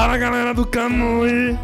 [0.00, 1.58] Fala galera do Camui!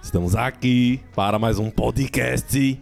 [0.00, 2.80] Estamos aqui para mais um podcast.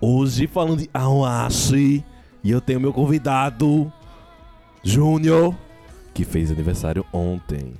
[0.00, 2.04] Hoje falando de Awashi.
[2.42, 3.92] E eu tenho meu convidado,
[4.82, 5.54] Júnior,
[6.12, 7.72] que fez aniversário ontem.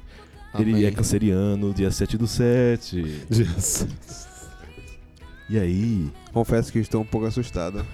[0.54, 0.68] Amém.
[0.68, 3.02] Ele é canceriano, dia 7 do 7.
[3.28, 3.90] Dia 7.
[5.50, 6.12] E aí?
[6.30, 7.84] Confesso que estou um pouco assustado.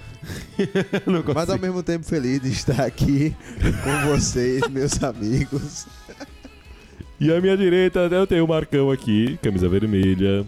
[1.33, 3.33] Mas ao mesmo tempo feliz de estar aqui
[3.81, 5.87] com vocês, meus amigos.
[7.19, 10.45] E à minha direita eu tenho o Marcão aqui, camisa vermelha.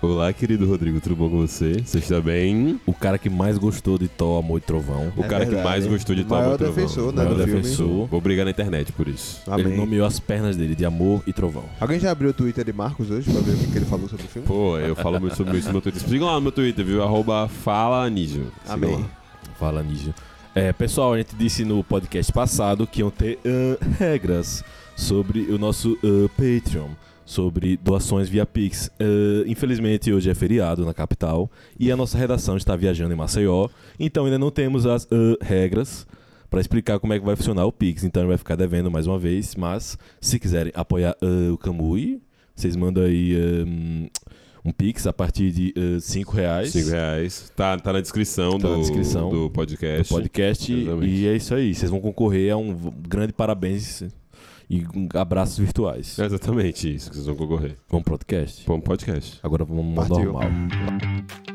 [0.00, 1.74] Olá, querido Rodrigo, tudo bom com você?
[1.84, 2.80] Você está bem?
[2.84, 5.12] O cara que mais gostou de Thor, Amor e Trovão.
[5.16, 5.68] O É cara que verdade.
[5.68, 6.74] mais gostou de O maior Toma Trovão.
[6.74, 7.60] defensor, né, Maior do filme.
[7.62, 8.06] defensor.
[8.08, 9.42] Vou brigar na internet por isso.
[9.46, 9.76] Ele Amém.
[9.76, 11.64] nomeou as pernas dele de Amor e Trovão.
[11.78, 14.08] Alguém já abriu o Twitter de Marcos hoje pra ver o que que ele falou
[14.08, 14.48] sobre o filme?
[14.48, 16.02] Pô, eu falo muito sobre isso no meu Twitter.
[16.02, 17.00] Sigam lá no meu Twitter, viu?
[17.04, 18.50] Arroba Fala Nígio.
[18.64, 18.96] Sigam Amém.
[19.02, 19.10] lá.
[19.56, 20.12] Fala, Nígio.
[20.52, 24.64] É, pessoal, a gente disse no podcast passado que iam ter ah, regras
[24.96, 26.90] sobre o nosso ah, Patreon,
[27.24, 28.90] sobre doações via Pix.
[29.00, 33.68] Ah, infelizmente, hoje é feriado na capital e a nossa redação está viajando em Maceió,
[33.98, 36.06] então ainda não temos as ah, regras
[36.50, 38.04] para explicar como é que vai funcionar o Pix.
[38.04, 42.20] Então, vai ficar devendo mais uma vez, mas se quiserem apoiar ah, o Camui,
[42.54, 44.10] vocês mandam aí ah,
[44.64, 46.70] um Pix a partir de 5 reais.
[46.70, 47.52] 5 reais.
[47.56, 50.12] Tá, tá na descrição, Tá do, na descrição do podcast.
[50.12, 50.72] do podcast.
[50.72, 51.12] Exatamente.
[51.12, 51.74] E é isso aí.
[51.74, 52.72] Vocês vão concorrer a um
[53.08, 54.04] grande parabéns
[54.72, 54.86] e
[55.18, 56.18] abraços virtuais.
[56.18, 57.76] É exatamente isso que vocês vão concorrer.
[57.90, 58.64] Vamos pro podcast.
[58.66, 59.38] Vamos pro podcast.
[59.42, 60.32] Agora vamos ao Partiu.
[60.32, 61.51] normal.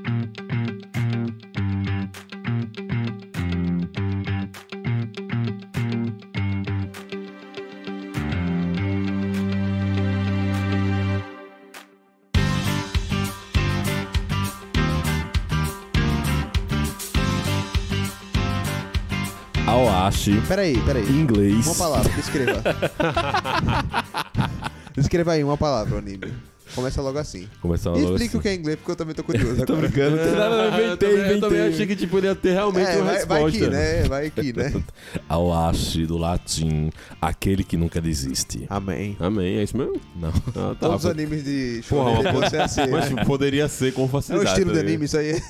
[19.67, 21.03] Aoashi, Peraí, peraí.
[21.03, 21.65] em inglês.
[21.65, 22.63] Uma palavra, escreva.
[24.97, 26.31] escreva aí uma palavra, o anime.
[26.75, 27.47] Começa logo assim.
[27.61, 28.37] Começando E logo explica assim.
[28.37, 29.87] o que é inglês, porque eu também tô curioso Tô agora.
[29.87, 31.73] brincando, não tem nada, eu inventei, eu, também, eu também inventei.
[31.73, 33.27] achei que tipo, ele ia ter realmente É, uma vai, resposta.
[33.27, 34.03] vai aqui, né?
[34.03, 34.83] Vai aqui, né?
[35.29, 36.91] Aoashi, do latim,
[37.21, 38.65] aquele que nunca desiste.
[38.69, 39.15] Amém.
[39.19, 39.99] Amém, é isso mesmo?
[40.15, 40.29] Não.
[40.29, 40.75] Ah, tá.
[40.75, 43.09] Todos os animes de Porra, uma devem ser assim, Mas né?
[43.15, 44.49] tipo, poderia ser com É o facilidade.
[44.49, 44.89] estilo tá de ligado?
[44.89, 45.41] anime, isso aí.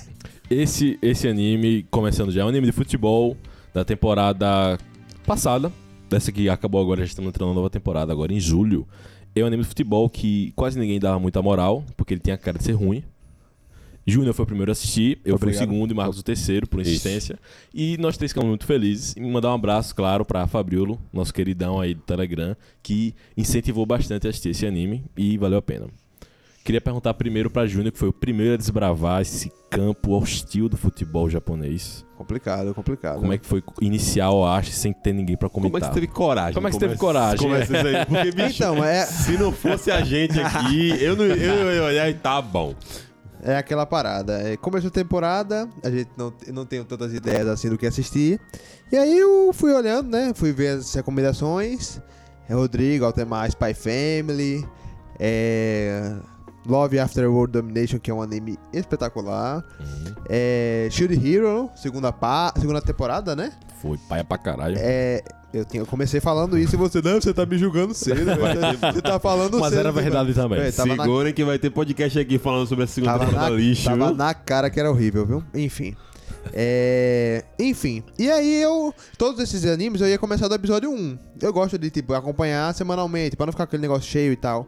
[0.49, 3.35] Esse, esse anime, começando já, é um anime de futebol
[3.77, 4.77] da temporada
[5.25, 5.71] passada.
[6.09, 8.87] Dessa que acabou agora, já estamos entrando na nova temporada, agora em julho.
[9.35, 12.37] É um anime de futebol que quase ninguém dava muita moral, porque ele tem a
[12.37, 13.03] cara de ser ruim.
[14.05, 15.59] Júnior foi o primeiro a assistir, eu fui o Obrigado.
[15.59, 16.91] segundo e Marcos o terceiro, por Isso.
[16.91, 17.37] insistência.
[17.73, 19.13] E nós três ficamos muito felizes.
[19.17, 24.25] E mandar um abraço, claro, pra Fabriolo, nosso queridão aí do Telegram, que incentivou bastante
[24.25, 25.87] a assistir esse anime e valeu a pena.
[26.67, 30.75] Queria perguntar primeiro pra Júnior, que foi o primeiro a desbravar esse campo hostil do
[30.75, 32.05] futebol japonês.
[32.17, 33.21] Complicado, complicado.
[33.21, 35.93] Como é que foi iniciar o Ash sem ter ninguém pra Como é que comentar?
[35.93, 36.53] você teve coragem?
[36.55, 37.37] Como é que você teve coragem?
[37.37, 38.05] Começa isso aí.
[38.05, 41.83] Porque, bicho, Então, é, se não fosse a gente aqui, eu não eu, eu ia
[41.83, 42.75] olhar e tá bom.
[43.41, 44.33] é aquela parada.
[44.41, 48.41] É, começo da temporada, a gente não, não tenho tantas ideias assim do que assistir.
[48.91, 50.33] E aí eu fui olhando, né?
[50.35, 52.01] Fui ver as recomendações.
[52.49, 54.67] É Rodrigo, Altemar, Spy Family.
[55.17, 56.13] É.
[56.67, 59.63] Love After World Domination, que é um anime espetacular.
[59.79, 60.13] Uhum.
[60.29, 60.87] É.
[60.91, 63.51] Shield Hero, segunda, pa, segunda temporada, né?
[63.81, 64.75] Foi paia pra caralho.
[64.79, 65.21] É.
[65.53, 68.17] Eu, tinha, eu comecei falando isso e você, não, você tá me julgando cedo.
[68.25, 69.79] você, você tá falando Mas cedo.
[69.79, 70.59] era verdade também.
[70.59, 73.49] É, tava na- Segurem que vai ter podcast aqui falando sobre a segunda Tava temporada
[73.51, 73.85] na, lixo.
[73.85, 74.15] tava viu?
[74.15, 75.43] na cara que era horrível, viu?
[75.55, 75.95] Enfim.
[76.53, 77.45] É...
[77.57, 78.03] Enfim.
[78.19, 78.93] E aí eu...
[79.17, 81.17] Todos esses animes eu ia começar do episódio 1.
[81.41, 84.67] Eu gosto de, tipo, acompanhar semanalmente, pra não ficar aquele negócio cheio e tal.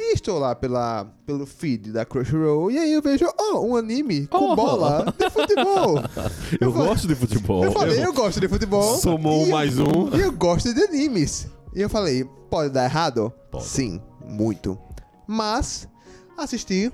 [0.00, 4.28] E estou lá pela, pelo feed da Crunchyroll e aí eu vejo, oh, um anime
[4.28, 4.56] com Oh.
[4.56, 5.98] bola de futebol.
[6.60, 7.64] Eu falei- gosto de futebol.
[7.64, 8.96] Eu falei, eu gosto de futebol.
[8.98, 10.16] Somou e eu- mais um.
[10.16, 11.48] E eu gosto de animes.
[11.74, 13.32] E eu falei, pode dar errado?
[13.50, 13.64] Pode.
[13.64, 14.78] Sim, muito.
[15.26, 15.88] Mas,
[16.36, 16.92] assisti,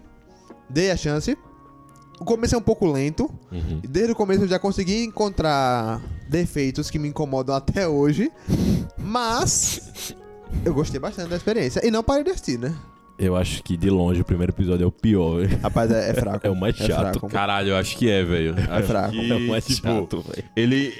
[0.71, 1.37] dei a chance.
[2.19, 3.31] O começo é um pouco lento.
[3.53, 3.81] Uhum.
[3.89, 8.33] Desde o começo eu já consegui encontrar defeitos que me incomodam até hoje.
[8.99, 10.15] Mas,
[10.65, 11.87] eu gostei bastante da experiência.
[11.87, 12.75] E não parei de assistir, né?
[13.19, 15.41] Eu acho que de longe o primeiro episódio é o pior.
[15.41, 15.59] velho.
[15.63, 16.41] Rapaz, é, é fraco.
[16.47, 16.89] É o mais chato.
[16.89, 17.29] fraco.
[17.29, 18.55] Caralho, eu acho que é, velho.
[18.69, 19.13] Acho fraco.
[19.13, 20.45] que, É o mais tipo, chato, velho.
[20.57, 20.93] Ele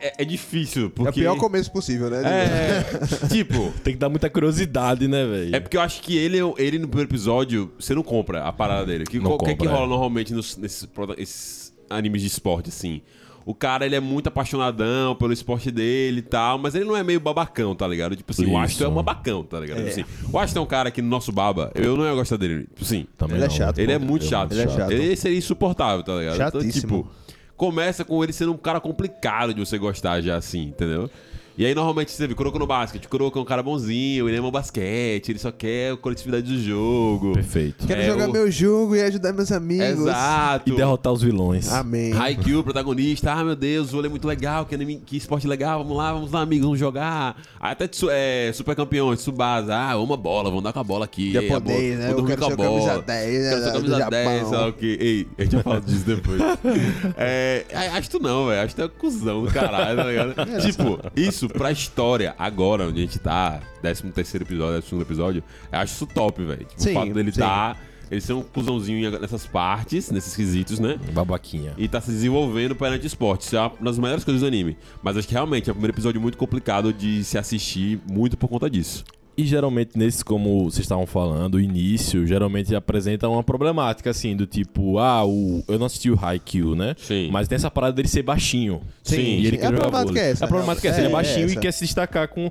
[0.00, 1.20] é, é- é difícil, É o porque...
[1.20, 2.22] pior começo possível, né?
[2.24, 3.70] É, tipo...
[3.84, 5.54] Tem que dar muita curiosidade, né, velho?
[5.56, 8.86] É porque eu acho que ele, ele no primeiro episódio, você não compra a parada
[8.86, 9.04] dele.
[9.04, 9.88] Que, Não o que, que compra, rola é.
[9.88, 10.88] normalmente nos, nesses,
[11.18, 13.02] esses animes de esporte, assim?
[13.48, 17.02] O cara ele é muito apaixonadão pelo esporte dele e tal, mas ele não é
[17.02, 18.14] meio babacão, tá ligado?
[18.14, 18.58] Tipo assim, o Isso.
[18.58, 19.78] Aston é um babacão, tá ligado?
[19.78, 22.36] Tipo assim, o Aston é um cara que no nosso baba, eu não ia gostar
[22.36, 22.64] dele.
[22.64, 23.82] Tipo assim, Também Ele é não, chato, né?
[23.84, 24.52] ele é muito chato.
[24.52, 24.90] Ele é chato.
[24.90, 26.36] Ele seria insuportável, tá ligado?
[26.36, 26.68] Chatíssimo.
[26.68, 27.10] Então, tipo,
[27.56, 31.08] começa com ele sendo um cara complicado de você gostar já assim, entendeu?
[31.58, 33.08] E aí, normalmente, você vê, Kuroko no basquete.
[33.08, 36.62] Kuroko é um cara bonzinho, ele ama o basquete, ele só quer a coletividade do
[36.62, 37.32] jogo.
[37.32, 37.84] Perfeito.
[37.84, 39.86] Quero É, jogar o- meu jogo e ajudar meus amigos.
[40.02, 40.70] Exato.
[40.72, 41.68] E derrotar os vilões.
[41.72, 42.12] Amém.
[42.12, 45.82] Haikyuu, protagonista, ah meu Deus, o vôlei é muito legal, que, anime, que esporte legal,
[45.82, 47.36] vamos lá, vamos lá, amigos, vamos jogar.
[47.58, 51.32] Aí até é, super campeões, Tsubasa, ah, uma bola, vamos dar com a bola aqui.
[51.32, 52.12] Japonês, a bola, né?
[52.12, 52.70] Eu quero com a ser bola.
[52.70, 54.10] camisa 10, né, Quero ser camisa Japão.
[54.10, 54.98] 10, sei lá o quê.
[55.00, 56.40] Ei, a gente vai falar disso depois.
[57.18, 57.64] é,
[57.94, 60.34] acho que não, velho, acho que é cuzão do caralho, tá ligado?
[60.62, 65.78] tipo, isso pra história, agora, onde a gente tá, 13 terceiro episódio, 12 episódio, eu
[65.78, 66.64] acho isso top, velho.
[66.64, 67.40] Tipo, Sim, o fato dele sim.
[67.40, 67.76] tá...
[68.10, 70.98] Ele ser um cuzãozinho nessas partes, nesses quesitos, né?
[71.12, 71.74] Babaquinha.
[71.76, 73.42] e tá se desenvolvendo perante esporte.
[73.42, 74.78] Isso é uma das melhores coisas do anime.
[75.02, 78.48] Mas acho que realmente é o primeiro episódio muito complicado de se assistir, muito por
[78.48, 79.04] conta disso.
[79.38, 84.46] E geralmente nesses, como vocês estavam falando, o início geralmente apresenta uma problemática, assim, do
[84.46, 86.96] tipo, ah, o, eu não assisti o Haikyuu, né?
[86.98, 87.30] Sim.
[87.30, 88.80] Mas tem essa parada dele ser baixinho.
[89.00, 89.58] Sim, E ele sim.
[89.58, 91.56] quer A problemática é essa, A problemática é essa, é, ele é baixinho é e
[91.56, 92.50] quer se destacar com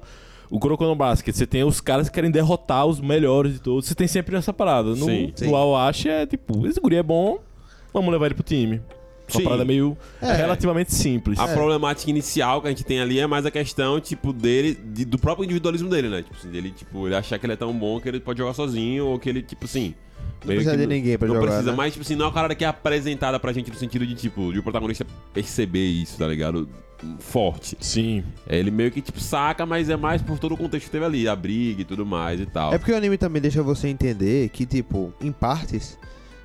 [0.49, 1.35] o Kuroko no Basket.
[1.35, 3.85] Você tem os caras que querem derrotar os melhores de todos.
[3.85, 4.91] Você tem sempre essa parada.
[4.91, 5.33] No, Sim.
[5.35, 5.47] Sim.
[5.47, 7.37] no Awashi é tipo, esse guri é bom,
[7.93, 8.79] vamos levar ele pro time.
[9.29, 9.43] Uma Sim.
[9.43, 10.33] parada meio É.
[10.33, 11.37] relativamente simples.
[11.37, 15.03] A problemática inicial que a gente tem ali é mais a questão, tipo, dele, de-
[15.05, 16.21] do próprio individualismo dele, né?
[16.23, 18.53] Tipo assim, dele, tipo, ele achar que ele é tão bom que ele pode jogar
[18.53, 19.93] sozinho, ou que ele, tipo assim.
[20.45, 21.77] meio precisa que de ninguém pra não jogar, precisa, né?
[21.77, 24.15] mas, tipo assim, não é uma parada que é apresentada pra gente no sentido de,
[24.15, 26.69] tipo, de o protagonista perceber isso, tá ligado?
[27.19, 27.77] Forte.
[27.79, 28.23] Sim.
[28.47, 31.05] É, Ele meio que, tipo, saca, mas é mais por todo o contexto que teve
[31.05, 32.73] ali, a briga e tudo mais e tal.
[32.73, 35.97] É porque o anime também deixa você entender que, tipo, em partes,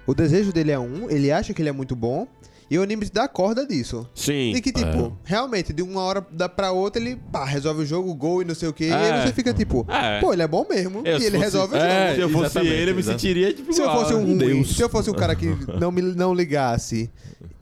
[0.06, 2.26] o desejo dele é um, ele acha que ele é muito bom,
[2.70, 4.08] e o anime te dá corda disso.
[4.14, 4.52] Sim.
[4.54, 5.10] E que, tipo, É.
[5.24, 8.68] realmente, de uma hora pra outra, ele pá, resolve o jogo, gol e não sei
[8.68, 8.84] o quê.
[8.84, 8.94] E É.
[9.12, 10.20] aí você fica tipo, É.
[10.20, 11.02] pô, ele é bom mesmo.
[11.04, 12.14] Eu, e ele fosse- resolve o é, jogo.
[12.16, 14.82] Se eu fosse Exatamente, ele, eu me sentiria, tipo, Se eu fosse um ruim, se
[14.82, 15.46] eu fosse um cara que
[15.78, 17.10] não, me, não ligasse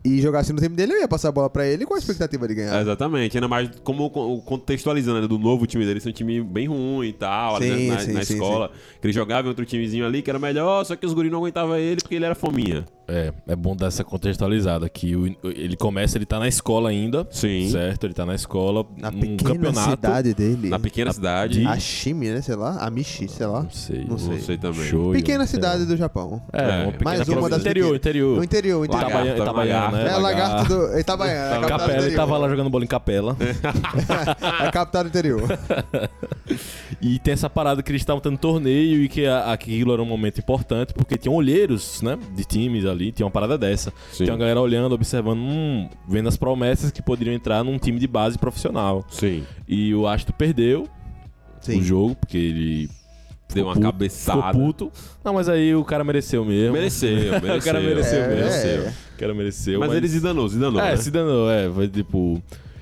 [0.05, 2.49] e jogasse no time dele, eu ia passar a bola pra ele com a expectativa
[2.49, 2.77] de ganhar.
[2.79, 6.41] É, exatamente, ainda mais como co- contextualizando né, do novo time dele, ser um time
[6.43, 8.71] bem ruim e tal, ali Sim, na, na- sim, na sim, escola.
[9.01, 11.39] Que ele jogava em outro timezinho ali que era melhor, só que os guris não
[11.41, 12.87] aguentavam ele porque ele era fominha.
[13.11, 17.27] É, é bom dar essa contextualizada que o- ele começa, ele tá na escola ainda.
[17.31, 17.69] Sim.
[17.71, 18.05] Certo?
[18.05, 19.91] Ele tá na escola, Na num pequena campeonato.
[19.91, 20.69] cidade dele.
[20.69, 21.61] Na pequena cidade.
[21.61, 22.41] de- Ashimi, né?
[22.41, 22.77] Sei lá.
[22.79, 23.63] Amishi, sei lá.
[23.65, 24.05] Não sei.
[24.05, 24.35] Não sei.
[24.37, 24.85] Não sei também.
[24.85, 26.41] Shoyu, Pequena cidade do Japão.
[26.53, 28.37] É, É, uma pequena mais uma das interior, interior.
[28.37, 29.05] No interior, interior.
[29.05, 30.11] Lagarto, Itabaiana, Itabaiana, né?
[30.13, 30.99] É, lagarto do.
[30.99, 31.55] Itabaiana.
[31.55, 32.17] é a Capela, ele interior.
[32.17, 33.37] tava lá jogando bola em capela.
[34.63, 35.43] É a capital do interior.
[37.01, 40.07] e tem essa parada que eles estavam tendo torneio e que a- aquilo era um
[40.07, 42.19] momento importante, porque tinham olheiros, né?
[42.35, 43.93] De times ali, tinha uma parada dessa.
[44.13, 44.25] Sim.
[44.25, 48.07] Tinha uma galera olhando, observando, hum, vendo as promessas que poderiam entrar num time de
[48.07, 49.05] base profissional.
[49.11, 49.45] Sim.
[49.69, 50.89] E o Astro perdeu
[51.61, 51.79] Sim.
[51.81, 52.91] o jogo, porque ele.
[53.53, 54.43] Deu uma puto, cabeçada.
[54.43, 54.93] Ficou puto.
[55.25, 56.73] Não, mas aí o cara mereceu mesmo.
[56.73, 57.57] Mereceu, mereceu.
[57.57, 58.87] o cara mereceu É, mesmo.
[58.87, 58.95] é.
[59.15, 59.81] O cara mereceu.
[59.81, 60.81] Mas, ele se danou, se danou.
[60.81, 60.97] É, né?
[60.97, 61.69] se danou, é.
[61.69, 62.41] Foi tipo.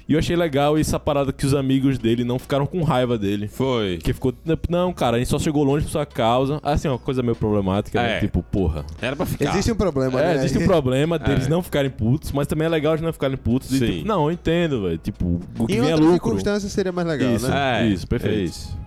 [0.09, 3.47] E eu achei legal essa parada que os amigos dele não ficaram com raiva dele.
[3.47, 3.97] Foi.
[3.97, 4.33] Porque ficou,
[4.71, 6.59] não, cara, a gente só chegou longe por sua causa.
[6.63, 8.17] Assim, uma coisa meio problemática, né?
[8.17, 8.21] É.
[8.21, 8.87] Tipo, porra.
[9.03, 9.51] Era pra ficar.
[9.51, 10.35] Existe um problema, É, né?
[10.37, 11.51] existe um problema deles É.
[11.51, 13.71] não ficarem putos, mas também é legal de não ficarem putos.
[13.71, 13.87] E, Sim.
[13.99, 14.97] tipo, não, eu entendo, velho.
[14.97, 16.13] Tipo, o que Em vem é outras lucro.
[16.31, 17.47] circunstâncias seria mais legal, Isso.
[17.49, 17.83] né?
[17.83, 18.39] É, Isso, perfeito.
[18.39, 18.79] é isso.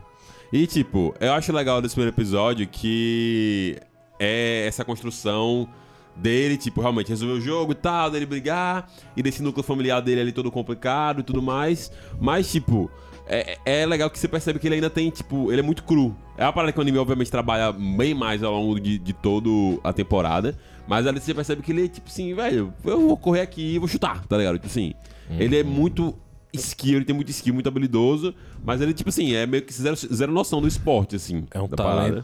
[0.51, 3.77] E, tipo, eu acho legal desse primeiro episódio que
[4.19, 5.67] é essa construção
[6.15, 10.21] dele, tipo, realmente resolver o jogo e tal, dele brigar, e desse núcleo familiar dele
[10.21, 11.91] ali todo complicado e tudo mais.
[12.19, 12.89] Mas, tipo,
[13.27, 16.15] é, é legal que você percebe que ele ainda tem, tipo, ele é muito cru.
[16.37, 19.49] É uma parada que o anime, obviamente, trabalha bem mais ao longo de, de toda
[19.83, 20.57] a temporada.
[20.87, 23.79] Mas ali você percebe que ele é, tipo assim, velho, eu vou correr aqui e
[23.79, 24.55] vou chutar, tá ligado?
[24.55, 24.93] Tipo assim,
[25.39, 26.13] ele é muito
[26.53, 29.95] skill, ele tem muito skill, muito habilidoso, mas ele, tipo assim, é meio que zero,
[29.95, 31.45] zero noção do esporte, assim.
[31.51, 32.23] É um da parada.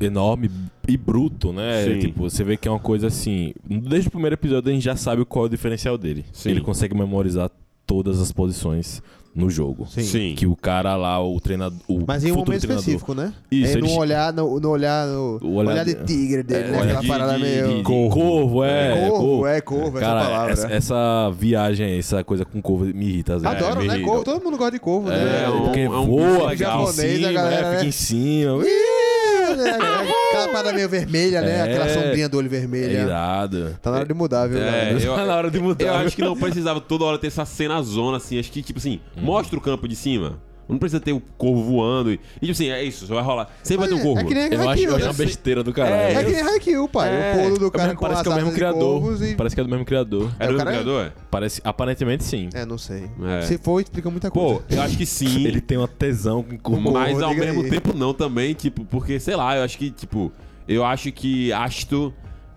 [0.00, 0.50] Enorme
[0.88, 1.84] e bruto, né?
[1.84, 1.98] Sim.
[1.98, 3.52] Tipo, você vê que é uma coisa assim.
[3.64, 6.24] Desde o primeiro episódio a gente já sabe qual é o diferencial dele.
[6.32, 6.50] Sim.
[6.50, 7.50] Ele consegue memorizar
[7.86, 9.02] todas as posições
[9.34, 9.86] no jogo.
[9.86, 10.02] Sim.
[10.02, 10.34] Sim.
[10.34, 11.78] Que o cara lá, o treinador.
[11.86, 13.34] O Mas em um momento treinador, específico, né?
[13.50, 16.68] Isso, é no ele- olhar, no, no olhar, no O olhar, olhar de tigre dele,
[16.68, 16.78] É, né?
[16.82, 17.68] Aquela de- parada de- meio...
[17.68, 19.08] de- de corvo, é.
[19.10, 20.52] corvo, é corvo, essa Cara, palavra.
[20.54, 23.56] essa, essa viagem, essa coisa com corvo me irrita às vezes.
[23.62, 23.98] Adoro, me né?
[24.00, 25.44] Corvo, todo mundo gosta de corvo, É, né?
[25.44, 26.52] é um- Porque é um voa, legal.
[26.52, 27.88] em Japonês, cima, a galera, é, fica né?
[27.88, 28.52] em cima.
[28.64, 29.15] Ih,
[29.56, 29.70] né?
[30.30, 31.58] Aquela parada meio vermelha, né?
[31.58, 31.62] É.
[31.62, 33.00] Aquela sombrinha do olho É vermelho.
[33.06, 33.76] irado.
[33.82, 34.58] tá na hora de mudar, viu?
[34.58, 35.84] É, eu- Tá na hora de mudar.
[35.86, 38.38] Eu acho que não precisava toda hora ter essa cena zona, assim.
[38.38, 39.22] Acho que, tipo assim, Uhum.
[39.24, 40.38] mostra o campo de cima.
[40.68, 42.10] Não precisa ter o corvo voando.
[42.10, 43.48] E, e tipo assim, é isso, só vai rolar.
[43.62, 44.20] Sempre vai ter um É- corvo.
[44.20, 45.10] é que nem Eu acho, eu acho né?
[45.10, 45.94] uma besteira do caralho.
[45.94, 47.08] É, É, que nem Haikyuu, pai.
[47.08, 47.32] É.
[47.36, 49.22] O pulo do É cara mesmo- com parece que é o mesmo criador.
[49.24, 49.34] e...
[49.36, 50.30] Parece que é do mesmo criador.
[50.40, 51.12] É É, do mesmo cara- criador?
[51.30, 52.48] Parece, aparentemente sim.
[52.52, 53.08] É, não sei.
[53.38, 53.42] É.
[53.42, 54.64] Se for, explica muita Pô, coisa.
[54.70, 55.44] eu acho que sim.
[55.46, 56.92] Ele tem uma tesão com corpo.
[56.92, 57.70] Mas ao mesmo aí.
[57.70, 60.32] tempo não também, tipo, porque, sei lá, eu acho que, tipo,
[60.66, 62.12] eu acho que Ashto,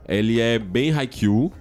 [0.08, 1.52] ele é bem Haikyuu,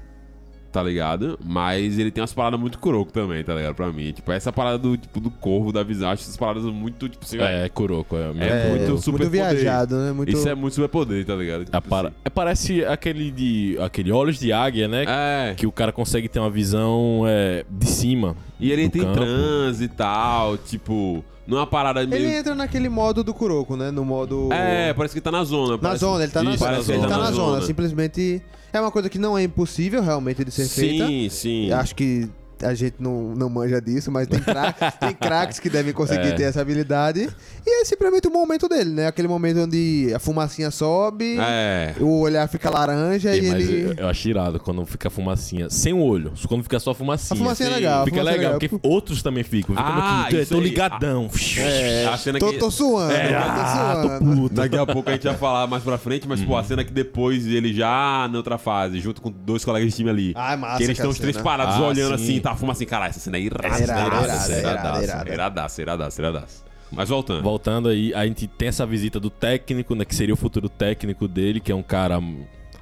[0.78, 1.36] tá ligado?
[1.44, 3.74] Mas ele tem umas paradas muito Kuroko também, tá ligado?
[3.74, 4.12] Pra mim.
[4.12, 7.38] Tipo, essa parada do, tipo, do corvo, da visão, acho essas paradas muito, tipo assim,
[7.40, 8.16] É, é Kuroko.
[8.16, 8.42] É, mesmo.
[8.42, 10.12] É muito super muito viajado, né?
[10.12, 10.32] Muito...
[10.32, 11.64] Isso é muito super poder, tá ligado?
[11.64, 15.04] Tipo A para- é, parece aquele de aquele olhos de águia, né?
[15.08, 15.54] É.
[15.56, 18.36] Que o cara consegue ter uma visão é, de cima.
[18.60, 19.16] E ele entra em campo.
[19.16, 22.22] transe e tal, tipo, não é uma parada meio...
[22.22, 23.90] Ele entra naquele modo do Kuroko, né?
[23.90, 24.50] No modo...
[24.52, 25.72] É, parece que tá na zona.
[25.72, 26.70] Na parece- zona, ele tá na Isso, zona.
[26.72, 27.52] parece Ele tá tá na na zona.
[27.54, 27.66] zona.
[27.66, 31.06] Simplesmente é uma coisa que não é impossível realmente de ser feita.
[31.06, 31.72] Sim, sim.
[31.72, 32.28] Acho que
[32.62, 36.32] a gente não, não manja disso, mas tem, cra tem craques que devem conseguir É.
[36.32, 37.28] ter essa habilidade.
[37.66, 39.06] E é simplesmente o momento dele, né?
[39.06, 41.94] Aquele momento onde a fumacinha sobe, É.
[42.00, 43.82] o olhar fica laranja Ei, e mas ele.
[43.82, 45.68] eu, eu acho irado quando fica fumacinha.
[45.70, 46.32] Sem o olho.
[46.48, 47.36] Quando fica só fumacinha.
[47.36, 47.76] A fumacinha é sim.
[47.76, 48.02] legal.
[48.02, 49.74] a Fica fumacinha é legal, porque outros também ficam.
[49.76, 50.64] Fica Ah, isso tô aí.
[50.64, 51.28] ligadão.
[51.58, 54.36] É, A cena tô, que- tô suando, É, ah, tô suando.
[54.42, 54.54] puto.
[54.54, 56.92] Daqui a pouco a gente vai falar mais pra frente, mas, pô, a cena que
[56.92, 60.32] depois ele já na outra fase, junto com dois colegas de time ali.
[60.34, 62.24] Ah, é massa que eles estão os três parados Ah, olhando sim.
[62.24, 65.02] assim, tá fuma assim, caralho, essa cena é irada, É irada, irada, irada, irada, irada,
[65.04, 65.32] irada.
[65.32, 66.62] iradaça, iradaça, iradaça.
[66.90, 67.42] Mas voltando.
[67.42, 70.04] Voltando aí, a gente tem essa visita do técnico, né?
[70.04, 72.18] Que seria o futuro técnico dele, que é um cara.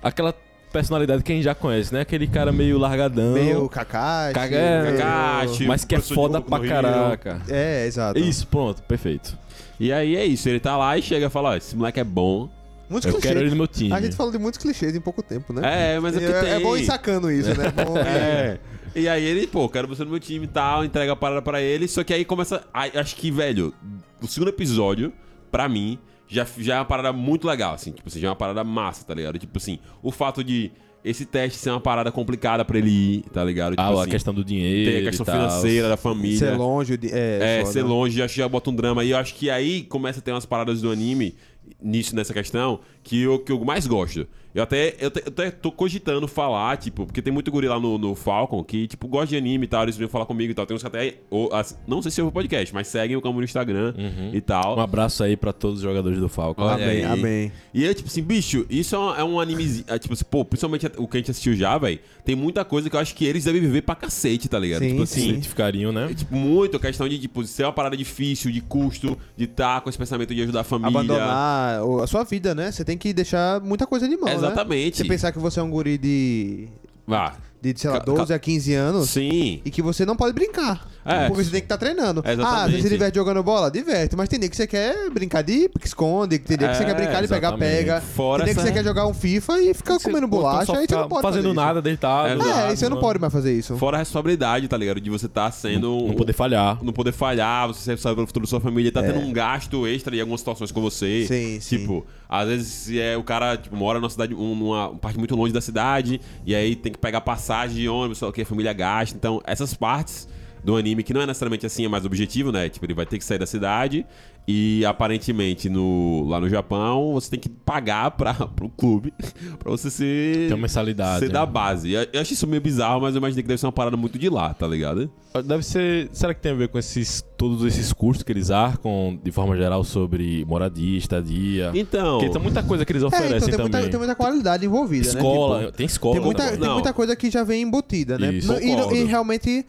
[0.02, 0.32] Aquela
[0.72, 2.02] personalidade que a gente já conhece, né?
[2.02, 3.32] Aquele cara meio largadão.
[3.32, 4.34] Meio Kakashi.
[4.34, 5.66] Caga- é, meio- Kakashi.
[5.66, 7.40] mas que é foda pra caraca.
[7.48, 8.18] É, exato.
[8.18, 9.36] Isso, pronto, perfeito.
[9.80, 12.04] E aí é isso, ele tá lá e chega e fala, ó, esse moleque é
[12.04, 12.48] bom.
[12.88, 13.32] Muitos Eu clichês.
[13.34, 13.92] quero ele no meu time.
[13.92, 15.94] A gente falou de muitos clichês em pouco tempo, né?
[15.96, 16.50] É, mas é é, tem...
[16.52, 17.66] é bom ir sacando isso, né?
[17.66, 18.58] É bom- É.
[18.96, 21.60] E aí ele, pô, quero você no meu time e tal, entrega a parada pra
[21.60, 21.86] ele.
[21.86, 22.64] Só que aí começa.
[22.72, 23.74] ai, acho que, velho,
[24.22, 25.12] o segundo episódio,
[25.50, 27.92] pra mim, já, já é uma parada muito legal, assim.
[27.92, 29.38] Tipo assim, já é uma parada massa, tá ligado?
[29.38, 30.70] Tipo assim, o fato de
[31.04, 33.72] esse teste ser uma parada complicada pra ele ir, tá ligado?
[33.72, 34.90] Tipo Ah, assim, a questão do dinheiro.
[34.90, 35.36] tem a questão e tal.
[35.36, 36.38] financeira da família.
[36.38, 37.08] Ser longe de.
[37.12, 37.72] É, É, foda.
[37.72, 39.04] ser longe, acho que já bota um drama.
[39.04, 41.36] E eu acho que aí começa a ter umas paradas do anime
[41.82, 44.26] nisso, nessa questão, que eu, que eu mais gosto.
[44.52, 47.78] Eu até, eu, até- eu até tô cogitando falar, tipo, porque tem muito guri lá
[47.78, 50.54] no, no Falcon que, tipo, gosta de anime e tal, eles vêm falar comigo e
[50.54, 50.64] tal.
[50.64, 53.20] Tem uns que até, ou, as- não sei se ouve o podcast, mas seguem o
[53.20, 53.92] Camo no Instagram
[54.32, 54.78] e tal.
[54.78, 56.62] Um abraço aí pra todos os jogadores do Falcon.
[56.62, 57.04] Olha Amém, aí.
[57.04, 57.52] amém.
[57.74, 59.84] E é tipo assim, bicho, isso é um, é um anime.
[59.88, 62.00] É, tipo assim, pô, principalmente o que a gente assistiu já, velho.
[62.24, 64.80] Tem muita coisa que eu acho que eles devem viver pra cacete, tá ligado?
[64.80, 65.20] Sim, tipo sim.
[65.20, 65.28] assim.
[65.32, 66.08] Identificariam, né?
[66.10, 69.82] É, tipo, muito a questão de, tipo, ser uma parada difícil, de custo, de estar
[69.82, 70.88] com esse pensamento de ajudar a família.
[70.98, 72.72] Abandonar a sua vida, né?
[72.72, 74.34] Você tem que deixar muita coisa de mão, né?
[74.34, 74.96] Exatamente.
[74.98, 76.68] Você pensar que você é um guri de,
[77.06, 77.34] Vá.
[77.60, 79.60] de sei lá, Ca- 12 a 15 anos Sim.
[79.64, 80.88] e que você não pode brincar.
[81.06, 81.28] É.
[81.28, 82.22] Porque você tem que estar treinando.
[82.24, 83.70] É, ah, você se diverte jogando bola?
[83.70, 84.16] Diverte.
[84.16, 86.86] Mas tem dia que você quer brincar de que esconde, tem dia que você É,
[86.86, 88.00] quer brincar de pegar, pega.
[88.00, 90.94] Fora tem dia que você quer jogar um FIFA e ficar comendo bolacha, aí você
[90.96, 92.28] não pode fazendo fazer nada, deitado.
[92.28, 92.32] É.
[92.32, 93.76] É, nada, e você não pode mais fazer isso.
[93.76, 95.00] Fora a responsabilidade, tá ligado?
[95.00, 95.88] De você estar sendo.
[95.88, 96.82] Não um- poder falhar.
[96.82, 99.12] não poder falhar, você sabe pelo futuro da sua família, tá É.
[99.12, 101.24] tendo um gasto extra em algumas situações com você.
[101.26, 101.78] Sim, sim.
[101.78, 105.36] Tipo, às vezes se é, o cara tipo, mora numa cidade, um- numa parte muito
[105.36, 108.72] longe da cidade, e aí tem que pegar passagem de ônibus, só que a família
[108.72, 109.16] gasta.
[109.16, 110.26] Então, essas partes
[110.66, 112.68] do anime, que não é necessariamente assim, é mais objetivo, né?
[112.68, 114.04] Tipo, ele vai ter que sair da cidade.
[114.48, 119.12] E aparentemente no, lá no Japão você tem que pagar pra, pro clube
[119.58, 120.34] pra você ser.
[120.34, 121.32] Tem uma mensalidade, Ser né?
[121.32, 121.92] da base.
[121.92, 124.18] Eu, eu acho isso meio bizarro, mas eu imaginei que deve ser uma parada muito
[124.18, 125.10] de lá, tá ligado?
[125.44, 126.08] Deve ser.
[126.12, 129.56] Será que tem a ver com esses todos esses custos que eles arcam de forma
[129.56, 131.70] geral sobre moradia, estadia?
[131.74, 132.18] Então.
[132.18, 133.90] Porque tem muita coisa que eles É, então oferecem tem muita, também.
[133.90, 135.64] tem muita qualidade envolvida, escola, né?
[135.66, 136.14] Tipo, tem escola.
[136.14, 136.60] tem, muita, também.
[136.60, 138.32] tem muita coisa que já vem embutida, né?
[138.32, 139.66] Isso, e, e realmente,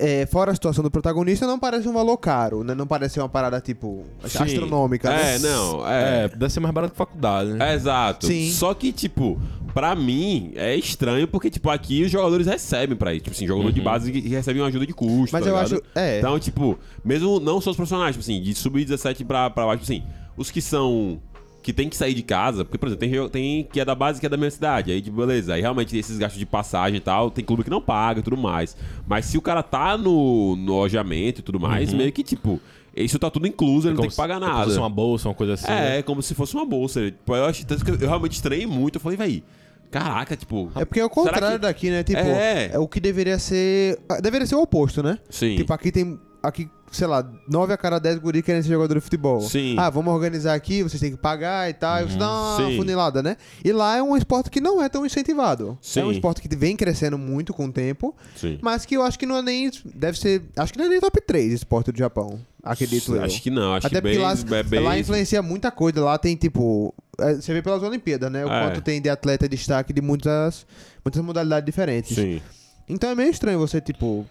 [0.00, 2.74] é, fora a situação do protagonista, não parece um valor caro, né?
[2.74, 4.42] Não parece uma parada, tipo, Sim.
[4.42, 5.36] astronômica, né?
[5.36, 5.86] É, não.
[5.88, 6.28] É, É.
[6.28, 7.70] deve ser mais barato que faculdade, né?
[7.72, 8.26] É, exato.
[8.26, 8.50] Sim.
[8.50, 9.40] Só que, tipo,
[9.74, 13.24] pra mim é estranho porque, tipo, aqui os jogadores recebem pra isso.
[13.24, 15.30] Tipo assim, jogador de base que recebe uma ajuda de custo.
[15.32, 15.74] Mas tá eu ligado?
[15.74, 16.18] acho- é.
[16.18, 19.92] Então, tipo, mesmo não só os profissionais, tipo assim, de sub-17 pra, pra baixo, tipo
[19.92, 20.02] assim,
[20.36, 21.20] os que são.
[21.70, 24.18] Que tem que sair de casa, porque, por exemplo, tem, tem que é da base
[24.18, 24.90] que é da minha cidade.
[24.90, 25.54] Aí, tipo, beleza.
[25.54, 28.36] Aí realmente esses gastos de passagem e tal, tem clube que não paga e tudo
[28.36, 28.76] mais.
[29.06, 32.60] Mas se o cara tá no, no alojamento e tudo mais, meio que, tipo,
[32.96, 34.46] isso tá tudo incluso, ele não tem que pagar Uhum.
[34.46, 34.64] É como nada.
[34.64, 35.66] se fosse uma bolsa, uma coisa assim.
[35.66, 35.98] É, né?
[35.98, 37.04] é como se fosse uma bolsa.
[37.08, 38.96] Tipo, eu, acho, tanto que eu realmente estranhei muito.
[38.96, 39.44] Eu falei, véi,
[39.92, 40.72] caraca, tipo.
[40.74, 42.02] É porque é o contrário que- daqui, né?
[42.02, 42.70] Tipo, É.
[42.72, 42.78] é.
[42.80, 43.96] o que deveria ser.
[44.20, 45.18] Deveria ser o oposto, né?
[45.30, 45.54] Sim.
[45.54, 46.18] Tipo, aqui tem.
[46.42, 49.40] Aqui sei lá, 9 a cada 10 guri querem ser jogador de futebol.
[49.42, 49.76] Sim.
[49.78, 52.00] Ah, vamos organizar aqui, vocês têm que pagar e tal.
[52.02, 52.76] E você dá uma Sim.
[52.76, 53.36] funilada, né?
[53.64, 55.78] E lá é um esporte que não é tão incentivado.
[55.96, 56.10] É um Sim.
[56.12, 58.58] esporte que vem crescendo muito com o tempo, Sim.
[58.60, 59.70] mas que eu acho que não é nem.
[59.94, 60.42] Deve ser.
[60.56, 62.40] Acho que não é nem top 3 esporte do Japão.
[62.62, 63.22] Acredito eu.
[63.22, 66.02] Acho que não, acho Até que porque bem, lá, é bem lá influencia muita coisa.
[66.04, 66.94] Lá tem, tipo.
[67.18, 68.44] é, Você vê pelas Olimpíadas, né?
[68.44, 68.66] O É.
[68.66, 70.66] quanto tem de atleta de destaque de muitas,
[71.04, 72.14] muitas modalidades diferentes.
[72.14, 72.40] Sim.
[72.88, 74.26] Então é meio estranho você, tipo.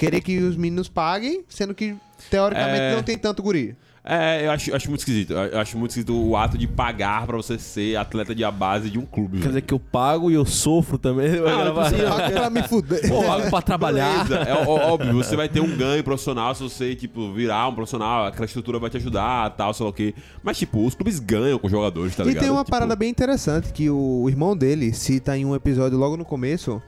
[0.00, 1.94] Querer que os meninos paguem, sendo que
[2.30, 2.94] teoricamente É.
[2.96, 3.76] não tem tanto guri.
[4.02, 5.34] É, eu acho, acho muito esquisito.
[5.34, 8.88] Eu acho muito esquisito o ato de pagar pra você ser atleta de a base
[8.88, 9.32] de um clube.
[9.32, 9.48] Quer velho.
[9.50, 11.26] dizer que eu pago e eu sofro também.
[11.46, 13.06] Ah, tipo assim, Paga pra me fuder.
[13.10, 14.26] Pô, pago pra trabalhar.
[14.26, 17.74] Beleza, É ó- óbvio, você vai ter um ganho profissional se você, tipo, virar um
[17.74, 20.14] profissional, aquela estrutura vai te ajudar, tal, sei lá o quê.
[20.42, 22.42] Mas, tipo, os clubes ganham com jogadores, tá E ligado?
[22.42, 26.16] tem uma Tipo, parada bem interessante que o irmão dele cita em um episódio logo
[26.16, 26.82] no começo,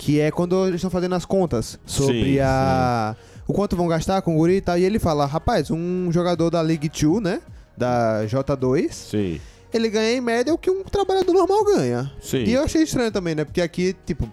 [0.00, 3.14] que é quando eles estão fazendo as contas sobre Sim, a
[3.46, 6.48] o quanto vão gastar com o guri e tal, e ele fala, rapaz, um jogador
[6.50, 7.40] da League 2, né,
[7.76, 9.40] da J2, Sim,
[9.74, 12.10] ele ganha em média o que um trabalhador normal ganha.
[12.22, 12.44] sim.
[12.44, 14.26] E eu achei estranho também, né, porque aqui, tipo,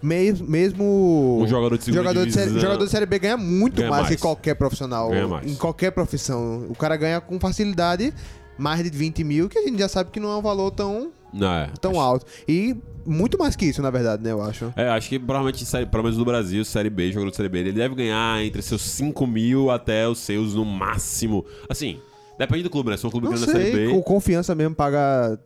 [0.00, 1.38] mes- mesmo...
[1.42, 4.14] Um jogador de jogador de, série, jogador de Série B ganha muito Ganha mais, mais.
[4.14, 5.08] que qualquer profissional.
[5.10, 5.50] Ganha mais.
[5.50, 6.66] Em qualquer profissão.
[6.68, 8.12] O cara ganha com facilidade
[8.58, 11.10] mais de 20 mil, que a gente já sabe que não é um valor tão,
[11.34, 11.70] é.
[11.80, 12.26] tão alto.
[12.46, 14.72] E muito mais que isso, na verdade, né, eu acho.
[14.76, 17.58] É, acho que provavelmente, série- pelo menos no Brasil, Série B, jogador de Série B,
[17.58, 21.44] ele deve ganhar entre seus 5 mil até os seus no máximo.
[21.68, 21.98] Assim,
[22.38, 22.96] depende do clube, né?
[22.96, 25.38] Se for um clube Não grande Série B, o Confiança mesmo paga...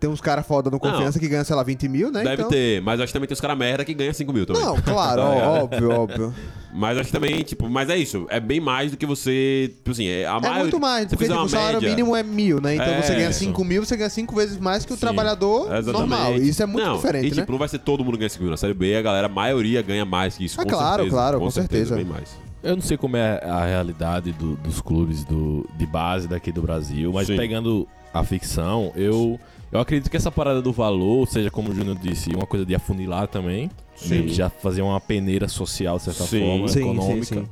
[0.00, 2.22] Tem uns caras foda no Confiança que ganham, sei lá, 20 mil, né?
[2.22, 2.48] deve então...
[2.48, 2.80] ter.
[2.80, 4.62] Mas acho que também tem os caras merda que ganham 5 mil também.
[4.62, 5.28] Não, claro, Tá
[5.62, 6.34] óbvio, óbvio.
[6.72, 8.26] Mas acho que também, tipo, mas é isso.
[8.30, 9.70] É bem mais do que você.
[9.76, 12.22] Tipo assim, é, a É maioria- muito mais, porque tipo, o salário média- mínimo é
[12.22, 12.76] mil, né?
[12.76, 13.40] Então É, você ganha isso.
[13.40, 15.92] 5 mil, você ganha 5 vezes mais que o Sim, trabalhador exatamente.
[15.92, 16.36] normal.
[16.36, 17.40] Isso é muito Não, diferente, e, né?
[17.42, 18.50] tipo, não vai ser todo mundo ganha 5 mil.
[18.50, 20.58] Na Série B, a galera, a maioria ganha mais que isso.
[20.58, 21.88] Ah, com claro, certeza, claro, com, com certeza.
[21.88, 21.96] certeza.
[21.96, 22.30] Bem mais.
[22.62, 26.62] Eu não sei como é a realidade do- dos clubes do, de base daqui do
[26.62, 27.36] Brasil, mas Sim.
[27.36, 29.38] pegando a ficção, eu,
[29.72, 32.74] eu acredito que essa parada do valor, seja como o Júnior disse, uma coisa de
[32.74, 33.70] afunilar também.
[33.96, 34.26] Sim.
[34.26, 36.40] de Já fazer uma peneira social, de certa Sim.
[36.40, 37.24] forma, Sim, econômica.
[37.26, 37.48] sim, sim.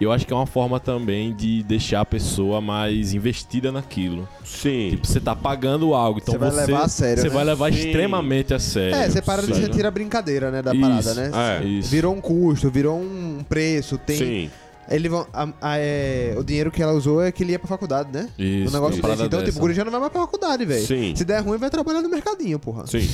[0.00, 4.26] Eu acho que é uma forma também de deixar a pessoa mais investida naquilo.
[4.42, 4.90] Sim.
[4.92, 7.34] Tipo, você tá pagando algo, então Você vai você, levar a sério, você né?
[7.34, 7.78] vai levar Sim.
[7.78, 8.94] extremamente a sério.
[8.96, 11.30] É, você para de tira a brincadeira, né, da Isso, parada, né?
[11.62, 11.64] É.
[11.66, 11.90] Isso.
[11.90, 14.16] Virou um custo, virou um preço, tem...
[14.16, 14.50] Sim.
[14.90, 17.68] Ele vão, a- a- é, o dinheiro que ela usou é que ele ia pra
[17.68, 18.28] faculdade, né?
[18.38, 19.22] Isso, um negócio desse.
[19.24, 20.86] Então, tipo, o guri já não vai mais pra faculdade, velho.
[20.86, 21.14] Sim.
[21.14, 22.86] Se der ruim, vai trabalhar no mercadinho, porra.
[22.86, 23.08] Sim.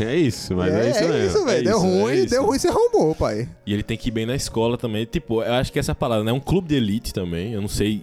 [0.00, 1.26] É isso, mas é, é, isso é mesmo.
[1.26, 1.58] isso, velho.
[1.60, 2.30] É deu isso, é ruim, isso.
[2.30, 3.46] deu ruim, você arrombou, pai.
[3.66, 5.04] E ele tem que ir bem na escola também.
[5.04, 6.30] Tipo, eu acho que essa parada, né?
[6.30, 7.52] É um clube de elite também.
[7.52, 8.02] Eu não sei.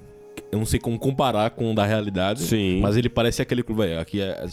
[0.54, 2.42] Eu não sei como comparar com o da realidade.
[2.44, 2.80] Sim.
[2.80, 3.82] Mas ele parece aquele clube.
[3.82, 4.46] velho, Aqui é,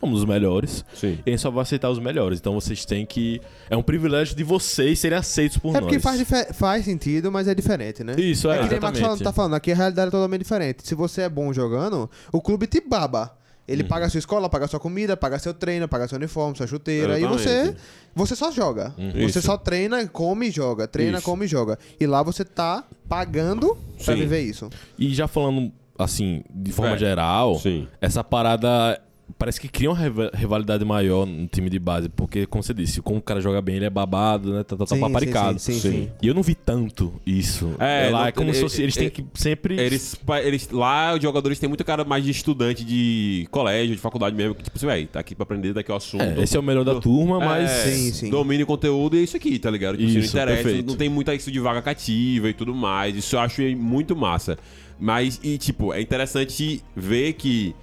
[0.00, 0.84] somos os melhores.
[0.94, 1.18] Sim.
[1.24, 2.40] E a gente só vai aceitar os melhores.
[2.40, 3.40] Então vocês têm que.
[3.70, 5.82] É um privilégio de vocês serem aceitos por É nós.
[5.82, 6.20] porque faz,
[6.54, 8.16] faz sentido, mas é diferente, né?
[8.18, 10.40] Isso, é, É que nem o Max falando, tá falando, aqui a realidade é totalmente
[10.42, 10.86] diferente.
[10.86, 13.32] Se você é bom jogando, o clube te baba.
[13.66, 13.88] Ele Uhum.
[13.88, 16.66] paga a sua escola, paga a sua comida, paga seu treino, paga seu uniforme, sua
[16.66, 17.18] chuteira.
[17.18, 17.74] E você,
[18.14, 18.94] você só joga.
[18.98, 19.12] Uhum.
[19.12, 19.42] Você Isso.
[19.42, 20.86] só treina, come e joga.
[20.86, 21.24] Treina, Isso.
[21.24, 21.78] come e joga.
[21.98, 24.20] E lá você tá pagando pra Sim.
[24.20, 24.68] viver isso.
[24.98, 26.98] E já falando, assim, de forma É.
[26.98, 27.88] geral, Sim.
[28.00, 29.00] essa parada
[29.38, 32.08] parece que cria uma riva- rivalidade maior no time de base.
[32.08, 34.62] Porque, como você disse, como o cara joga bem, ele é babado, né?
[34.62, 35.58] Tá, tá, tá Sim, paparicado.
[35.58, 36.10] sim, sim, sim, sim.
[36.22, 37.74] E eu não vi tanto isso.
[37.78, 39.78] É, É, lá não- é como se ele- fosse, eles têm ele- que sempre.
[39.80, 44.36] Eles, eles, lá, os jogadores têm muito cara mais de estudante de colégio, de faculdade
[44.36, 46.22] mesmo, que tipo assim, velho, tá aqui pra aprender daqui ao assunto.
[46.22, 47.70] É, esse é o melhor da turma, mas.
[47.70, 48.30] É, Sim, sim.
[48.30, 49.96] Domínio conteúdo e é isso aqui, tá ligado?
[49.96, 50.86] Tipo, assim, Isso, não interessa, perfeito.
[50.86, 53.16] não tem muito isso de vaga cativa e tudo mais.
[53.16, 54.58] Isso eu acho muito massa.
[54.98, 57.74] Mas, e tipo, é interessante ver que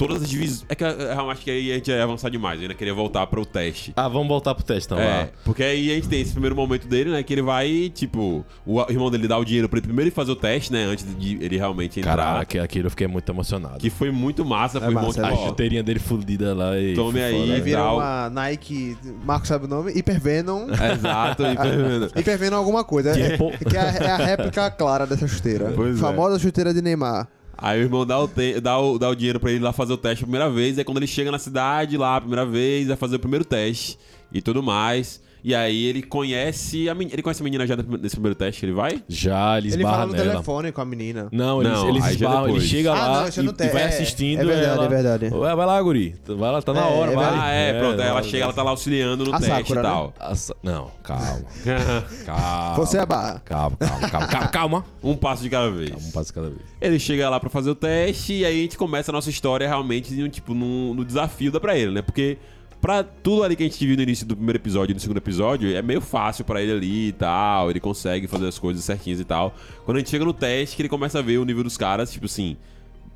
[0.00, 0.64] todas as divisões.
[0.68, 2.94] É que eu, eu acho que aí a gente ia avançar demais, eu ainda queria
[2.94, 3.92] voltar pro teste.
[3.96, 4.98] Ah, vamos voltar pro teste, então.
[4.98, 5.28] É, lá.
[5.44, 7.22] porque aí a gente tem esse primeiro momento dele, né?
[7.22, 10.36] Que ele vai, tipo, o irmão dele dá o dinheiro pra ele primeiro fazer o
[10.36, 10.84] teste, né?
[10.84, 12.16] Antes de ele realmente entrar.
[12.16, 13.78] Caraca, aquilo eu fiquei muito emocionado.
[13.78, 16.94] Que foi muito massa, É foi massa, é A chuteirinha dele fudida lá e.
[16.94, 17.48] Tome aí.
[17.48, 17.60] foda.
[17.60, 17.96] Vira tal.
[17.96, 20.66] uma Nike, Marco sabe o nome, Hypervenom.
[20.70, 22.10] Exato, pergunta.
[22.18, 23.12] Hypervenom alguma coisa.
[23.12, 25.72] Que É, é que é a, é a réplica clara dessa chuteira.
[25.74, 26.00] Pois é.
[26.00, 27.28] Famosa chuteira de Neymar.
[27.60, 29.92] Aí o irmão dá o, te- dá, o, dá o dinheiro pra ele lá fazer
[29.92, 30.78] o teste a primeira vez.
[30.78, 33.98] Aí quando ele chega na cidade lá a primeira vez, vai fazer o primeiro teste
[34.32, 35.20] e tudo mais.
[35.42, 37.14] E aí ele conhece a menina.
[37.14, 39.02] Ele conhece a menina já nesse primeiro teste ele vai?
[39.08, 40.30] Já, ele Ele esbarra fala no nela.
[40.30, 41.28] telefone com a menina.
[41.32, 42.68] Não, eles, Não, eles aí já esbarram, ele depois.
[42.70, 44.40] chega Ah, lá não, isso e, não tem- e vai é- assistindo.
[44.40, 45.28] é verdade, ela, é verdade.
[45.30, 46.14] Vai, vai lá, guri.
[46.26, 47.38] Vai lá, tá na É, hora, é vai.
[47.38, 48.00] Ah, é, pronto.
[48.00, 48.24] Aí ela vai.
[48.30, 49.88] chega, ela tá lá auxiliando no A teste Sakura, e né?
[49.88, 50.14] tal.
[50.20, 51.40] Assa- Não, calma.
[52.26, 52.74] calma.
[52.76, 53.40] Você é barra.
[53.44, 54.84] Calma, calma, calma, calma, calma.
[55.02, 55.90] Um passo de cada vez.
[55.92, 56.60] Um passo cada vez.
[56.80, 59.66] Ele chega lá pra fazer o teste e aí a gente começa a nossa história
[59.66, 62.02] realmente no, tipo, no, no desafio da pra ele, né?
[62.02, 62.38] Porque
[62.80, 65.18] pra tudo ali que a gente viu no início do primeiro episódio e no segundo
[65.18, 67.70] episódio, é meio fácil pra ele ali e tal.
[67.70, 69.54] Ele consegue fazer as coisas certinhas e tal.
[69.84, 72.10] Quando a gente chega no teste, que ele começa a ver o nível dos caras,
[72.10, 72.56] tipo assim,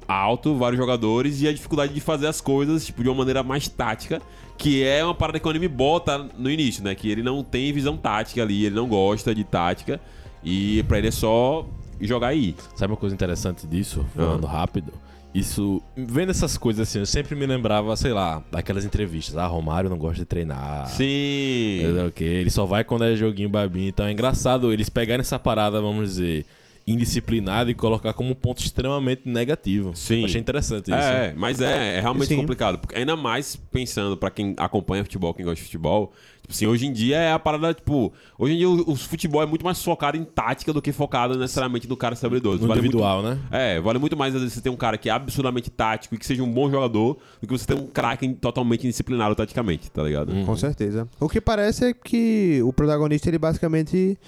[0.06, 3.68] alto, vários jogadores, e a dificuldade de fazer as coisas, tipo, de uma maneira mais
[3.68, 4.20] tática,
[4.58, 6.94] que é uma parada que o anime bota no início, né?
[6.94, 10.00] Que ele não tem visão tática ali, ele não gosta de tática,
[10.44, 11.66] e pra ele é só
[12.00, 12.54] jogar aí.
[12.76, 14.92] Sabe uma coisa interessante disso, falando rápido?
[15.34, 19.36] Isso, vendo essas coisas assim, eu sempre me lembrava, sei lá, daquelas entrevistas.
[19.36, 20.86] Ah, Romário não gosta de treinar.
[20.86, 21.80] Sim.
[22.14, 23.88] Quê, Ele só vai quando é joguinho babinho.
[23.88, 26.46] Então é engraçado eles pegarem essa parada, vamos dizer,
[26.86, 29.92] indisciplinada e colocar como um ponto extremamente negativo.
[29.94, 30.24] Sim.
[30.24, 30.94] Achei interessante isso.
[30.94, 32.36] É, mas é, é realmente Sim.
[32.36, 32.78] complicado.
[32.78, 36.12] Porque ainda mais pensando pra quem acompanha futebol, quem gosta de futebol.
[36.42, 38.12] Tipo assim, hoje em dia é a parada, tipo.
[38.38, 41.38] Hoje em dia o, o futebol é muito mais focado em tática do que focado
[41.38, 42.60] necessariamente no cara habilidoso.
[42.60, 43.30] No Vale individual, né?
[43.30, 46.14] muito, É, vale muito mais às vezes você ter um cara que é absurdamente tático
[46.14, 49.90] e que seja um bom jogador do que você ter um craque totalmente indisciplinado taticamente,
[49.90, 50.34] tá ligado?
[50.44, 51.08] Com certeza.
[51.18, 54.18] O que parece é que o protagonista, ele basicamente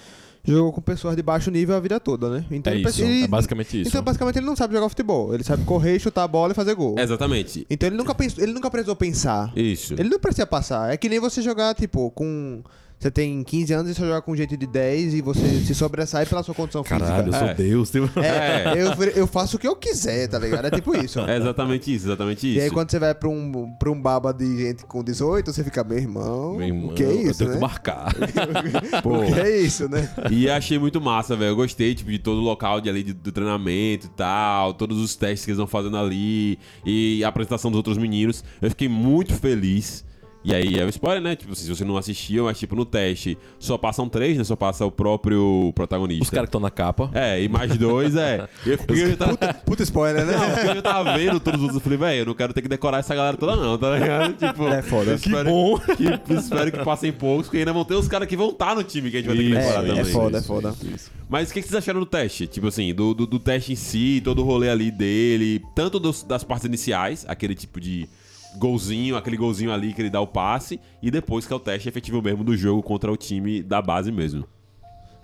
[0.47, 2.45] jogou com pessoas de baixo nível a vida toda, né?
[2.51, 3.89] Então É ele isso, ele- é basicamente isso.
[3.89, 5.35] Então, basicamente, ele não sabe jogar futebol.
[5.35, 6.97] Ele sabe correr, chutar a bola e fazer gol.
[6.99, 7.67] Exatamente.
[7.69, 9.53] Então ele nunca, pensou, ele nunca precisou pensar.
[9.57, 9.95] Isso.
[9.95, 10.93] Ele não precisa passar.
[10.93, 12.63] É que nem você jogar, tipo, com.
[12.99, 16.25] Você tem 15 anos e você joga com gente de 10 e você se sobressai
[16.25, 17.39] pela sua condição Caralho, eu física.
[17.39, 17.55] sou É.
[17.55, 17.91] Deus.
[17.91, 18.07] Tipo...
[18.21, 20.67] É, eu, eu faço o que eu quiser, tá ligado?
[20.67, 21.21] É tipo isso.
[21.21, 22.59] É exatamente isso, exatamente isso.
[22.59, 25.63] E aí quando você vai pra um, pra um baba de gente com 18, você
[25.63, 27.57] fica, meu irmão, Meu irmão, o que é eu isso, tenho né?
[27.57, 28.15] que marcar.
[29.05, 30.09] O que é isso, né?
[30.31, 31.51] E achei muito massa, velho.
[31.51, 34.99] Eu gostei, tipo, de todo o local de ali de- do treinamento e tal, todos
[34.99, 38.43] os testes que eles vão fazendo ali e a apresentação dos outros meninos.
[38.63, 40.05] Eu fiquei muito feliz.
[40.49, 41.35] E aí é um spoiler, né?
[41.35, 44.45] Tipo, se você não assistiu, mas tipo, no teste só passam três, né?
[44.45, 46.23] Só passa o próprio protagonista.
[46.23, 47.11] Os caras que estão na capa.
[47.13, 48.49] É, e mais dois, é.
[48.65, 50.33] Eu, porque eu tava, Puta spoiler, né?
[50.37, 51.75] não, porque eu já tava vendo todos os outros.
[51.75, 54.35] Eu falei, velho, eu não quero ter que decorar essa galera toda, não, tá ligado?
[54.39, 55.15] Tipo, É foda.
[55.15, 55.79] espero, bom.
[55.81, 58.85] Que, espero que passem poucos, porque ainda vão ter os caras que vão estar no
[58.85, 59.99] time que a gente vai ter que decorar é, também.
[59.99, 60.69] é foda, é isso, foda.
[60.71, 61.11] isso, isso.
[61.29, 62.47] Mas o que, que vocês acharam do teste?
[62.47, 66.23] Tipo assim, do, do, do teste em si, todo o rolê ali dele, tanto dos-
[66.23, 68.09] das partes iniciais, aquele tipo de
[68.59, 71.89] golzinho, aquele golzinho ali que ele dá o passe, e depois que é o teste
[71.89, 74.47] efetivo mesmo do jogo contra o time da base mesmo.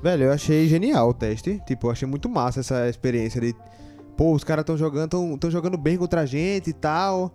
[0.03, 1.63] Velho, eu achei genial o teste.
[1.65, 3.55] Tipo, eu achei muito massa essa experiência de.
[4.17, 7.33] Pô, os caras estão jogando, tão, tão jogando bem contra a gente e tal.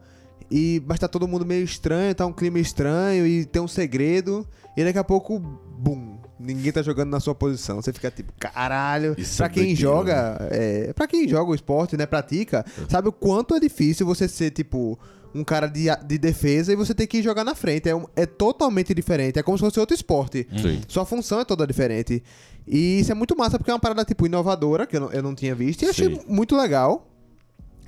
[0.52, 4.46] E, mas tá todo mundo meio estranho, tá um clima estranho e tem um segredo.
[4.76, 7.82] E daqui a pouco, bum, ninguém tá jogando na sua posição.
[7.82, 9.16] Você fica tipo, caralho.
[9.18, 13.12] Isso pra é quem joga, é, pra quem joga o esporte, né, pratica, sabe o
[13.12, 15.00] quanto é difícil você ser, tipo,
[15.40, 17.88] um cara de, de defesa e você ter que jogar na frente.
[17.90, 19.38] É, um- é totalmente diferente.
[19.40, 20.48] É como se fosse outro esporte.
[20.62, 20.82] Sim.
[20.88, 22.24] Sua função é toda diferente.
[22.68, 25.22] E isso é muito massa, porque é uma parada, tipo, inovadora, que eu não, eu
[25.24, 25.82] não tinha visto.
[25.84, 26.22] E eu achei Sim.
[26.28, 27.08] muito legal.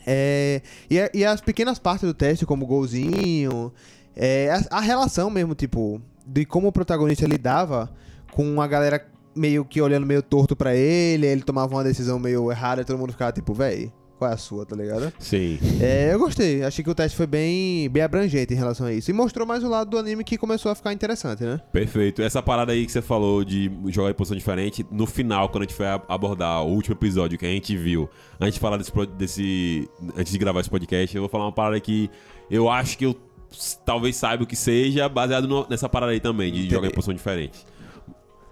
[0.05, 3.71] É, e, a- e as pequenas partes do teste, como o golzinho,
[4.15, 7.91] é, a, a relação mesmo, tipo, de como o protagonista lidava
[8.31, 12.51] com a galera meio que olhando meio torto pra ele, ele tomava uma decisão meio
[12.51, 15.11] errada e todo mundo ficava tipo, véi, qual é a sua, tá ligado?
[15.17, 15.57] Sim.
[15.81, 16.61] É, eu gostei.
[16.63, 19.09] Achei que o teste foi bem, bem abrangente em relação a isso.
[19.09, 21.59] E mostrou mais o lado do anime que começou a ficar interessante, né?
[21.71, 22.21] Perfeito.
[22.21, 25.65] Essa parada aí que você falou de jogar em posição diferente, no final, quando a
[25.65, 29.89] gente foi abordar o último episódio que a gente viu, antes de falar desse, desse.
[30.17, 32.09] Antes de gravar esse podcast, eu vou falar uma parada que
[32.51, 33.15] eu acho que eu
[33.85, 37.13] talvez saiba o que seja, baseado no- nessa parada aí também, de jogar em posição
[37.13, 37.65] diferente.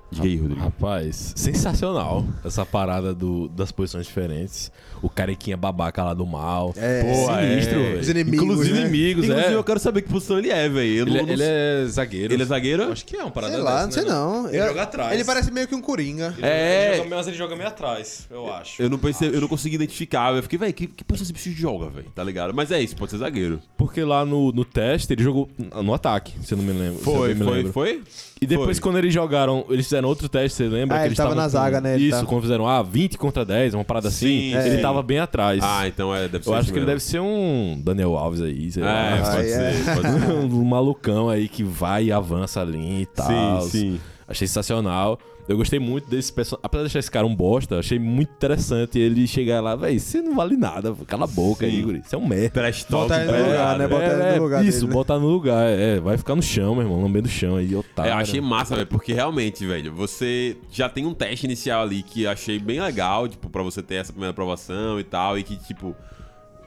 [0.10, 0.62] Diga aí, Rodrigo.
[0.62, 4.72] Rapaz, sensacional essa parada do, das posições diferentes.
[5.02, 6.74] O carequinha babaca lá do mal.
[6.76, 7.84] É, Pô, sinistro, é.
[7.84, 8.00] velho.
[8.00, 8.82] Os inimigos, Inclusive né?
[8.82, 9.56] inimigos, Inclusive, é.
[9.56, 10.88] eu quero saber que posição ele é, velho.
[11.10, 12.34] Ele, não- ele é zagueiro.
[12.34, 12.92] ele é zagueiro?
[12.92, 14.48] Acho que é uma parada Sei lá, dessa, não sei né, não.
[14.48, 15.14] Ele Eu- joga atrás.
[15.14, 16.34] Ele parece meio que um coringa.
[16.38, 16.94] Ele É.
[16.98, 18.82] joga, mas ele joga meio atrás, eu acho.
[18.82, 20.34] Eu não pensei, eu não consegui identificar.
[20.36, 22.08] Eu fiquei, velho, que, que posição esse bicho joga, velho?
[22.16, 22.54] Tá ligado?
[22.54, 23.62] Mas é isso, pode ser zagueiro.
[23.78, 25.48] Porque lá no, no teste ele jogou
[25.84, 27.00] no ataque, se eu não me lembro.
[27.04, 27.74] Foi, bem me foi, lembro.
[27.74, 28.04] foi?
[28.40, 28.84] E depois, Foi.
[28.84, 30.98] quando eles jogaram, eles fizeram outro teste, você lembra?
[30.98, 31.96] Ah, que ele tava na com- zaga, né?
[31.96, 34.28] Ele Isso, tá- quando fizeram, ah, 20 contra 10, uma parada assim.
[34.52, 34.82] Sim, ele sim.
[34.82, 35.60] tava bem atrás.
[35.64, 37.00] Ah, então é, deve ser eu acho isso que ele mesmo.
[37.00, 39.18] deve ser um Daniel Alves aí, sei É, lá.
[39.24, 39.74] pode Ah, é.
[39.74, 40.32] ser, pode ser.
[40.32, 43.62] um malucão aí que vai e avança ali e tal.
[43.62, 44.00] Sim, sim.
[44.28, 45.18] Achei sensacional.
[45.48, 46.62] Eu gostei muito desse personagem.
[46.64, 50.22] Apesar de achar esse cara um bosta, achei muito interessante ele chegar lá, velho, você
[50.22, 51.72] não vale nada, cala a boca Sim.
[51.72, 52.02] aí, guri.
[52.06, 52.70] Você é um merda.
[52.90, 53.88] Botar ele no lugar, né?
[53.88, 54.94] Botar ele no lugar Isso, dele, né?
[54.94, 55.68] botar no lugar.
[55.68, 58.12] É, vai ficar no chão, meu irmão, lambendo o chão aí, otário.
[58.12, 62.04] É, eu achei massa, velho, porque realmente, velho, você já tem um teste inicial ali
[62.04, 65.44] que eu achei bem legal, tipo, pra você ter essa primeira aprovação e tal, e
[65.44, 65.96] que, tipo,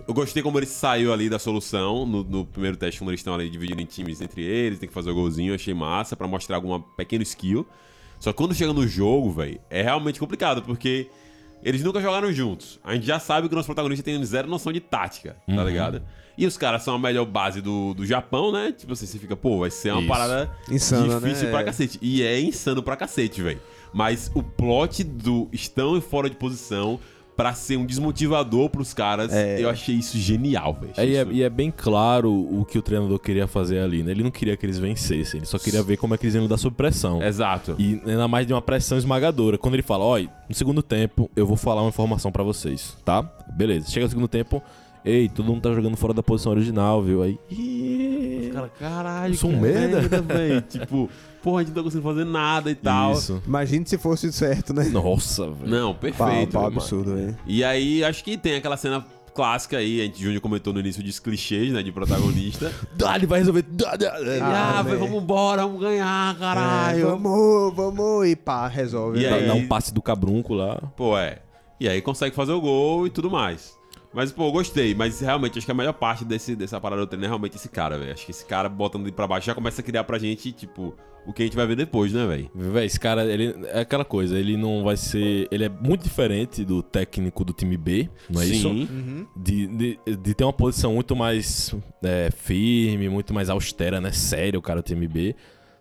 [0.09, 3.35] eu gostei como ele saiu ali da solução no, no primeiro teste, quando eles estão
[3.35, 6.27] ali dividindo em times entre eles, tem que fazer o golzinho, eu achei massa pra
[6.27, 7.67] mostrar alguma pequena skill.
[8.21, 11.09] Só que quando chega no jogo, velho, é realmente complicado, porque
[11.63, 12.79] eles nunca jogaram juntos.
[12.85, 16.03] A gente já sabe que o nosso protagonista tem zero noção de tática, tá ligado?
[16.39, 18.73] E os caras são a melhor base do, do Japão, né?
[18.73, 20.09] Tipo assim, você fica, pô, vai ser uma Isso.
[20.09, 21.51] parada Insana, difícil né?
[21.51, 21.65] pra É.
[21.65, 21.99] cacete.
[22.01, 23.61] E é insano pra cacete, velho.
[23.93, 27.01] Mas o plot do estão fora de posição
[27.37, 30.93] pra ser um desmotivador pros caras, eu achei isso genial, velho.
[30.97, 34.11] É, e, é, e é bem claro o que o treinador queria fazer ali, né?
[34.11, 36.43] Ele não queria que eles vencessem, ele só queria ver como é que eles iam
[36.43, 37.23] lidar sob pressão.
[37.23, 37.75] Exato.
[37.79, 39.57] E ainda mais de uma pressão esmagadora.
[39.57, 43.23] Quando ele fala, olha, no segundo tempo eu vou falar uma informação pra vocês, tá?
[43.53, 43.89] Beleza.
[43.91, 44.63] Chega no segundo tempo,
[45.05, 47.23] ei, todo mundo tá jogando fora da posição original, viu?
[47.23, 47.39] Aí.
[47.51, 50.61] "Ih, Cara, caralho, sou um que merda." velho.
[50.69, 51.09] tipo,
[51.43, 53.13] porra, a gente não tá conseguindo fazer nada e tal.
[53.13, 53.43] Isso.
[53.47, 54.85] Imagine se fosse certo, né?
[54.85, 55.71] Nossa, velho.
[55.71, 56.53] Não, Pau, perfeito.
[56.53, 56.77] pau mano.
[56.77, 57.37] absurdo, velho.
[57.47, 61.03] E aí, acho que tem aquela cena clássica aí, a gente, Júnior comentou no início
[61.03, 62.71] de clichês, né, de protagonista.
[62.97, 63.63] Dá, ele vai resolver.
[63.63, 64.13] Dá, dá.
[64.43, 64.97] ah, Ah, né?
[64.97, 67.07] vamos embora, vamos ganhar, É, caralho.
[67.07, 69.21] vamos, vamos, e pá, resolve.
[69.21, 69.33] E né?
[69.33, 69.47] Aí?
[69.47, 70.77] dá um passe do cabrunco lá.
[70.97, 71.39] Pô, é.
[71.79, 73.79] E aí consegue fazer o gol e tudo mais.
[74.13, 74.95] Mas, pô, eu gostei.
[74.95, 77.69] Mas realmente, acho que a melhor parte desse, dessa parada do treino é realmente esse
[77.69, 78.13] cara, velho.
[78.13, 80.97] Acho que esse cara botando ele pra baixo já começa a criar pra gente, tipo,
[81.27, 82.51] o que a gente vai ver depois, né, velho?
[82.55, 85.47] Véi, esse cara, ele é aquela coisa, ele não vai ser.
[85.51, 88.69] Ele é muito diferente do técnico do time B, não é isso?
[88.69, 89.27] Uhum.
[89.37, 94.11] De, de, de ter uma posição muito mais é, firme, muito mais austera, né?
[94.13, 95.37] Sério, o cara do time B.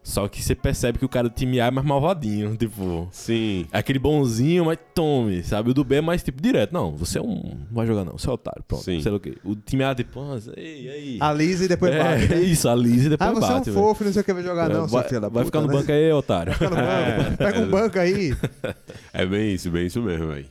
[0.10, 3.08] Só que você percebe que o cara do time A é mais malvadinho, tipo.
[3.12, 3.68] Sim.
[3.72, 5.70] É aquele bonzinho, mas tome, sabe?
[5.70, 6.74] O do B é mais tipo direto.
[6.74, 7.44] Não, você é um.
[7.44, 8.18] Não vai jogar, não.
[8.18, 8.64] Você é otário.
[8.68, 8.84] Pronto.
[8.84, 9.02] Sim.
[9.02, 9.38] Sei lá o quê.
[9.44, 11.18] O time A, tipo, ah, ei, aí.
[11.20, 12.34] Alisa e depois bate.
[12.34, 13.72] é, isso, a Liz e depois Ah, você é um bate.
[13.72, 15.46] fofo, não sei o que vai jogar, não, É, seu vai, filho da vai puta,
[15.46, 15.74] ficar no né?
[15.80, 16.54] banco aí, otário.
[16.54, 17.38] Fica no banco.
[17.38, 18.36] Pega um banco aí.
[19.14, 20.46] É bem isso, bem isso mesmo, velho.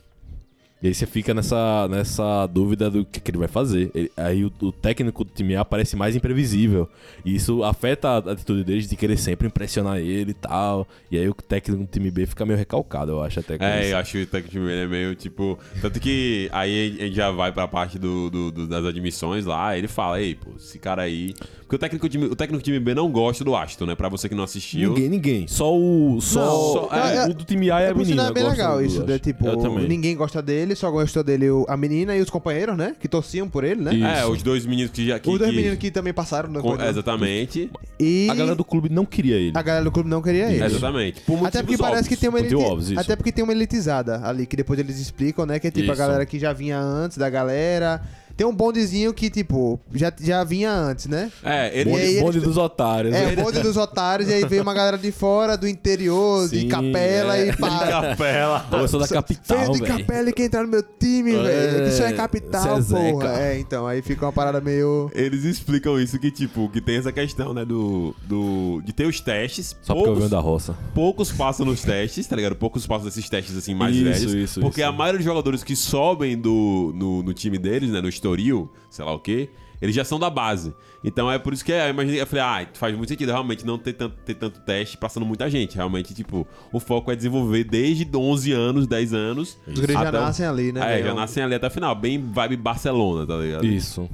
[0.81, 3.91] E aí você fica nessa, nessa dúvida do que, que ele vai fazer.
[3.93, 6.89] Ele- aí o, o técnico do time A parece mais imprevisível.
[7.25, 10.87] E isso afeta a atitude deles de querer sempre impressionar ele e tal.
[11.11, 13.81] E aí o técnico do time B fica meio recalcado, eu acho até com É,
[13.81, 13.91] isso.
[13.91, 15.59] eu acho que o técnico ele é meio tipo.
[15.81, 19.77] Tanto que aí a gente já vai pra parte do, do- do- das admissões lá.
[19.77, 21.33] Ele fala, ei, pô, esse cara aí.
[21.69, 23.93] Porque o técnico, time, o técnico do time B não gosta do Aston, né?
[23.93, 24.89] Pra você que não assistiu.
[24.89, 25.47] Ninguém, ninguém.
[25.47, 26.19] Só o.
[26.19, 28.23] Só, Não, é, é- o do time A é a Por menina.
[28.29, 29.11] é bem gosta legal do isso, Aston.
[29.11, 29.19] né?
[29.19, 29.87] Tipo, Eu também.
[29.87, 32.95] ninguém gosta dele, só gostou dele o- a menina e os companheiros, né?
[32.99, 33.93] Que torciam por ele, né?
[33.93, 34.03] Isso.
[34.03, 35.19] É, os dois meninos que já.
[35.19, 36.89] Que, Os dois que- meninos que também passaram no com- corredor.
[36.89, 37.69] Exatamente.
[37.99, 39.51] E A galera do clube não queria ele.
[39.55, 40.63] a galera do clube não queria ele.
[40.65, 41.21] Exatamente.
[41.21, 42.19] Por Até porque motivos parece que óbvios.
[42.19, 42.71] tem uma Motivo eliti...
[42.73, 42.99] óbvio, isso.
[42.99, 45.59] Até porque tem uma elitizada ali, que depois eles explicam, né?
[45.59, 46.01] Que é tipo a Isso.
[46.01, 48.01] galera que já vinha antes da galera.
[48.39, 51.29] Tem um bondezinho que, tipo, já, já vinha antes, né?
[51.43, 51.89] É, ele.
[51.89, 53.13] Bonde, aí eles- bonde dos otários.
[53.13, 53.33] É, né?
[53.33, 56.67] o bonde dos otários, e aí veio uma galera de fora, do interior, de Sim,
[56.69, 57.49] capela é.
[57.49, 57.79] e pá.
[57.89, 58.59] Capela.
[58.69, 59.97] Pô, eu sou da capital, de velho.
[59.97, 61.87] capela e quer entrar no meu time, É, velho.
[61.89, 63.11] Isso é você capital, é Zeca.
[63.11, 63.39] porra.
[63.41, 65.11] É, então, aí fica uma parada meio.
[65.13, 68.15] Eles explicam isso que, tipo, que tem essa questão, né, do.
[68.25, 69.75] do de ter os testes.
[69.81, 70.77] Só porque eu poucos, venho da roça.
[70.95, 72.55] poucos passam nos testes, tá ligado?
[72.55, 74.33] Poucos passam desses testes, assim, mais Isso, velhos.
[74.33, 74.89] isso, porque isso.
[74.89, 79.05] a maioria dos jogadores que sobem do, no, no time deles, né, no Estoril, sei
[79.05, 79.49] lá o quê,
[79.81, 80.73] eles já são da base.
[81.03, 83.77] Então é por isso que eu imaginei, eu falei, ah, faz muito sentido realmente não
[83.77, 85.75] ter tanto, ter tanto teste passando muita gente.
[85.75, 89.57] Realmente, tipo, o foco é desenvolver desde 11 anos, 10 anos.
[89.65, 90.81] Os gregos já nascem ali, né?
[90.81, 91.07] É, velho?
[91.07, 91.95] já nascem ali até o final.
[91.95, 93.65] Bem vibe Barcelona, tá ligado?
[93.65, 94.09] Isso.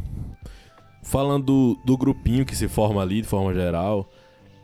[1.01, 4.09] Falando do, do grupinho que se forma ali, de forma geral,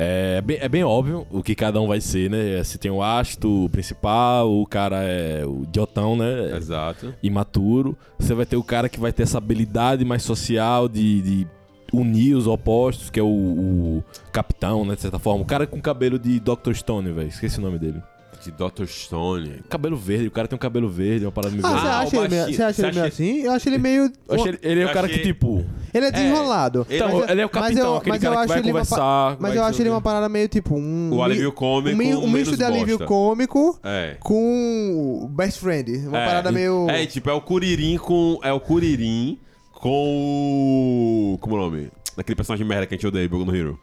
[0.04, 2.64] é bem, é bem óbvio o que cada um vai ser, né?
[2.64, 6.58] Se tem o Asto, o principal, o cara é o idiotão, né?
[6.58, 7.14] Exato.
[7.22, 7.96] Imaturo.
[8.18, 11.48] Você vai ter o cara que vai ter essa habilidade mais social de, de
[11.94, 14.96] unir os opostos, que é o, o capitão, né?
[14.96, 15.44] De certa forma.
[15.44, 16.74] O cara com cabelo de Dr.
[16.74, 17.28] Stone, velho.
[17.28, 18.02] Esqueci o nome dele.
[18.44, 18.86] De Dr.
[18.88, 19.62] Stone.
[19.70, 22.18] Cabelo verde, o cara tem um cabelo verde, uma parada meio Ah, você Ah, acha,
[22.18, 23.42] ele meio, você acha ele meio assim?
[23.42, 24.04] Eu acho ele meio.
[24.28, 25.64] Eu achei ele, ele é o cara achei- que, tipo.
[25.94, 26.88] Ele é desenrolado.
[26.90, 28.72] ele- Então, ele é o capitão, eu- aquele mas cara eu que acho vai ele
[28.72, 29.38] uma pa- conversar.
[29.40, 31.14] Mas eu acho ele uma parada meio tipo um.
[31.14, 33.06] O alívio mi- cômico Um, um misto de alívio bosta.
[33.06, 34.16] cômico É.
[34.20, 36.08] com best friend.
[36.08, 36.26] Uma É.
[36.26, 36.90] parada meio.
[36.90, 38.40] É, tipo, é o Curirim com.
[38.42, 39.38] É o Curirim
[39.74, 41.38] com o.
[41.40, 41.90] Como é o nome?
[42.18, 43.80] Daquele personagem merda que a gente odeia, Boku no Hero.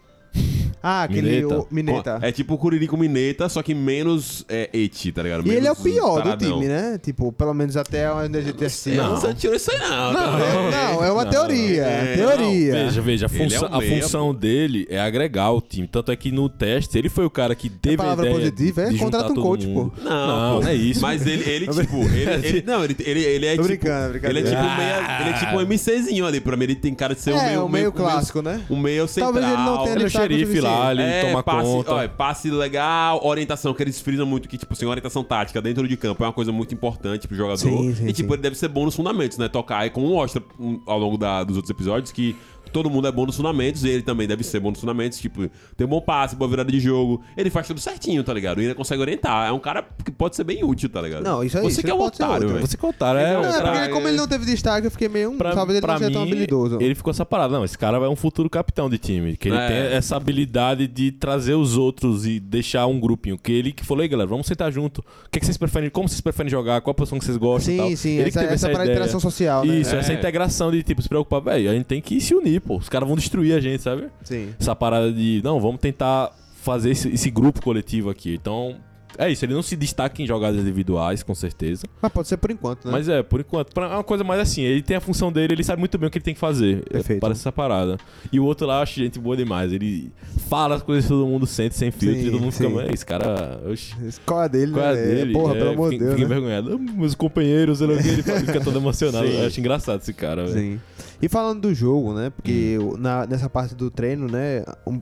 [0.82, 1.42] Ah, aquele.
[1.42, 1.58] Mineta.
[1.60, 2.18] o- Mineta.
[2.22, 5.46] É tipo o Curirim com Mineta, só que menos é, eti, tá ligado?
[5.46, 6.52] E ele é o Menos pior do taradão.
[6.54, 6.98] time, né?
[7.02, 9.02] Tipo, pelo menos até onde a gente assistiu.
[9.02, 10.12] Não, você tirou isso aí não.
[10.12, 11.82] Não, é, não, é uma teoria.
[11.82, 12.72] é, teoria.
[12.72, 15.86] Veja, veja, a, é função- o a função dele é agregar o time.
[15.86, 18.82] Tanto é que no teste ele foi o cara que teve a palavra ideia positiva
[18.82, 19.92] é contrata um coach, mundo.
[19.96, 20.02] pô.
[20.02, 21.00] Não, Não, não é isso.
[21.00, 24.38] Mas ele, ele tipo, ele, ele- não, ele, ele, ele é Tô tipo, brincando, brincadeira.
[24.40, 24.76] ele é tipo Ah.
[24.76, 27.38] meia, ele é tipo um MCzinho ali, pra mim ele tem cara de ser um
[27.38, 28.60] É, meio, o meio clássico, né?
[28.70, 29.32] Um meio central.
[29.32, 30.67] Talvez ele não tenha Ele é o xerife lá,
[31.02, 31.94] é, toma passe, conta.
[31.94, 35.96] ó, passe legal, orientação, que eles frisam muito que, tipo assim, orientação tática dentro de
[35.96, 37.58] campo é uma coisa muito importante pro jogador.
[37.58, 38.34] Sim, sim, e, tipo, sim.
[38.34, 39.48] ele deve ser bom nos fundamentos, né?
[39.48, 40.42] Tocar, e como mostra
[40.86, 42.36] ao longo da- dos outros episódios, que
[42.70, 45.86] todo mundo é bom nos fundamentos, ele também deve ser bom nos fundamentos, tipo, tem
[45.86, 47.22] um bom passe, boa virada de jogo.
[47.36, 48.58] Ele faz tudo certinho, tá ligado?
[48.60, 49.48] E ainda consegue orientar.
[49.48, 51.22] É um cara que pode ser bem útil, tá ligado?
[51.24, 52.60] Não, isso aí, Você que é um ser otário, velho.
[52.66, 53.32] Você que é otário, é.
[53.34, 55.32] Não, é porque como ele não teve destaque, eu fiquei meio.
[55.34, 56.78] Pra, talvez ele pra não seja tão mim, habilidoso.
[56.80, 57.52] ele ficou essa parada.
[57.54, 59.36] Não, esse cara é um futuro capitão de time.
[59.36, 59.66] Que ele É.
[59.68, 63.38] tem essa habilidade de trazer os outros e deixar um grupinho.
[63.38, 64.98] Que ele que falou, aí galera, vamos sentar junto.
[65.00, 65.90] O que, que vocês preferem?
[65.90, 66.80] Como vocês preferem jogar?
[66.80, 67.72] Qual a posição que vocês gostam?
[67.74, 67.96] Sim, tal.
[67.96, 68.90] sim, Ele que essa, teve essa ideia.
[68.90, 69.76] interação social, né?
[69.76, 69.98] Isso, É.
[69.98, 72.76] essa integração de tipo, se preocupar, velho, a gente tem que se unir, pô.
[72.76, 74.08] Os caras vão destruir a gente, sabe?
[74.22, 74.54] Sim.
[74.58, 76.30] Essa parada de, não, vamos tentar
[76.62, 78.34] fazer esse, esse grupo coletivo aqui.
[78.34, 78.76] Então,
[79.18, 79.44] é isso.
[79.44, 81.82] Ele não se destaca em jogadas individuais, com certeza.
[82.00, 82.92] Mas pode ser por enquanto, né?
[82.92, 85.52] Mas é, por enquanto, pra- é uma coisa mais assim, ele tem a função dele,
[85.54, 86.82] ele sabe muito bem o que ele tem que fazer.
[86.88, 87.20] Perfeito.
[87.20, 87.98] Parece essa parada.
[88.32, 89.72] E o outro lá, eu acho gente boa demais.
[89.72, 90.12] Ele
[90.48, 92.68] fala as coisas que todo mundo sente sem filtro Sim, e todo mundo fica.
[92.70, 93.60] "Mas esse cara.
[93.70, 93.94] Oxi.
[94.24, 95.02] Qual é dele, Qual é né?
[95.02, 95.32] dele?
[95.32, 96.10] Porra, É, pelo amor de Deus.
[96.14, 96.24] fica né?
[96.26, 96.78] envergonhado.
[96.78, 99.26] Meus companheiros, ele fala- fica todo emocionado.
[99.26, 99.40] Sim.
[99.40, 100.54] Eu acho engraçado esse cara, velho.
[100.58, 100.80] Sim.
[101.20, 102.30] E falando do jogo, né?
[102.30, 102.96] Porque Hum.
[102.96, 104.64] na- nessa parte do treino, né?
[104.86, 105.00] um-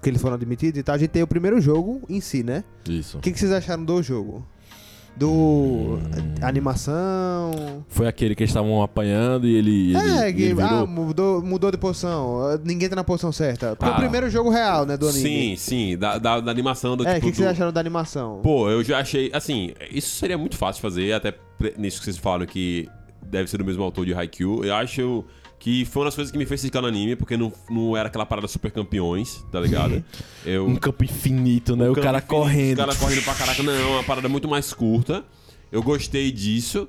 [0.00, 2.64] que eles foram admitidos e tal, a gente tem o primeiro jogo em si, né?
[2.88, 3.18] Isso.
[3.18, 4.46] O que, que vocês acharam do jogo?
[5.16, 5.28] Do.
[5.98, 5.98] Hum.
[6.42, 7.84] animação.
[7.88, 9.96] Foi aquele que eles estavam apanhando e ele.
[9.96, 10.70] é, que ele virou.
[10.84, 12.38] ah, mudou, mudou de posição.
[12.64, 13.74] Ninguém tá na posição certa.
[13.74, 13.96] Porque é Ah.
[13.96, 15.22] o primeiro jogo real, né, do anime.
[15.22, 17.26] Sim, sim, da, da, da animação do É, o tipo.
[17.26, 18.40] que, que vocês do- acharam da animação?
[18.42, 19.30] Pô, eu já achei.
[19.32, 21.34] Assim, isso seria muito fácil de fazer, até
[21.76, 22.88] nisso que vocês falaram que
[23.28, 24.64] deve ser do mesmo autor de Haikyuu.
[24.64, 25.24] Eu acho
[25.58, 28.08] que foi uma das coisas que me fez ficar no anime, porque não, não era
[28.08, 30.02] aquela parada super campeões, tá ligado?
[30.46, 30.66] Eu.
[30.66, 31.84] Um campo infinito, né?
[31.84, 32.78] o campo cara infinito, correndo.
[32.78, 33.62] O cara correndo pra caraca.
[33.62, 35.24] Não, é uma parada muito mais curta.
[35.70, 36.88] Eu gostei disso.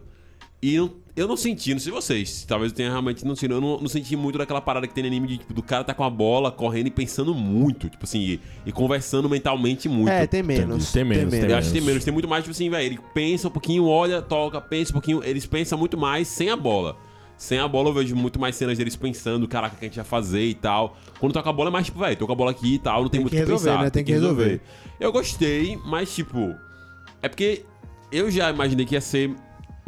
[0.62, 0.80] E
[1.20, 2.46] eu não senti, não sei vocês.
[2.48, 3.56] Talvez eu tenha realmente não sentido.
[3.56, 5.84] Eu não, não senti muito daquela parada que tem no anime de, tipo, do cara
[5.84, 7.90] tá com a bola, correndo e pensando muito.
[7.90, 10.10] Tipo assim, e, e conversando mentalmente muito.
[10.10, 10.92] É, tem menos.
[10.92, 11.86] Tem menos, tem Eu acho que tem menos.
[11.88, 12.86] menos, tem muito mais, tipo assim, velho.
[12.86, 15.24] Ele pensa um pouquinho, olha, toca, pensa um pouquinho.
[15.24, 16.96] Eles pensam muito mais sem a bola.
[17.38, 19.96] Sem a bola eu vejo muito mais cenas deles pensando, caraca, o que a gente
[19.96, 20.98] vai fazer e tal.
[21.20, 23.10] Quando toca a bola é mais tipo, velho, toca a bola aqui e tal, não
[23.10, 23.84] tem, Tem muito que o que resolver, pensar.
[23.84, 23.90] né?
[23.90, 24.62] Tem que resolver.
[25.00, 26.54] Eu gostei, mas tipo.
[27.22, 27.64] É porque
[28.12, 29.34] eu já imaginei que ia ser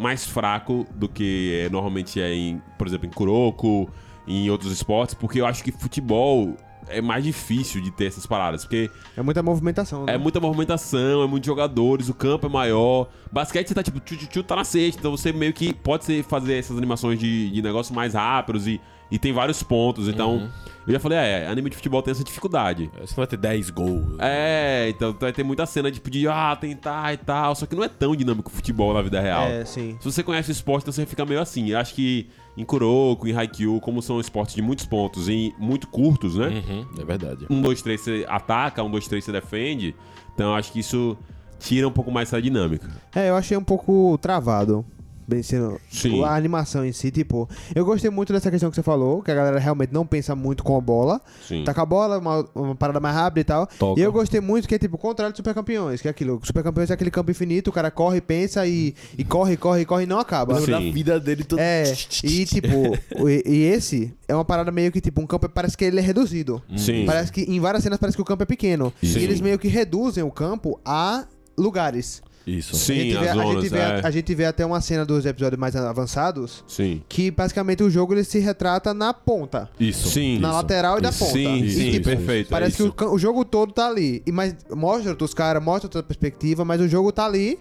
[0.01, 3.89] mais fraco do que é, normalmente é em, por exemplo, em Kuroko,
[4.27, 6.55] em outros esportes, porque eu acho que futebol
[6.87, 10.15] é mais difícil de ter essas paradas, porque É muita movimentação, né?
[10.15, 13.07] é muita movimentação, é muitos jogadores, o campo é maior.
[13.31, 16.05] Basquete você tá tipo, tchu, tchu, tchu, tá na cesta, então você meio que pode
[16.05, 18.81] ser, fazer essas animações de, de negócios mais rápidos e,
[19.11, 20.07] e tem vários pontos.
[20.07, 20.49] Então,
[20.87, 22.89] eu já falei, é, anime de futebol tem essa dificuldade.
[22.99, 24.15] Você vai ter 10 gols.
[24.19, 27.53] É, então vai ter muita cena tipo de ah, tentar e tal.
[27.53, 29.43] Só que não é tão dinâmico o futebol na vida real.
[29.43, 29.97] É, sim.
[29.99, 31.69] Se você conhece o esporte, então você fica meio assim.
[31.69, 35.87] Eu acho que em Kuroko, em Haikyuu, como são esportes de muitos pontos e muito
[35.87, 36.47] curtos, né?
[36.47, 37.45] Uhum, é verdade.
[37.49, 39.95] Um, dois, três você ataca, um, dois, três você defende.
[40.33, 41.17] Então eu acho que isso
[41.59, 42.89] tira um pouco mais essa dinâmica.
[43.13, 44.85] É, eu achei um pouco travado.
[45.31, 45.79] Bem sendo.
[45.89, 46.21] Sim.
[46.25, 47.47] A animação em si, tipo.
[47.73, 50.61] Eu gostei muito dessa questão que você falou, que a galera realmente não pensa muito
[50.61, 51.21] com a bola.
[51.47, 51.63] Sim.
[51.63, 53.65] Tá com a bola, uma, uma parada mais rápida e tal.
[53.65, 53.97] Toca.
[53.97, 56.41] E eu gostei muito que é tipo o contrário do Super Campeões, que é aquilo.
[56.43, 60.03] Super Campeões é aquele campo infinito, o cara corre, pensa e, e corre, corre, corre
[60.03, 60.59] e não acaba.
[60.59, 60.71] Sim.
[60.71, 61.59] Da vida dele todo.
[61.59, 61.83] É,
[62.25, 62.67] e tipo,
[63.25, 66.03] e, e esse é uma parada meio que tipo, um campo parece que ele é
[66.03, 66.61] reduzido.
[66.75, 67.05] Sim.
[67.05, 68.91] Parece que em várias cenas parece que o campo é pequeno.
[69.01, 69.19] Sim.
[69.19, 71.25] E eles meio que reduzem o campo a
[71.57, 72.21] lugares.
[72.45, 72.75] Isso.
[72.75, 74.01] a, Sim, gente vê, as a, zonas, gente vê, é.
[74.03, 77.01] a gente vê até uma cena dos episódios mais avançados Sim.
[77.07, 79.69] que basicamente o jogo ele se retrata na ponta.
[79.79, 80.09] Isso.
[80.09, 80.39] Sim.
[80.39, 80.57] Na Isso.
[80.57, 81.31] lateral e da ponta.
[81.31, 82.47] Sim, E, sim, tipo, perfeito.
[82.47, 82.95] é Parece que isso.
[82.99, 84.23] o, o jogo todo tá ali.
[84.25, 87.59] E, mas mostra outros caras, mostra outra perspectiva, mas o jogo tá ali,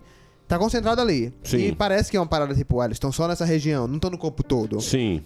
[0.49, 1.33] tá concentrado ali.
[1.45, 1.59] Sim.
[1.69, 4.11] E parece que é uma parada tipo, ah, eles estão só nessa região, não estão
[4.11, 4.81] no corpo todo.
[4.81, 5.23] Sim.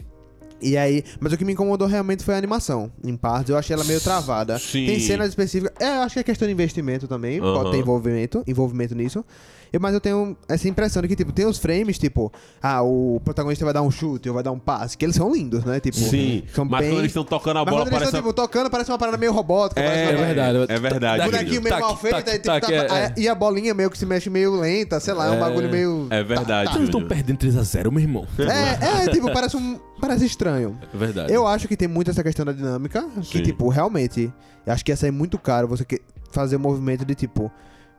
[0.64, 2.90] E aí, mas o que me incomodou realmente foi a animação.
[3.05, 4.59] Em partes, eu achei ela meio travada.
[4.59, 4.87] Sim.
[4.87, 5.72] Tem cenas específicas.
[5.79, 7.38] É, eu acho que é questão de investimento também.
[7.38, 7.55] Aham.
[7.55, 9.24] Pode ter envolvimento, envolvimento nisso.
[9.72, 13.20] Eu- mas eu tenho essa impressão de que, tipo, tem os frames, tipo, ah, o
[13.24, 15.81] protagonista vai dar um chute ou vai dar um passe, que eles são lindos, né?
[15.81, 16.44] Tipo, Sim.
[16.55, 16.90] são Mas bem...
[16.90, 18.16] quando eles estão tocando a Mas bola, quando eles parece.
[18.16, 19.81] estão, tipo, tocando, parece uma parada meio robótica.
[19.81, 20.59] É, uma É verdade.
[20.72, 21.18] É verdade.
[21.18, 23.14] Tá- Bonequinho meio mal feito, aí, tipo, tá- é, é.
[23.16, 25.40] e a bolinha meio que se mexe meio lenta, sei lá, é um É.
[25.40, 26.07] bagulho meio...
[26.09, 26.70] É verdade.
[26.77, 27.09] Eles estão Júnior.
[27.09, 28.27] perdendo 3x0, meu irmão.
[28.38, 29.79] É, é, tipo, parece um...
[30.00, 30.54] Parece estranho.
[30.61, 31.33] É verdade.
[31.33, 33.43] Eu acho que tem muito essa questão da dinâmica, que, Sim.
[33.43, 34.33] tipo, realmente,
[34.67, 35.85] acho que ia sair muito caro você
[36.31, 37.51] fazer um movimento de, tipo,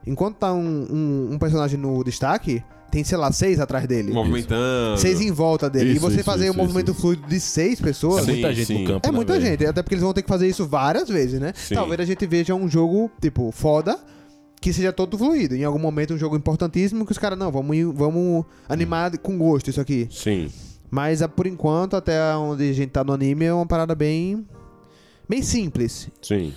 [0.06, 4.12] enquanto tá um, um, um personagem no destaque, tem, sei lá, seis atrás dele.
[4.12, 4.98] Movimentando.
[4.98, 5.90] Seis em volta dele.
[5.90, 7.00] e Isso, você isso, fazer isso, um movimento isso.
[7.00, 8.28] fluido de seis pessoas...
[8.28, 8.78] É muita Sim, gente sim.
[8.82, 9.06] no campo.
[9.06, 11.52] É né, muita gente, até porque eles vão ter que fazer isso várias vezes, né?
[11.54, 11.74] Sim.
[11.74, 13.98] Talvez a gente veja um jogo, tipo, foda,
[14.60, 15.54] que seja todo fluido.
[15.54, 19.68] Em algum momento, um jogo importantíssimo que os caras, não, vamos, vamos animar com gosto
[19.68, 20.08] isso aqui.
[20.10, 20.48] Sim.
[20.90, 24.46] Mas ah, por enquanto, até onde a gente tá no anime, é uma parada bem.
[25.28, 26.08] bem simples.
[26.22, 26.52] Sim.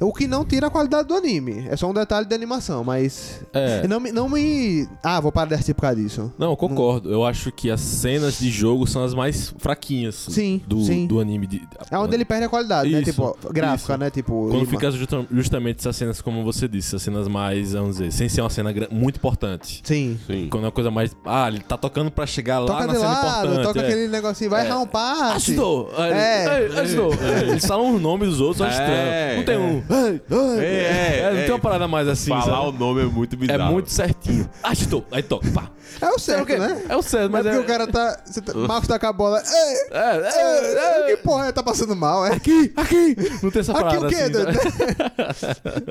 [0.00, 1.66] O que não tira a qualidade do anime.
[1.68, 3.40] É só um detalhe de animação, mas.
[3.52, 3.86] É.
[3.88, 4.12] Não me.
[4.12, 4.86] Não me...
[5.02, 6.32] Ah, vou parar de assistir por causa disso.
[6.38, 7.10] Não, eu concordo.
[7.10, 11.06] Eu acho que as cenas de jogo são as mais fraquinhas Sim, do, sim.
[11.06, 11.46] do anime.
[11.46, 13.00] De, É onde ele perde a qualidade, né?
[13.00, 13.98] Isso, Tipo, gráfica, isso.
[14.00, 14.10] né?
[14.10, 14.48] Tipo.
[14.50, 18.28] Quando fica justa- justamente essas cenas, como você disse, as cenas mais, vamos dizer, sem
[18.28, 19.80] ser uma cena muito importante.
[19.84, 20.18] Sim.
[20.26, 20.48] Sim.
[20.50, 21.16] Quando é uma coisa mais.
[21.24, 23.66] Ah, ele tá tocando pra chegar lá Toca na de cena lado, importante.
[23.66, 23.84] toca é.
[23.86, 24.74] aquele negocinho, vai É.
[24.74, 25.50] um passe.
[25.52, 25.90] Ajudou!
[25.98, 26.68] É.
[26.80, 27.10] Ajudou!
[27.48, 29.36] Eles falam os nomes dos outros, eu acho É, estranho.
[29.38, 29.77] Não tem é.
[29.78, 29.94] Um.
[29.94, 30.66] Ei, ei.
[30.66, 32.30] É, É, não é, tem uma parada mais assim.
[32.30, 32.66] Falar sabe?
[32.68, 33.72] o nome é muito É bizarro.
[33.72, 34.48] muito certinho.
[34.62, 35.04] Ajudou!
[35.10, 35.50] Aí toca.
[35.50, 35.70] Pá.
[36.00, 36.82] É o certo, né?
[36.88, 37.52] É o certo, Mas mas é é.
[37.58, 38.20] porque o cara tá.
[38.24, 39.42] Você tá Marcos tá com a bola.
[39.42, 41.16] Ei, É, é, é.
[41.16, 41.52] que porra é?
[41.52, 42.34] Tá passando mal, é?
[42.34, 43.16] Aqui, aqui!
[43.42, 44.32] Não tem essa Aqui parada o quê, assim.
[44.32, 44.58] doido?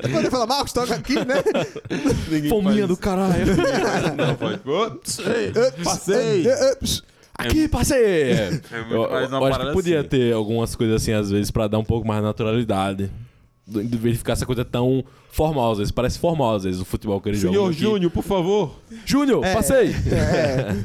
[0.02, 1.36] Quando ele fala Marcos, toca aqui, né?
[2.30, 3.46] Ninguém Fominha faz do caralho.
[4.16, 4.60] Não, pode.
[5.84, 6.44] Passei.
[7.38, 8.32] Aqui, passei!
[8.32, 10.10] É muito eu, mais uma eu acho que podia assim.
[10.10, 13.12] ter algumas coisas assim, às vezes, pra dar um pouco mais de naturalidade.
[13.68, 15.91] De ficar essa coisa tão formal, às vezes.
[15.91, 17.53] Parece formal, às vezes, o futebol que ele joga.
[17.53, 17.74] Senhor.
[17.74, 18.76] Júnior, por favor.
[19.05, 19.93] Júnior, passei!
[20.11, 20.78] É.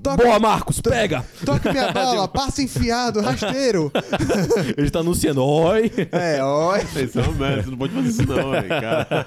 [0.00, 1.24] Toca, Boa, Marcos, pega!
[1.44, 3.90] toca minha bola, passe enfiado, rasteiro.
[4.76, 5.90] Ele tá anunciando, oi!
[6.12, 6.78] É, ó.
[6.78, 9.26] Vocês são merda, você não pode fazer isso não, velho, cara.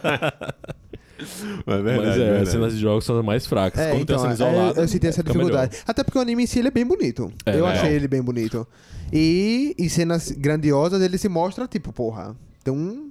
[1.65, 2.43] Mas é verdade, Mas é, verdade.
[2.43, 3.79] as cenas de jogos são as mais fracas.
[3.81, 4.81] É, Quando então, tem a é, cena isolada.
[4.81, 5.77] eu senti essa fica dificuldade.
[5.85, 7.31] Até porque o anime em si ele é bem bonito.
[7.45, 7.69] É, eu legal.
[7.69, 8.67] achei ele bem bonito.
[9.11, 12.35] E em cenas grandiosas ele se mostra, tipo, porra.
[12.76, 13.07] Então.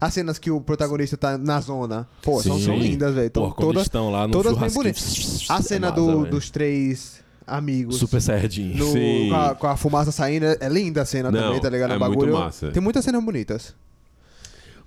[0.00, 2.64] As cenas que o protagonista tá na zona, pô, são, Sim.
[2.64, 3.30] são lindas, velho.
[3.30, 5.46] Porra, Tão quando Todas, estão lá no todas bem bonitas.
[5.50, 7.96] A É cena massa, do- dos três amigos.
[7.96, 8.74] Super Saiyajin.
[8.76, 9.28] no- Sim.
[9.28, 11.92] com, a, com a fumaça saindo, é é linda a cena Não, também, tá ligado?
[11.92, 12.32] é O muito bagulho.
[12.32, 12.70] massa.
[12.70, 13.74] Tem muitas cenas bonitas.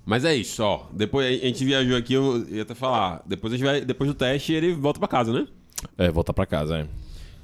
[0.04, 0.86] Mas é isso, ó.
[0.92, 3.22] Depois a gente viajou aqui, eu ia até falar.
[3.24, 3.80] Depois a gente vai.
[3.82, 5.46] Depois do teste, ele volta pra casa, né?
[5.96, 6.86] É, voltar pra casa, é.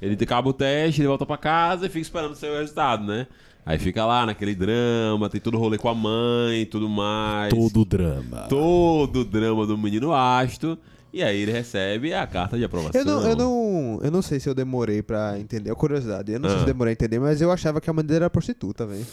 [0.01, 3.27] Ele acaba o teste, ele volta pra casa e fica esperando o resultado, né?
[3.65, 7.53] Aí fica lá naquele drama, tem todo o rolê com a mãe e tudo mais.
[7.53, 8.45] Todo o drama.
[8.49, 10.77] Todo o drama do menino Asto.
[11.13, 12.99] E aí ele recebe a carta de aprovação.
[13.01, 15.69] Eu não, eu não, eu não sei se eu demorei pra entender.
[15.69, 16.31] É curiosidade.
[16.31, 16.67] Eu não sei se Ah.
[16.67, 19.05] eu demorei a entender, mas eu achava que a mãe dele era prostituta, velho.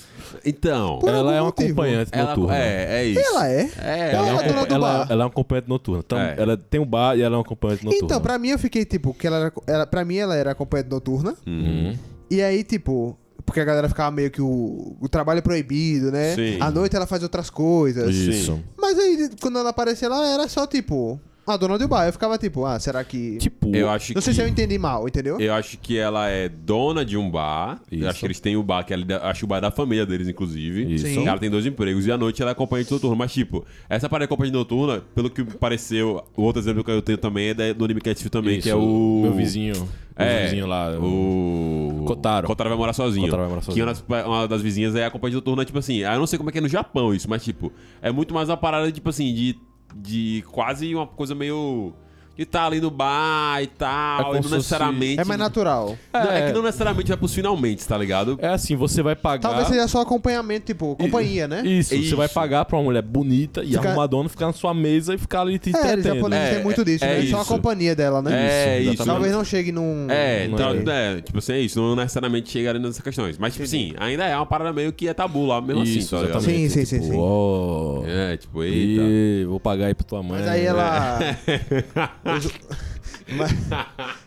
[0.47, 1.01] Então.
[1.01, 1.67] Por ela é uma motivo.
[1.73, 2.57] acompanhante Ela, noturna.
[2.57, 3.21] é, é isso.
[3.21, 3.71] Ela é.
[3.79, 5.07] É, Ela Ela é, é uma, do ela, bar.
[5.11, 6.03] ela é uma acompanhante noturna.
[6.07, 6.35] Então, É.
[6.39, 8.05] ela tem um bar e ela é uma acompanhante noturna.
[8.07, 10.91] Então, pra mim eu fiquei tipo, que ela era, ela, pra mim ela era acompanhante
[10.91, 11.35] noturna.
[11.45, 11.97] Uhum.
[12.31, 13.19] E aí, tipo,
[13.49, 16.35] porque a galera ficava meio que o, o trabalho é proibido, né?
[16.35, 16.59] Sim.
[16.61, 18.15] À noite ela faz outras coisas.
[18.15, 18.63] Isso.
[18.77, 21.19] Mas aí, quando ela aparecia, ela era só tipo,
[21.51, 22.07] a dona do bar.
[22.07, 23.37] Eu ficava tipo, ah, será que.
[23.39, 24.37] Tipo, Eu acho não sei que...
[24.37, 25.41] se eu entendi mal, entendeu?
[25.41, 27.81] Eu acho que ela é dona de um bar.
[27.91, 28.09] Eu Isso.
[28.09, 30.05] acho que eles têm o bar, que ela, acho que o bar é da família
[30.07, 30.95] deles, inclusive.
[30.95, 31.07] Isso.
[31.07, 31.27] Sim.
[31.27, 32.07] Ela tem dois empregos.
[32.07, 33.17] E à noite ela é acompanhante noturna.
[33.17, 37.03] Mas, tipo, essa parada de acompanhante noturna, pelo que pareceu, o outro exemplo que eu
[37.03, 39.21] tenho também é da- do Anime Cat também, que é isso, o.
[39.23, 39.89] Meu vizinho.
[40.17, 40.99] É, meu vizinho lá.
[40.99, 42.03] O.
[42.07, 42.47] Kotaro.
[42.47, 43.27] Kotaro vai morar sozinho.
[43.27, 44.07] Kotaro vai morar Que uma sozinho.
[44.09, 45.99] das, uma das vizinhas é acompanhante noturna, tipo assim.
[45.99, 47.73] Eu não sei como é que é no Japão isso, mas, tipo,
[48.03, 49.57] é muito mais uma parada, tipo assim, de.
[49.95, 51.95] De quase uma coisa meio.
[52.39, 54.33] De estar ali no bar e tal.
[54.37, 55.21] É e não necessariamente.
[55.21, 55.99] É mais natural.
[56.13, 56.45] Não, é.
[56.45, 56.47] É.
[56.47, 58.39] que não necessariamente vai pros finalmente, tá ligado?
[58.41, 59.41] É assim, você vai pagar.
[59.49, 61.63] Talvez seja só acompanhamento, tipo, companhia, né?
[61.67, 62.11] Isso, Isso.
[62.11, 65.19] você vai pagar pra uma mulher bonita e Fica- arrumadona ficar na sua mesa e
[65.19, 66.15] ficar ali te É, eles entretendo.
[66.15, 67.27] japoneses É, têm muito disso, é né?
[67.27, 67.53] Só a isso.
[67.53, 68.31] companhia dela, né?
[68.77, 69.05] É, Isso, isso.
[69.05, 70.07] Talvez não chegue num.
[70.09, 71.17] É, Não então, é.
[71.17, 71.81] é, tipo assim, é isso.
[71.81, 73.37] Não necessariamente chegaria nessas questões.
[73.37, 76.09] Mas, tipo assim, ainda é uma parada meio que é tabu lá, mesmo Isso, assim,
[76.11, 76.39] tá ligado?
[76.39, 76.71] exatamente.
[76.71, 77.19] Sim, sim, sim, Tipo, sim.
[77.21, 79.03] ó, É, tipo, eita.
[79.03, 80.39] e vou pagar aí pra tua mãe.
[80.39, 81.19] Mas aí ela.
[82.37, 82.88] Os-
[83.31, 83.51] mas,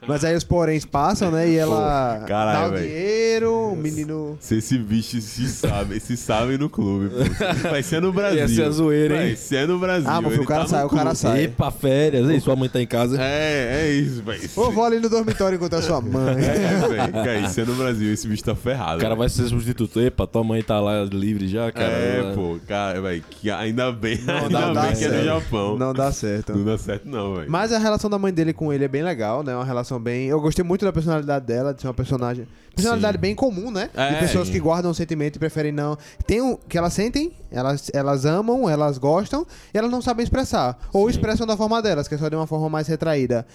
[0.08, 1.49] mas aí os poréns passam, né?
[1.49, 2.88] E ela Pô, caralho, dá o velho.
[2.88, 4.38] dinheiro, o menino.
[4.39, 7.70] Se esse bicho se sabe, se sabe no clube, pô.
[7.70, 8.39] Vai ser no Brasil.
[8.39, 9.28] Ia ser a zoeira, hein?
[9.30, 10.10] Vai ser no Brasil.
[10.10, 11.18] Ah, mas ele o cara tá no sai, o cara clube.
[11.18, 11.43] sai.
[11.43, 12.30] Epa, férias.
[12.30, 13.18] Ei, sua mãe tá em casa.
[13.22, 14.49] É, é isso, velho.
[14.56, 16.36] Ô, vou ali no dormitório encontrar sua mãe.
[16.43, 17.14] É, velho.
[17.14, 18.97] Cara, isso é no Brasil, esse bicho tá ferrado.
[18.97, 19.99] O cara vai ser substituto.
[20.02, 21.91] Epa, tua mãe tá lá livre já, cara.
[21.91, 25.26] É, pô, cara, velho, que ainda bem, ainda Não dá bem que é no certo.
[25.26, 25.78] Japão.
[25.78, 26.54] Não dá certo.
[26.56, 27.49] Não dá certo, não, velho.
[27.52, 29.56] Mas a relação da mãe dele com ele é bem legal, né?
[29.56, 30.28] Uma relação bem.
[30.28, 32.48] Eu gostei muito da personalidade dela, de ser uma personagem.
[32.76, 33.22] Personalidade Sim.
[33.22, 33.89] bem comum, né?
[33.94, 34.54] É, de pessoas sim.
[34.54, 35.98] que guardam o sentimento e preferem não.
[36.26, 40.78] Tem um que elas sentem, elas, elas amam, elas gostam, e elas não sabem expressar.
[40.94, 43.46] Ou expressam da forma delas, que é só de uma forma mais retraída.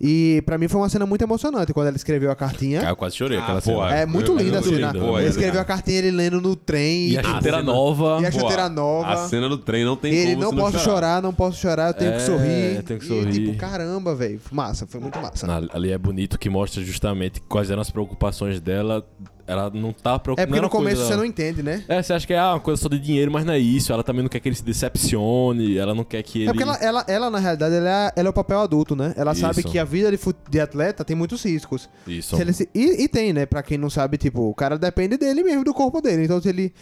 [0.00, 2.80] E pra mim foi uma cena muito emocionante quando ela escreveu a cartinha.
[2.80, 3.94] Cara, eu quase chorei Ah, aquela pô, cena.
[3.96, 4.92] É muito Eu- linda a cena.
[4.92, 7.10] linda, ele escreveu a cartinha ele lendo no trem.
[7.10, 8.18] E a chuteira nova.
[8.20, 9.08] E a chuteira nova.
[9.08, 11.94] A cena do trem não tem ele como não posso chorar, não posso chorar, eu
[11.94, 12.82] tenho É, que sorrir.
[12.82, 13.32] tem que E, sorrir.
[13.32, 14.40] tipo, caramba, velho.
[14.50, 15.46] Massa, foi muito massa.
[15.46, 19.06] Na- ali é bonito que mostra justamente quais eram as preocupações dela.
[19.46, 20.42] Ela não tá preocupada.
[20.42, 21.84] É porque no começo você não entende, né?
[21.86, 23.92] É, você acha que é ah, uma coisa só de dinheiro, mas não é isso.
[23.92, 26.48] Ela também não quer que ele se decepcione, ela não quer que ele.
[26.48, 29.12] É porque ela, ela, ela, na realidade, ela é, ela é o papel adulto, né?
[29.16, 29.68] Ela sabe Isso.
[29.68, 31.88] que a vida de, fut- de atleta tem muitos riscos.
[32.06, 32.36] Isso.
[32.54, 33.44] Se e, e tem, né?
[33.46, 36.24] Pra quem não sabe, tipo, o cara depende dele mesmo, do corpo dele.
[36.24, 36.72] Então, se ele,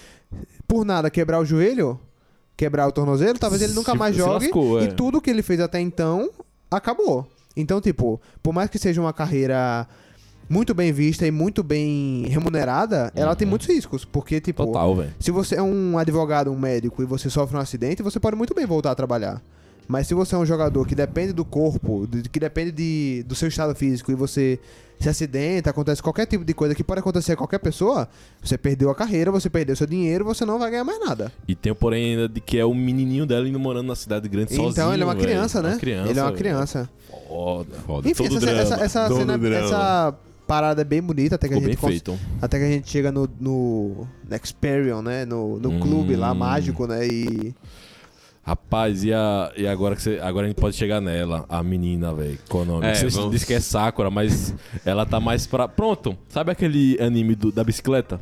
[0.69, 1.99] por nada, quebrar o joelho,
[2.57, 4.45] quebrar o tornozelo, talvez ele nunca Se- mais jogue.
[4.47, 4.85] lascou, é.
[4.85, 6.31] E tudo que ele fez até então
[6.71, 7.27] acabou.
[7.57, 9.87] Então, tipo, por mais que seja uma carreira
[10.49, 14.05] muito bem vista e muito bem remunerada, ela tem muitos riscos.
[14.05, 18.03] Porque, tipo, Total, se você é um advogado, um médico e você sofre um acidente,
[18.03, 19.41] você pode muito bem voltar a trabalhar.
[19.89, 23.35] Mas se você é um jogador que depende do corpo, de- que depende de, do
[23.35, 24.59] seu estado físico e você
[25.01, 28.09] se acidenta, acontece qualquer tipo de coisa que pode acontecer a qualquer pessoa,
[28.41, 31.33] você perdeu a carreira, você perdeu seu dinheiro, você não vai ganhar mais nada.
[31.49, 34.29] E tem o porém ainda de que é o menininho dela indo morando na cidade
[34.29, 34.71] grande sozinho.
[34.71, 35.71] então ele é uma criança, né?
[35.71, 36.91] Uma criança, ele é uma criança.
[37.27, 37.75] Foda.
[37.85, 38.09] Foda.
[38.09, 38.61] Enfim, Todo essa, drama.
[38.61, 40.15] essa, essa, cena- essa
[40.55, 42.21] parada é bem bonita, até que Ficou a gente cons-.
[42.43, 45.25] Até que a gente chega no, no Nexperion, né?
[45.25, 45.81] No, no Hum.
[45.81, 47.07] clube lá mágico, né?
[47.07, 47.55] E.
[48.45, 52.13] Rapaz, e, a, e agora que você, agora a gente pode chegar nela, a menina,
[52.13, 52.37] velho.
[52.49, 52.87] Qual o nome?
[52.87, 54.53] É, você vamos- disse que é Sakura, mas
[54.85, 55.69] ela tá mais pra.
[55.69, 58.21] Pronto, sabe aquele anime do- da bicicleta?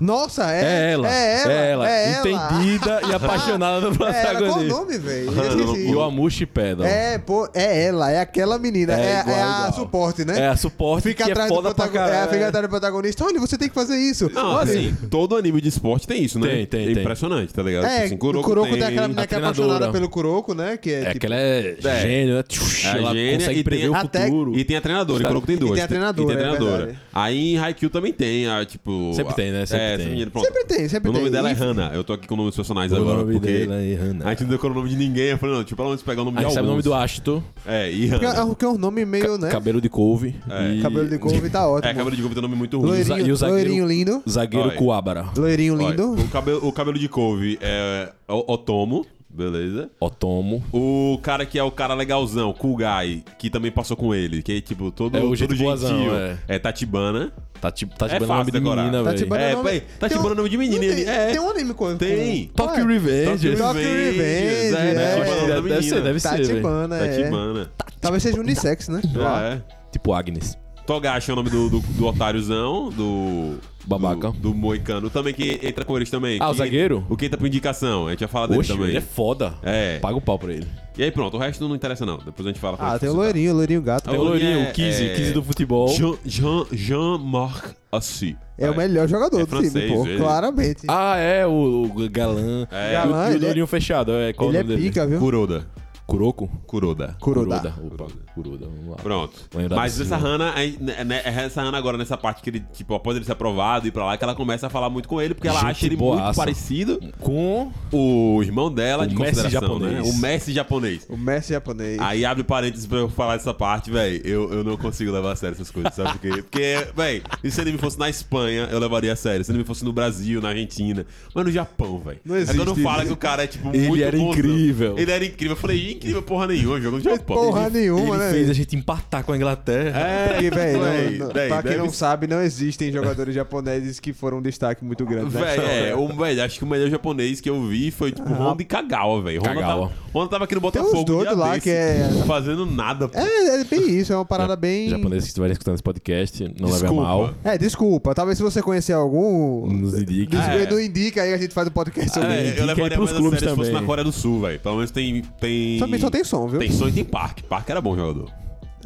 [0.00, 1.08] Nossa, é, É, ela.
[1.08, 1.52] É ela.
[1.52, 1.88] É ela.
[1.90, 2.28] é ela.
[2.28, 4.74] Entendida e apaixonada pelo É ela, qual o protagonista.
[4.78, 5.26] nome, velho?
[5.36, 5.78] Ah.
[5.78, 6.86] E o Amushi Pedal.
[6.86, 8.92] É, pô, é ela, é aquela menina.
[8.92, 9.72] É É, é igual, a igual.
[9.72, 10.38] suporte, né?
[10.40, 12.12] É a suporte Fica que atrás é do foda pra protagonista.
[12.14, 12.30] caralho.
[12.30, 13.24] É, fica atrás do protagonista.
[13.24, 14.30] Olha, você tem que fazer isso.
[14.32, 14.62] Não, Olha.
[14.70, 16.48] assim, todo anime de esporte tem isso, né?
[16.48, 17.02] Tem, tem, É tem.
[17.02, 17.84] impressionante, tá ligado?
[17.86, 20.76] É, Tipo assim, o Kuroko, tem, aquela menina que é apaixonada pelo Kuroko, né?
[20.76, 22.00] Que é, É tipo, que ela é, É.
[22.00, 22.44] gênio, né?
[22.84, 24.58] É ela gênia consegue e prever tem o futuro.
[24.58, 25.74] E tem a treinadora, e Kuroko tem duas.
[25.74, 26.96] tem a treinadora, E tem a é treinadora.
[27.12, 29.12] Aí em Haikyuu também tem, a, tipo...
[29.14, 29.64] Sempre tem, né?
[29.66, 30.04] Sempre é, tem.
[30.04, 30.44] essa menina, pronto.
[30.46, 31.32] Sempre tem, sempre O nome tem.
[31.32, 31.52] dela é.
[31.52, 31.94] Hannah.
[31.94, 33.66] Eu tô aqui com o nome dos personagens O agora, nome porque...
[33.66, 34.26] dela é Hannah.
[34.26, 35.26] A gente não decorou o nome de ninguém.
[35.30, 36.94] Eu falei, não, tipo, pelo menos pegar o nome Aí de sabe o nome do
[36.94, 38.50] Ashton, É, e Hannah.
[38.50, 39.50] é que é um nome meio, né?
[39.50, 40.34] cabelo de couve.
[40.50, 40.74] É.
[40.74, 41.90] e Cabelo de couve tá ótimo.
[41.90, 42.88] É, cabelo de couve tem um nome muito ruim.
[42.90, 44.22] Loirinho, E o zagueiro- loirinho lindo.
[44.28, 44.76] Zagueiro Olha.
[44.76, 45.26] Kuwabara.
[45.36, 46.12] Loirinho lindo.
[46.14, 49.04] o, cabelo, o cabelo de couve é o- Otomo,
[49.36, 49.90] beleza.
[50.00, 50.64] Otomo.
[50.72, 54.52] O cara que é o cara legalzão, Cool Guy, que também passou com ele, que
[54.56, 56.16] é tipo todo, É o todo jeito boazão, gentil.
[56.16, 56.38] é.
[56.48, 57.32] É Tatibana.
[57.60, 59.04] Tá tipo, tá É tipo fácil nome de menina, velho.
[59.04, 61.26] Tatibana É, nome- pai, Tatibana é nome de menina, tem, é.
[61.30, 61.96] tem um anime com.
[61.96, 62.46] Tem.
[62.48, 63.24] com- Tokyo Revenge.
[63.32, 64.70] Tokyo Revenge, é, é.
[64.70, 66.28] Tatibana é Deve ser, deve ser.
[66.28, 67.08] Tatibana, é.
[67.16, 67.70] Tatibana.
[68.00, 69.00] Talvez seja unissex, né?
[69.18, 69.62] Ah, é.
[69.90, 70.56] Tipo Agnes.
[70.86, 73.54] Togashi é o nome do, do, do otáriozão, do.
[73.88, 74.32] Babaca.
[74.32, 75.08] Do, do Moicano.
[75.08, 76.38] Também que entra com eles também.
[76.40, 77.06] Ah, o Que- zagueiro?
[77.08, 78.08] O que entra por indicação.
[78.08, 78.88] A gente já fala dele Oxe, também.
[78.88, 79.54] ele é foda.
[79.62, 79.98] É.
[80.00, 80.66] Paga o pau pra ele.
[80.98, 82.18] E aí pronto, o resto não interessa não.
[82.18, 82.76] Depois a gente fala.
[82.80, 84.10] Ah, tem o loirinho, o loirinho gato.
[84.10, 85.88] Tem o o loirinho, é- o Kizzy, é- o Kizzy do futebol.
[85.88, 88.36] Jean, Jean, Jean-Marc Assi.
[88.58, 90.06] É o melhor jogador É do time, francês, pô.
[90.06, 90.16] ele.
[90.18, 90.82] Claramente.
[90.88, 92.66] Ah, é, o, o galã.
[92.72, 92.86] É.
[92.86, 94.12] E o- Galã, e o ele é- fechado.
[94.12, 95.18] É, qual Ele o é pica, viu?
[95.20, 95.66] Kuroda.
[96.06, 96.46] Kuroko?
[96.66, 97.16] Kuroda.
[97.20, 97.74] Kuroda.
[97.84, 98.96] Opa, Kuroda, vamos lá.
[98.96, 99.32] Pronto.
[99.52, 100.16] Lembra Mas essa.
[100.16, 103.24] Hannah, aí, né, né, é essa Hannah agora, nessa parte que ele, tipo, após ele
[103.24, 105.48] ser aprovado e ir pra lá, que ela começa a falar muito com ele, porque
[105.48, 106.40] ela Gente acha ele muito boaça.
[106.40, 109.86] parecido Com o irmão dela O de Messi consideração, né?
[109.96, 110.14] japonês.
[110.14, 111.06] O Messi japonês.
[111.08, 111.98] O Messi japonês.
[111.98, 114.20] Aí abre parênteses pra eu falar essa parte, velho.
[114.24, 116.28] Eu, eu não consigo levar a sério essas coisas, sabe por quê?
[116.42, 119.44] Porque, velho, e se ele me fosse na Espanha, eu levaria a sério.
[119.44, 121.04] Se ele me fosse no Brasil, na Argentina.
[121.34, 122.20] Mas no Japão, velho.
[122.24, 122.82] Não É existe quando isso.
[122.82, 124.32] fala que o cara é, tipo, Ele muito era bonzão.
[124.32, 124.94] incrível.
[124.96, 125.56] Ele era incrível.
[125.56, 127.36] Eu falei, incrível porra nenhuma, jogando no Japão.
[127.36, 128.30] Porra nenhuma, ele né?
[128.30, 129.98] fez a gente empatar com a Inglaterra.
[130.00, 130.78] É, Porque, velho,
[131.18, 134.42] não- não- véi, pra quem deve não sabe, não existem jogadores japoneses que foram um
[134.42, 135.34] destaque muito grande.
[135.34, 135.40] né?
[135.56, 136.08] Véi, é, o,
[136.44, 139.40] acho que o melhor japonês que eu vi foi, tipo, Honda e Kagawa, velho.
[139.40, 139.88] Honda Kagawa.
[139.88, 142.08] tava, Honda tava aqui no Tem uns Botafogo um doidos dia lá desse, que é-
[142.26, 143.18] Fazendo nada, pô.
[143.18, 144.88] É, é bem isso, é uma parada bem.
[144.88, 147.02] Japoneses que estiverem escutando esse podcast, não leve a Desculpa.
[147.02, 147.34] mal.
[147.44, 148.14] É, desculpa.
[148.14, 149.66] Talvez se você conhecer algum.
[149.66, 150.26] Nos indique.
[150.36, 150.70] Des- É.
[150.70, 152.46] Não indica aí, a gente faz o podcast sobre É, ele.
[152.48, 153.82] indica eu levaria pros mais a clubes sério se fosse também.
[153.82, 154.60] na Coreia do Sul, velho.
[154.60, 155.22] Pelo menos tem...
[155.40, 155.78] tem...
[155.78, 156.58] Também só tem som, viu?
[156.58, 157.42] Tem som e tem parque.
[157.42, 158.30] Parque era bom jogador.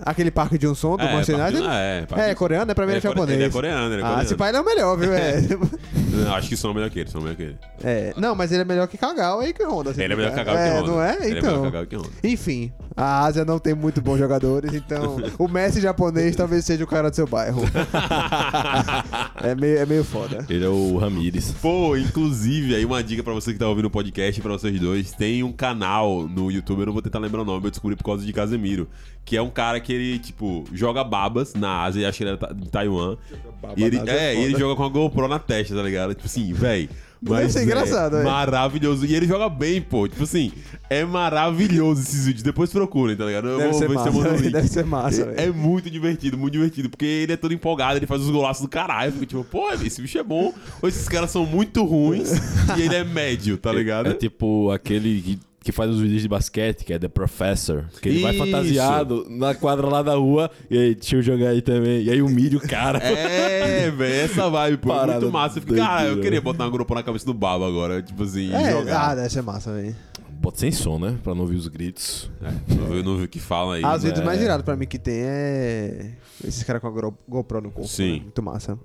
[0.04, 1.66] Aquele Parque de um som do É, Manchester United.
[1.68, 3.38] é, Parque- É, coreano, é pra mim é, Ele é japonês.
[3.38, 4.22] ele é coreano, ele é Ah, coreano.
[4.22, 5.12] esse pai ele é o melhor, viu?
[5.14, 5.40] É.
[6.10, 7.58] Não, acho que som é melhor que ele, som é melhor que ele.
[7.84, 9.90] É, Não, mas ele é melhor que Kagawa e que Honda.
[9.90, 10.44] assim, Ele é melhor que né?
[10.44, 10.90] Kagawa que É, Honda.
[10.92, 11.14] não é?
[11.14, 11.56] Ele é melhor Então.
[11.58, 12.08] que Kagawa que Honda.
[12.24, 16.86] Enfim, a Ásia não tem muito bons jogadores, então o Messi japonês talvez seja o
[16.86, 17.62] cara do seu bairro.
[19.42, 20.44] é, meio, é meio foda.
[20.48, 21.52] Ele é o Ramires.
[21.62, 25.12] Pô, inclusive, aí uma dica pra você que tá ouvindo o podcast pra vocês dois.
[25.12, 28.04] Tem um canal no YouTube, eu não vou tentar lembrar o nome, eu descobri por
[28.04, 28.88] causa de Casemiro.
[29.24, 32.38] Que é um cara que ele, tipo, joga babas na Ásia, acho que ele era
[32.38, 33.16] ta- de Taiwan.
[33.76, 35.82] E ele, na Ásia é é, e ele joga com a GoPro na testa, tá
[35.82, 36.14] ligado?
[36.14, 36.88] Tipo assim, véi.
[37.22, 38.24] Deve Mas é engraçado, é.
[38.24, 39.04] maravilhoso.
[39.04, 40.08] E ele joga bem, pô.
[40.08, 40.50] Tipo assim,
[40.88, 42.42] é maravilhoso esses vídeos.
[42.42, 43.46] Depois procurem, tá ligado?
[43.46, 44.52] Eu Deve vou ser ver se eu mando o massa, link.
[44.52, 45.40] deve ser massa, É, velho.
[45.40, 46.88] é muito divertido, muito divertido.
[46.88, 49.12] Porque ele é todo empolgado, ele faz os golaços do caralho.
[49.26, 50.52] Tipo, pô, esse bicho é bom.
[50.80, 52.32] Ou esses caras são muito ruins
[52.78, 54.08] e ele é médio, tá ligado?
[54.08, 57.84] É tipo aquele que, faz os vídeos de basquete, que é The Professor.
[58.00, 58.44] Que ele vai Isso.
[58.44, 60.50] fantasiado na quadra lá da rua.
[60.70, 62.02] E aí, deixa eu jogar aí também.
[62.04, 62.98] E aí humilha o cara.
[62.98, 64.92] É, velho, essa vibe, pô.
[64.92, 65.58] é Parada muito massa.
[65.58, 68.52] Eu fico, cara, eu queria botar uma grupo na cabeça do Baba agora, tipo assim,
[68.54, 69.10] É, jogar.
[69.10, 69.94] ah, deve ser massa, velho.
[70.40, 71.18] Bota sem som, né?
[71.22, 72.30] Pra não ouvir os gritos.
[72.42, 73.84] É, não, vi- não vi o que fala aí.
[73.84, 76.12] Ah, os vídeos mais irados pra mim que tem é.
[76.42, 77.86] Esses caras com a GoPro no corpo.
[77.86, 78.12] Sim.
[78.14, 78.20] né?
[78.22, 78.78] Muito massa.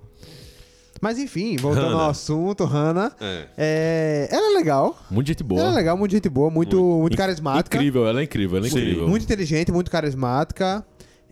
[1.00, 2.04] Mas enfim, voltando Hannah.
[2.04, 3.12] ao assunto, Hannah.
[3.20, 3.44] É.
[3.56, 4.98] É, ela é legal.
[5.10, 5.74] Muito gente Ela é boa.
[5.74, 7.76] legal, muito gente boa, muito, muito carismática.
[7.76, 8.78] Incrível, ela é incrível, ela é Sim.
[8.78, 9.08] incrível.
[9.08, 10.84] Muito inteligente, muito carismática.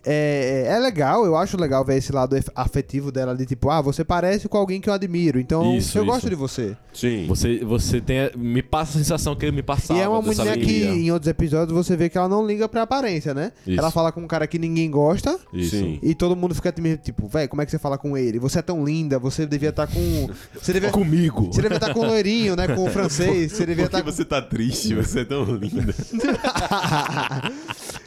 [0.05, 4.03] É, é legal, eu acho legal ver esse lado afetivo dela de tipo, ah, você
[4.03, 6.11] parece com alguém que eu admiro, então Isso, eu isso.
[6.11, 6.77] gosto de você.
[6.93, 7.25] Sim.
[7.27, 8.29] Você, você tem.
[8.37, 9.99] Me passa a sensação que ele me passava.
[9.99, 12.83] e é uma menina que em outros episódios você vê que ela não liga pra
[12.83, 13.51] aparência, né?
[13.65, 13.79] Isso.
[13.79, 15.77] Ela fala com um cara que ninguém gosta Isso.
[15.77, 15.99] Sim.
[16.01, 18.39] e todo mundo fica tipo, velho, como é que você fala com ele?
[18.39, 20.29] Você é tão linda, você devia estar com.
[20.53, 20.91] Você devia.
[20.95, 21.47] Comigo.
[21.51, 22.67] Você devia estar com o loirinho, né?
[22.67, 23.51] Com o francês.
[23.51, 24.93] Você devia estar que você tá triste?
[24.93, 25.93] Você é tão linda.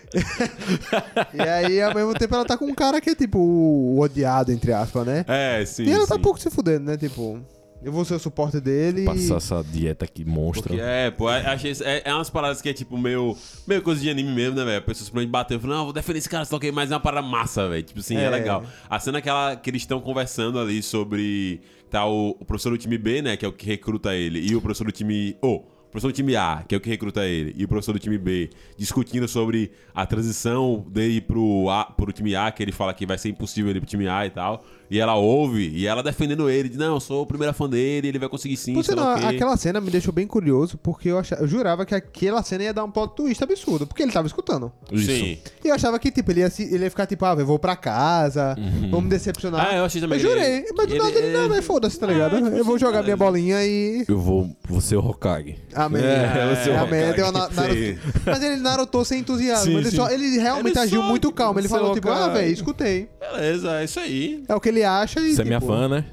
[1.34, 4.52] E aí, ao mesmo tempo, ela tá com um cara que é tipo o odiado,
[4.52, 5.24] entre aspas, né?
[5.28, 5.84] É, sim.
[5.84, 6.20] e ela tá sim.
[6.22, 6.96] pouco se fudendo, né?
[6.96, 7.40] Tipo,
[7.82, 9.04] eu vou ser o suporte dele.
[9.04, 10.68] Passar essa dieta aqui monstra.
[10.68, 13.36] Porque é, pô, achei isso- é, é umas paradas que é tipo meio,
[13.66, 14.78] meio coisa de anime mesmo, né, velho?
[14.78, 16.94] A pessoa simplesmente bateu e falou, não, vou defender esse cara, só que mais é
[16.94, 17.82] uma parada massa, velho.
[17.82, 18.24] Tipo assim, é.
[18.24, 18.30] É.
[18.30, 18.64] legal.
[18.90, 21.61] A cena que, ela, que eles estão conversando ali sobre.
[21.88, 23.36] Tá o, o professor do time B, né?
[23.36, 25.36] Que é o que recruta ele, e o professor do time.
[25.40, 27.92] Oh, o professor do time A, que é o que recruta ele, e o professor
[27.92, 32.72] do time B, discutindo sobre a transição dele pro, a, pro time A, que ele
[32.72, 34.64] fala que vai ser impossível ele pro time A e tal.
[34.91, 38.09] E ela ouve, e ela defendendo ele, diz, não, eu sou a primeira fã dele,
[38.09, 39.26] ele vai conseguir sim, Por sinal, o quê.
[39.26, 42.72] aquela cena me deixou bem curioso, porque eu, achava, eu jurava que aquela cena ia
[42.72, 44.72] dar um plot twist absurdo, porque ele tava escutando.
[44.91, 45.07] Isso.
[45.11, 45.39] Sim.
[45.64, 47.76] E eu achava que, tipo, ele ia, ele ia ficar tipo, ah, eu vou pra
[47.76, 48.57] casa,
[48.91, 49.68] vou me decepcionar.
[49.70, 51.64] Ah, eu achei também Eu jurei, ele- mas do ele- nada ele, não, ele- mas
[51.66, 52.36] foda-se, tá ligado?
[52.57, 54.05] eu vou jogar minha bolinha e.
[54.09, 55.57] Eu vou, vou ser o Hokage.
[55.74, 56.03] Amém.
[56.03, 57.01] É, você é o Amém.
[57.11, 57.16] Hokage.
[57.16, 57.99] Deu na- Naruto-.
[58.24, 59.66] Mas ele narutou sem entusiasmo.
[59.72, 59.97] Sim, ele, sim.
[59.97, 61.59] só- ele realmente Ele agiu só, muito calmo.
[61.61, 63.09] Ele falou, tipo, ah, velho, escutei.
[63.20, 64.43] Beleza, é isso aí.
[64.49, 65.35] É o que ele acha e.
[65.35, 66.05] Você é minha tipo, fã, né?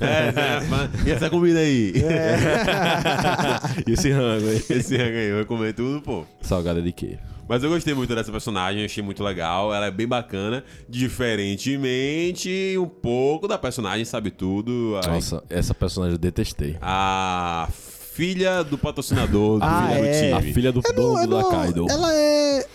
[0.00, 1.92] É, né, mas- e essa comida aí?
[3.86, 4.62] E esse rango aí?
[4.70, 6.24] Esse rango aí, eu vou comer tudo, pô.
[6.42, 7.18] Salgada de quê?
[7.48, 9.74] Mas eu gostei muito dessa personagem, achei muito legal.
[9.74, 10.62] Ela é bem bacana.
[10.88, 14.98] Diferentemente um pouco da personagem, sabe tudo.
[15.04, 16.76] A, Nossa, essa personagem eu detestei.
[16.80, 17.68] a
[18.12, 20.32] filha do patrocinador do, Ah, do é.
[20.32, 20.52] A time.
[20.52, 21.86] filha do Eu dono do não- Kaido.
[21.90, 22.66] Ela é.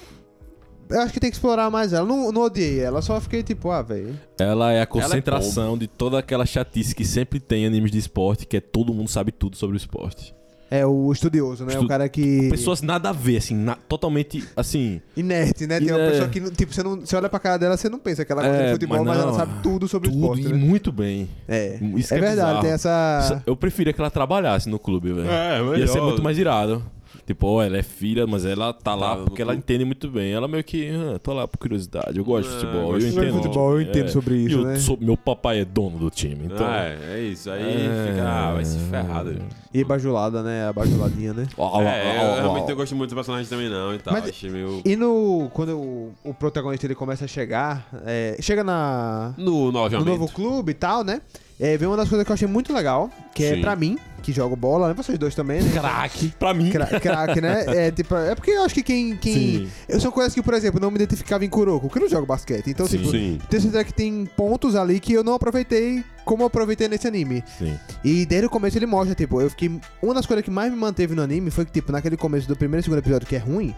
[0.89, 2.05] Eu acho que tem que explorar mais ela.
[2.07, 4.17] Não, não odiei ela, só fiquei tipo, ah, velho.
[4.39, 7.97] Ela é a é concentração de toda aquela chatice que sempre tem em animes de
[7.97, 10.33] esporte, que é todo mundo sabe tudo sobre o esporte.
[10.71, 11.73] É o estudioso, né?
[11.73, 12.49] Estu- O cara que.
[12.49, 14.99] Pessoas nada a ver, assim, na- totalmente, assim...
[15.15, 15.79] Inerte, né?
[15.79, 17.99] Tem uma Ine- pessoa que, tipo, você, não, você olha pra cara dela, você não
[17.99, 20.21] pensa que ela gosta É, de futebol, mas mas, ela sabe tudo sobre tudo o
[20.33, 20.57] esporte, e né?
[20.57, 21.29] muito bem.
[21.47, 21.77] É.
[21.95, 22.61] Isso é é verdade, bizarro.
[22.63, 23.43] tem essa.
[23.45, 25.29] Eu preferia que ela trabalhasse no clube, velho.
[25.29, 26.07] É, Ia ser melhor.
[26.07, 26.83] muito mais irado.
[27.26, 30.07] Tipo, ó, ela é filha, mas ela tá lá Tá, porque no ela entende muito
[30.09, 30.32] bem.
[30.32, 32.17] Ela meio que, ah, tô lá por curiosidade.
[32.17, 33.34] Eu gosto de Ah, futebol, eu gosto de entendo.
[33.41, 34.76] futebol, eu entendo sobre isso, eu né?
[34.78, 36.65] sou- meu papai é dono do time, então...
[36.67, 37.49] Ah, é, é isso.
[37.49, 38.07] Aí É.
[38.11, 38.28] fica.
[38.30, 39.23] Ah, vai se ferrar.
[39.23, 39.41] doido.
[39.73, 40.67] E bajulada, né?
[40.67, 41.47] A bajuladinha, né?
[41.57, 43.93] É, eu realmente não gosto muito do personagem também, não.
[43.93, 44.13] E tal.
[44.13, 44.82] Mas- Achei meio.
[44.86, 45.49] E no.
[45.53, 47.86] Quando o, o protagonista ele começa a chegar.
[48.05, 49.34] é, chega na.
[49.38, 51.21] No, no No novo clube e tal, né?
[51.59, 53.61] É, vem uma das coisas que eu achei muito legal, que é Sim.
[53.61, 54.93] pra mim, que jogo bola, né?
[54.95, 55.71] Vocês dois também, né?
[55.71, 56.34] Craque.
[56.39, 56.71] Pra mim.
[56.71, 57.63] Cra- Craque, né?
[57.76, 59.15] É, tipo, é porque eu acho que quem.
[59.17, 59.69] quem Sim.
[59.88, 62.26] eu são coisas que, por exemplo, não me identificava em Kuroko, porque eu não jogo
[62.26, 62.67] basquete.
[62.71, 62.97] Então, Sim.
[62.97, 63.39] tipo, Sim.
[63.49, 67.43] tenho certeza que tem pontos ali que eu não aproveitei como eu aproveitei nesse anime.
[67.59, 67.78] Sim.
[68.03, 69.80] E desde o começo ele mostra, tipo, eu fiquei.
[70.01, 72.55] Uma das coisas que mais me manteve no anime foi que, tipo, naquele começo do
[72.55, 73.76] primeiro e segundo episódio, que é ruim,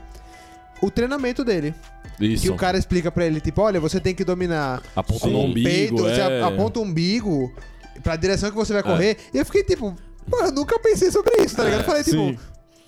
[0.81, 1.75] o treinamento dele.
[2.19, 2.43] Isso.
[2.43, 5.39] Que o cara explica pra ele, tipo, olha, você tem que dominar Aponta o no
[5.41, 6.41] umbigo, peito, você é.
[6.41, 7.53] aponta o umbigo
[8.01, 9.17] pra direção que você vai correr.
[9.33, 9.93] E eu fiquei, tipo,
[10.29, 11.79] pô, eu nunca pensei sobre isso, tá ligado?
[11.81, 12.37] Eu falei, tipo, sim.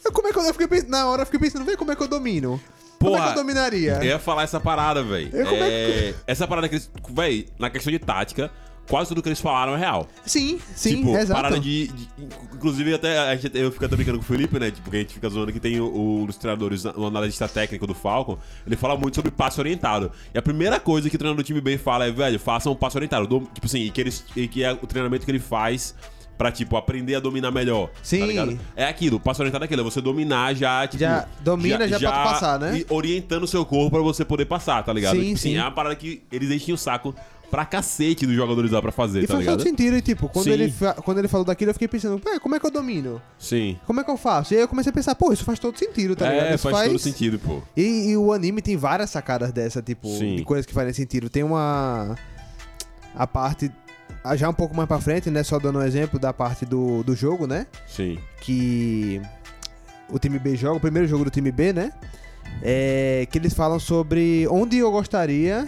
[0.06, 1.92] eu, como é que eu, eu fiquei pensando, na hora eu fiquei pensando, vê como
[1.92, 2.60] é que eu domino.
[3.00, 3.94] como é que eu dominaria?
[3.98, 5.30] Eu ia falar essa parada, velho.
[5.34, 6.90] Eu- como é É, Essa parada que eles.
[7.12, 8.52] Véi, na questão de tática,
[8.90, 10.08] quase tudo que eles falaram é real.
[10.26, 11.34] Sim, sim, tipo, exato.
[11.42, 12.10] parada de, de-
[12.54, 14.70] Inclusive, até a gente, eu fico até brincando com o Felipe, né?
[14.72, 17.88] Tipo, porque a gente fica zoando que tem o, o, os treinadores, o analista técnico
[17.88, 18.38] do Falcon.
[18.68, 20.12] Ele fala muito sobre passe orientado.
[20.34, 22.76] E a primeira coisa que o treinador do time bem fala é, velho, façam um
[22.76, 23.26] passe orientado.
[23.28, 25.96] Dom- tipo assim, e que, eles, e que é o treinamento que ele faz.
[26.40, 27.92] Pra, tipo, aprender a dominar melhor.
[28.02, 28.22] Sim.
[28.22, 28.60] Tá ligado?
[28.74, 30.98] É aquilo, passo orientado é aquilo, é você dominar já, tipo.
[31.02, 32.78] Já domina já pra tu passar, né?
[32.80, 35.16] e orientando o seu corpo pra você poder passar, tá ligado?
[35.18, 35.58] Sim, tipo assim, sim.
[35.58, 37.14] é uma parada que eles enchem o saco
[37.52, 39.68] pra cacete dos jogadores lá pra fazer, E tá faz todo ligado?
[39.70, 40.52] sentido, e tipo, quando Sim.
[40.52, 40.74] ele,
[41.04, 43.22] quando ele falou daquilo, eu fiquei pensando, pé, como é que eu domino?
[43.38, 43.78] Sim.
[43.86, 44.54] Como é que eu faço?
[44.54, 46.46] E aí eu comecei a pensar, pô, isso faz todo sentido, tá ligado?
[46.48, 47.62] é, Isso faz, todo sentido, pô.
[47.76, 50.38] E, e o anime tem várias sacadas dessa, tipo, Sim.
[50.38, 51.28] de coisas que fazem sentido.
[51.30, 52.16] Tem uma.
[53.14, 53.70] A parte.
[54.24, 55.44] Ah, Já um pouco mais pra frente, né?
[55.44, 57.68] Só dando um exemplo da parte do, do jogo, né?
[57.88, 58.18] Sim.
[58.42, 59.22] Que.
[60.10, 61.92] O time B joga, o primeiro jogo do time B, né?
[62.62, 63.28] É.
[63.32, 65.68] Que eles falam sobre onde eu gostaria.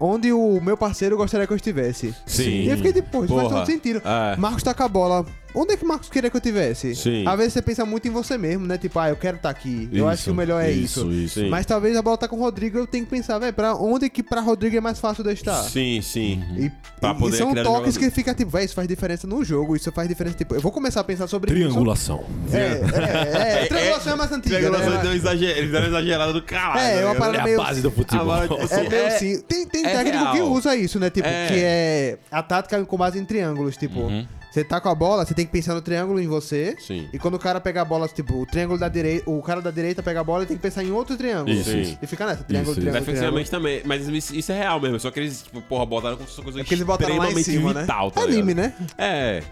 [0.00, 2.14] Onde o meu parceiro gostaria que eu estivesse.
[2.24, 2.62] Sim.
[2.62, 4.00] E eu fiquei tipo, pô, isso faz todo sentido.
[4.04, 4.36] É.
[4.36, 6.94] Marcos tá com a bola onde é que o Marcos queria que eu tivesse?
[6.94, 7.24] Sim.
[7.26, 8.78] Às vezes você pensa muito em você mesmo, né?
[8.78, 9.88] Tipo, ah, eu quero estar aqui.
[9.92, 11.10] eu acho que o melhor é isso.
[11.10, 11.48] Isso, Sim.
[11.48, 14.08] Mas talvez a bola tá com o Rodrigo, eu tenho que pensar, velho, pra onde
[14.08, 15.62] que pra Rodrigo é mais fácil de eu estar?
[15.64, 16.42] Sim, sim.
[16.56, 16.70] E,
[17.00, 19.74] Pra e- poder e são toques que fica tipo, velho, isso faz diferença no jogo,
[19.76, 20.36] isso faz diferença.
[20.36, 22.24] Tipo, eu vou começar a pensar sobre Triangulação.
[22.46, 22.56] isso.
[22.56, 22.80] É,
[23.60, 23.66] é, é.
[23.66, 25.02] Triangulação é mais antiga, Triangulação né?
[25.02, 26.80] deu exager- Eles deram exagerada do caralho.
[26.80, 27.18] É, é uma né?
[27.20, 28.30] parada É a meio- base do futebol.
[28.32, 29.40] Agora, tipo, É meio É- assim.
[29.42, 30.50] Tem, tem é técnico que real.
[30.52, 31.10] usa isso, né?
[31.10, 31.46] Tipo, É.
[31.48, 33.76] que é a tática com base em triângulos.
[33.76, 34.26] Tipo, Uhum.
[34.50, 36.76] Você tá com a bola, você tem que pensar no triângulo em você.
[36.78, 37.08] Sim.
[37.12, 39.70] E quando o cara pega a bola, tipo, o triângulo da direita, o cara da
[39.70, 41.50] direita pega a bola e tem que pensar em outro triângulo.
[41.50, 41.98] Isso, isso.
[42.00, 43.04] E fica nessa, triângulo, Isso, triângulo.
[43.04, 44.98] Defensivamente também, mas isso, é real mesmo.
[44.98, 47.16] Só que eles, tipo, porra, botaram como se fosse uma coisa É que eles botaram
[47.18, 47.80] lá em cima, né?
[47.82, 48.74] vital, tá Anime, ligado?
[48.80, 48.88] né?
[48.96, 49.42] É.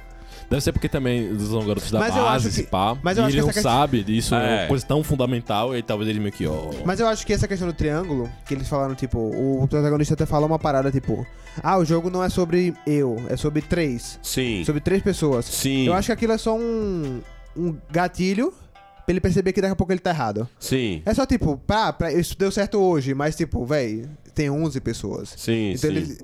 [0.48, 2.96] Deve ser porque também eles são garotos da Mas eu base, que- pá.
[3.02, 4.60] mas eu e acho ele que não questão- sabe disso, é É.
[4.62, 6.70] uma coisa tão fundamental, e talvez ele meio que, ó...
[6.84, 10.24] Mas eu acho que essa questão do triângulo, que eles falaram, tipo, o protagonista até
[10.24, 11.26] falou uma parada, tipo,
[11.62, 14.20] ah, o jogo não é sobre eu, é sobre três.
[14.22, 14.62] Sim.
[14.64, 15.44] Sobre três pessoas.
[15.46, 15.86] Sim.
[15.86, 17.20] Eu acho que aquilo é só um,
[17.56, 18.52] um gatilho
[19.04, 20.48] pra ele perceber que daqui a pouco ele tá errado.
[20.60, 21.02] Sim.
[21.04, 25.34] É só tipo, pá, pra, isso deu certo hoje, mas tipo, véi, tem 11 pessoas.
[25.36, 25.96] Sim, Então sim.
[25.96, 26.18] ele.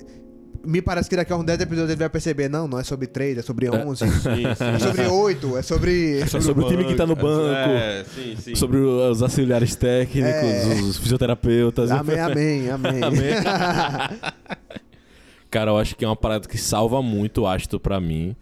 [0.65, 3.07] Me parece que daqui a uns 10 episódios ele vai perceber, não, não é sobre
[3.07, 3.99] 3, é sobre 11.
[4.21, 4.79] Sim, É sim.
[4.87, 6.21] sobre 8, é sobre.
[6.21, 8.55] É sobre o time que tá no banco, É, sim, sim.
[8.55, 10.75] sobre os auxiliares técnicos, É.
[10.83, 11.91] os fisioterapeutas.
[11.91, 13.03] Amém, amém, amém.
[15.51, 18.35] Cara, eu acho que é uma parada que salva muito o Astro pra mim.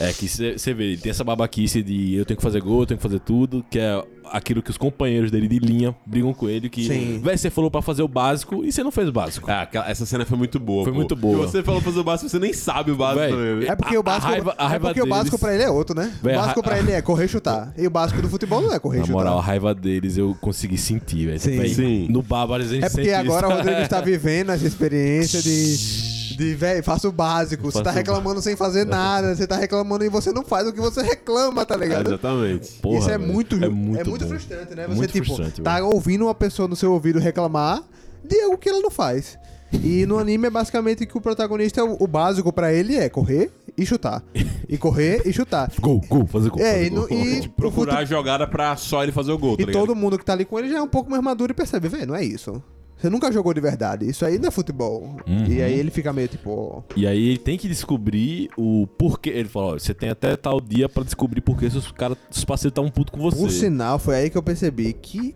[0.00, 2.86] É que você vê, ele tem essa babaquice de eu tenho que fazer gol, eu
[2.86, 6.48] tenho que fazer tudo, que é aquilo que os companheiros dele de linha brigam com
[6.48, 7.20] ele, que, Sim.
[7.24, 9.50] véi, você falou pra fazer o básico e você não fez o básico.
[9.50, 10.84] É, aquela- essa cena foi muito boa.
[10.84, 10.98] Foi pô.
[10.98, 11.44] muito boa.
[11.44, 13.68] E você falou fazer o básico, você nem sabe o básico Véi, também.
[13.68, 15.96] É porque A- o básico, raiva- é porque o básico deles- pra ele é outro,
[15.96, 16.12] né?
[16.22, 17.72] Véi, o básico ra- pra ele é correr e chutar.
[17.76, 19.18] E o básico do futebol não é correr e Na chutar.
[19.18, 21.40] moral, a raiva deles eu consegui sentir, velho.
[21.40, 21.56] Sim.
[21.58, 22.06] Véi, Sim.
[22.10, 23.54] No Bárbaro a gente É porque agora isso.
[23.54, 26.07] o Rodrigo está vivendo essa experiência de.
[26.38, 27.64] De, velho, faça o básico.
[27.70, 29.34] Você tá reclamando sem fazer nada.
[29.34, 32.06] Você tá reclamando e você não faz o que você reclama, tá É, ligado?
[32.08, 32.72] exatamente.
[32.80, 34.18] Porra, Isso é velho, muito, é muito, bom.
[34.28, 34.86] frustrante, né?
[34.86, 37.82] Você, Muito tipo, frustrante, tá ouvindo uma pessoa no seu ouvido reclamar
[38.24, 39.36] de algo que ela não faz.
[39.72, 43.50] E no anime é basicamente que o protagonista, o o básico pra ele é correr
[43.76, 44.22] e chutar.
[44.68, 45.70] E correr e chutar.
[45.80, 46.60] Gol, gol, fazer gol.
[46.60, 47.18] É, fazer e, no- gol.
[47.18, 49.80] e, Procurar a jogada pra só ele fazer o gol, tá e ligado?
[49.86, 51.88] todo mundo que tá ali com ele já é um pouco mais maduro e percebe,
[51.88, 52.62] velho, não é isso.
[53.00, 54.08] Você nunca jogou de verdade.
[54.08, 55.16] Isso aí não é futebol.
[55.26, 55.46] Uhum.
[55.46, 56.82] E aí ele fica meio tipo.
[56.96, 59.30] E aí ele tem que descobrir o porquê.
[59.30, 62.44] Ele falou, ó, você tem até tal dia pra descobrir por que seus caras, seus
[62.44, 63.36] parceiros estavam putos com você.
[63.38, 65.34] Por sinal, foi aí que eu percebi que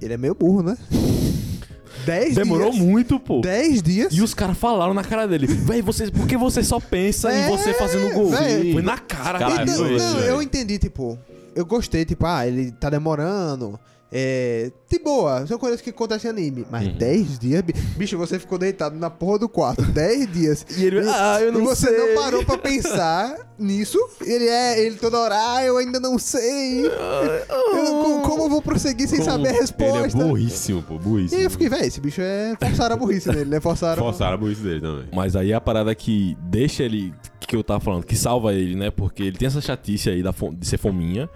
[0.00, 0.76] ele é meio burro, né?
[2.04, 2.82] Dez Demorou dias.
[2.82, 3.40] muito, pô.
[3.40, 4.12] 10 dias.
[4.12, 7.46] E os caras falaram na cara dele, véi, você, por que você só pensa É,
[7.46, 8.28] em você fazendo gol?
[8.30, 8.72] véi.
[8.72, 9.62] Foi na cara, Cara.
[9.62, 11.18] Então, não, eu entendi, tipo,
[11.54, 13.78] eu gostei, tipo, ah, ele tá demorando.
[14.12, 14.72] É.
[14.88, 16.66] De boa, são coisas que acontecem em anime.
[16.68, 16.98] Mas Uhum.
[16.98, 20.66] 10 dias, bi- bicho, você ficou deitado na porra do quarto 10 dias.
[20.76, 21.96] E ele, ah, eu não E você sei.
[21.96, 23.98] não parou pra pensar nisso.
[24.20, 26.86] Ele é, ele toda hora, ah, eu ainda não sei.
[26.86, 29.98] Eu- co- como eu vou prosseguir sem Como- saber a resposta?
[30.08, 31.38] Ele é burríssimo, pô, E burríssimo.
[31.38, 33.60] aí eu fiquei, velho, esse bicho é forçar a burrice dele, né?
[33.60, 34.02] Forçaram.
[34.02, 35.06] Forçaram a burrice dele também.
[35.14, 38.90] Mas aí a parada que deixa ele, que eu tava falando, que salva ele, né?
[38.90, 41.28] Porque ele tem essa chatice aí da de ser fominha.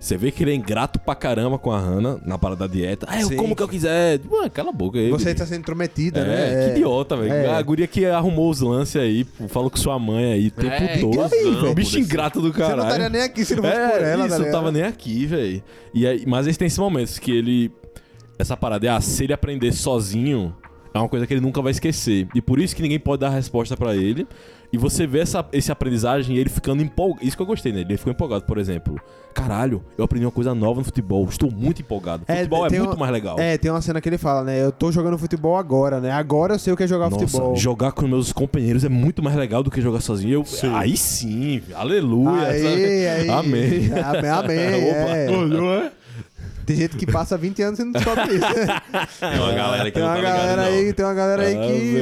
[0.00, 3.04] Você vê que ele é ingrato pra caramba com a Hannah na parada da dieta.
[3.06, 3.36] Ah, eu Sim.
[3.36, 4.18] como que eu quiser.
[4.24, 5.10] Mano, cala a boca aí.
[5.10, 6.64] Você tá sendo intrometida, É, né?
[6.72, 7.30] que idiota, velho.
[7.30, 7.54] É.
[7.54, 10.96] A guria que arrumou os lances aí, falou com sua mãe aí o tempo É,
[10.98, 11.28] todo.
[11.28, 11.74] que aí, velho?
[11.74, 12.76] bicho ingrato do Você caralho.
[12.78, 14.82] não estaria nem aqui se não fosse é, por ela, isso, tá eu tava nem
[14.84, 15.62] aqui, velho.
[15.92, 17.70] E aí, mas eles têm esses momentos que ele.
[18.38, 20.56] Essa parada é, ah, se ele aprender sozinho,
[20.94, 22.26] é uma coisa que ele nunca vai esquecer.
[22.34, 24.26] E por isso que ninguém pode dar a resposta pra ele.
[24.72, 27.26] E você vê essa, esse aprendizagem e ele ficando empolgado.
[27.26, 27.86] Isso que eu gostei nele.
[27.90, 29.00] Ele ficou empolgado, por exemplo.
[29.34, 31.24] Caralho, eu aprendi uma coisa nova no futebol.
[31.28, 32.24] Estou muito empolgado.
[32.26, 33.38] Futebol é, muito um- mais legal.
[33.38, 34.62] É, tem uma cena que ele fala, né?
[34.62, 36.10] Eu tô jogando futebol agora, né?
[36.12, 37.56] Agora eu sei o que é jogar Nossa, futebol.
[37.56, 40.44] jogar com meus companheiros é muito mais legal do que jogar sozinho.
[40.62, 42.46] Eu, Aí sim, aleluia.
[42.48, 43.28] Aí, aí.
[43.28, 43.90] Amém.
[43.92, 44.58] Amém, amém.
[44.90, 45.26] é.
[45.30, 45.92] Olhou, é?
[46.70, 48.46] Tem gente que passa 20 anos e não descobre isso.
[49.20, 50.68] Tem uma galera que tem não uma tá galera não.
[50.68, 51.60] aí, tem uma galera aí Ah,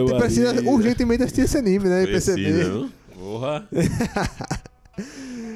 [0.08, 0.70] que precisa amigo.
[0.72, 2.02] urgentemente assistir esse anime, né?
[2.04, 2.64] E Precisa, perceber.
[2.64, 2.90] viu?
[3.18, 3.66] Porra.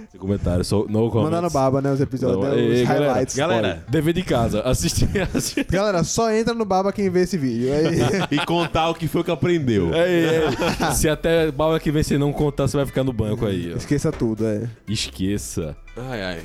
[0.09, 1.15] Esse comentário, só no comments.
[1.25, 1.91] Mandar no baba, né?
[1.91, 3.37] Os episódios, Não, né, os ei, galera, highlights.
[3.37, 3.69] galera.
[3.69, 5.09] Olha, dever de casa, assistir.
[5.35, 5.65] assistir.
[5.71, 7.71] Galera, só entra no baba quem vê esse vídeo.
[7.73, 9.93] Aí, E contar o que foi que aprendeu.
[9.95, 13.45] Ei, ei, Se até bala que vem você não contar, você vai ficar no banco
[13.47, 13.73] aí.
[13.75, 13.77] ó.
[13.77, 14.69] esqueça tudo, é.
[14.87, 15.77] Esqueça.
[15.97, 16.41] Ai, ai.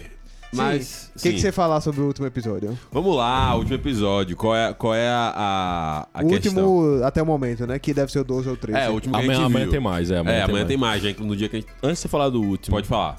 [0.54, 2.78] Mas, O que, que você falar sobre o último episódio?
[2.92, 4.36] Vamos lá, último episódio.
[4.38, 6.66] Qual é, qual é a, a, a o questão?
[6.66, 7.78] último até o momento, né?
[7.80, 8.80] Que deve ser o 12 ou 13.
[8.80, 9.72] É, o último que a Amanhã, gente amanhã viu.
[9.72, 10.18] tem mais, é.
[10.20, 10.68] Amanhã, É, tem, amanhã mais.
[10.68, 11.22] tem mais, gente.
[11.24, 13.18] No dia que a gente Antes de você falar do último, pode falar.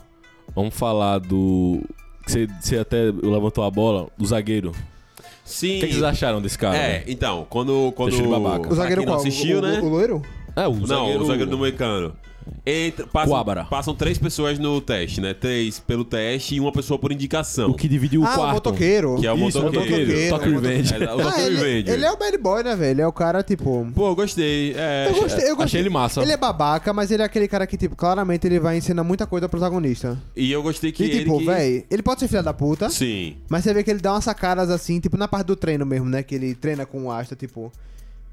[0.54, 1.82] vamos falar do.
[2.24, 4.72] que Você, você até levantou a bola, do zagueiro.
[5.44, 5.76] Sim.
[5.76, 6.76] O que, que vocês acharam desse cara?
[6.76, 7.04] É, né?
[7.08, 7.92] então, quando.
[7.96, 8.60] quando Deixa ele babaca.
[8.64, 9.26] o pra zagueiro quem não qual?
[9.26, 9.80] assistiu, o, né?
[9.80, 10.22] O, o loiro?
[10.56, 12.14] É, o não, o zagueiro do Moicano.
[12.66, 13.64] Entra, passam, Coabra.
[13.64, 15.34] passam três pessoas no teste, né?
[15.34, 17.70] Três pelo teste e uma pessoa por indicação.
[17.70, 18.52] O que dividiu o ah, o quarto.
[18.54, 19.16] motoqueiro.
[19.20, 19.90] Que é o Isso, motoqueiro.
[19.90, 20.30] motoqueiro.
[20.30, 20.94] Toque é o Revenge.
[20.94, 21.90] É, o Ah, ele, Revenge.
[21.90, 22.90] ele é o bad boy, né, velho?
[22.90, 23.86] Ele é o cara, tipo...
[23.94, 24.74] Pô, eu gostei.
[24.76, 25.64] É, Eu gostei, eu gostei.
[25.64, 26.20] Achei ele massa.
[26.22, 29.26] Ele é babaca, mas ele é aquele cara que, tipo, claramente ele vai ensinar muita
[29.26, 30.18] coisa ao protagonista.
[30.36, 31.18] E eu gostei que E, ele.
[31.20, 31.44] tipo, que...
[31.46, 33.36] velho, ele pode ser filho da puta, Sim.
[33.48, 36.06] mas você vê que ele dá umas sacadas assim, tipo, na parte do treino mesmo,
[36.08, 36.22] né?
[36.22, 37.72] Que ele treina com o Asta, tipo.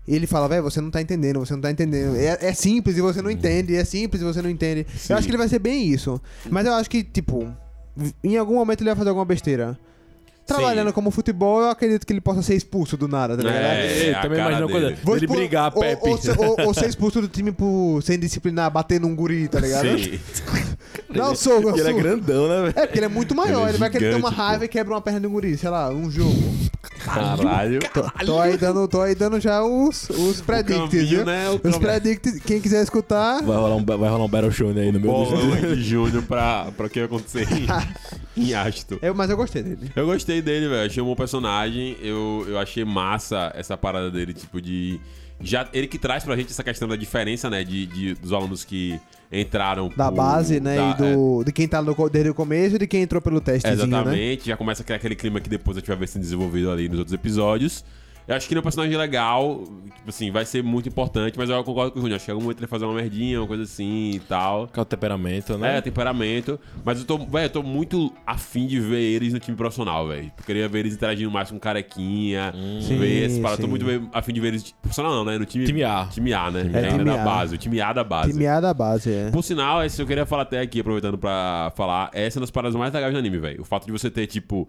[0.08, 2.16] E ele fala, velho, você não tá entendendo, você não tá entendendo.
[2.16, 4.86] É, é simples e você não entende, é simples e você não entende.
[4.96, 5.14] Sim.
[5.14, 6.22] Eu acho que ele vai ser bem isso.
[6.50, 7.52] Mas eu acho que, tipo,
[8.24, 9.78] em algum momento ele vai fazer alguma besteira.
[10.46, 10.94] Trabalhando Sim.
[10.94, 13.62] como futebol, eu acredito que ele possa ser expulso do nada, tá ligado?
[13.64, 14.88] É, Ele a também imagina uma coisa.
[14.90, 15.00] dele.
[15.04, 16.10] Vou Ele brigar, ou, Pepe.
[16.10, 19.60] Ou, ser- ou- ou ser expulso do time por sem disciplinar, bater num guri, tá
[19.60, 19.88] ligado?
[19.98, 20.20] Sim.
[21.10, 22.74] Não, sou, eu E ele é grandão, né, velho?
[22.76, 24.68] É, porque ele é muito maior, Ele é ele, vai querer ter uma raiva e
[24.68, 26.36] quebra uma perna de um guri, sei lá, um jogo.
[27.04, 27.80] Caralho.
[27.94, 31.26] Tô, tô aí dando, tô aí dando já os, os predicts, viu?
[31.26, 31.50] né?
[31.50, 34.92] O Os predicts, quem quiser escutar, Vai rolar um, vai rolar um Battle Show aí
[34.92, 37.48] no meu Bolão de Júnior pra, pra o que acontecer
[38.38, 38.98] em, Aston.
[39.02, 39.92] eu, mas eu gostei dele.
[39.96, 40.86] Eu gostei dele, velho.
[40.86, 41.96] Achei um bom personagem.
[42.02, 45.00] Eu, eu achei massa essa parada dele, tipo, de.
[45.42, 47.64] Já, ele que traz pra gente essa questão da diferença, né?
[47.64, 49.00] De, de- dos alunos que
[49.32, 49.90] entraram.
[49.96, 50.76] Da por- base, né?
[50.78, 53.38] da- e do, de quem tá no, desde o começo e de quem entrou pelo
[53.38, 53.98] é, testezinho, né?
[53.98, 54.46] exatamente.
[54.48, 56.88] Já começa a criar aquele clima que depois a gente vai ver sendo desenvolvido ali
[56.88, 57.84] nos outros episódios.
[58.28, 59.64] Eu acho que ele é um personagem legal,
[59.98, 62.16] tipo assim, vai ser muito importante, mas eu concordo com o Júnior.
[62.16, 64.68] Acho que algum momento ele vai fazer uma merdinha, uma coisa assim e tal.
[64.68, 65.78] Com o temperamento, né?
[65.78, 66.60] É, temperamento.
[66.84, 70.32] Mas eu tô, velho, eu tô muito afim de ver eles no time profissional, velho.
[70.38, 72.52] Eu queria ver eles interagindo mais com carequinha.
[72.82, 73.62] Sim, ver esse parada.
[73.62, 74.72] Tô muito bem afim de ver eles.
[74.82, 75.38] Profissional não, né?
[75.38, 75.66] No time.
[75.66, 76.06] Time A.
[76.06, 76.70] Time A, né?
[76.74, 77.26] É, time da A.
[77.26, 77.56] base.
[77.56, 78.32] O time A da base.
[78.32, 79.30] Time A da base, é.
[79.30, 82.52] Por sinal, esse eu queria falar até aqui, aproveitando pra falar, essa é uma das
[82.52, 83.62] paradas mais legais do anime, velho.
[83.62, 84.68] O fato de você ter, tipo,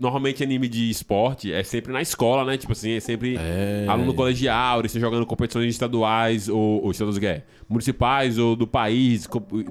[0.00, 2.56] normalmente anime de esporte é sempre na escola, né?
[2.56, 3.84] Tipo assim, é sempre É.
[3.86, 7.42] aluno colegial, eles estão jogando competições estaduais ou, ou estaduais, quê?
[7.68, 9.28] municipais ou do país,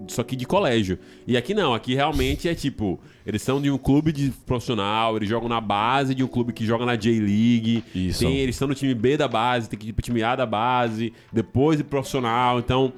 [0.07, 0.99] só que de colégio.
[1.25, 5.27] E aqui não, aqui realmente é tipo, eles são de um clube de profissional, eles
[5.27, 7.83] jogam na base de um clube que joga na J-League.
[7.95, 8.19] Isso.
[8.19, 10.45] Tem, eles estão no time B da base, tem que ir pro time A da
[10.45, 12.59] base, depois de profissional.
[12.59, 12.93] Então,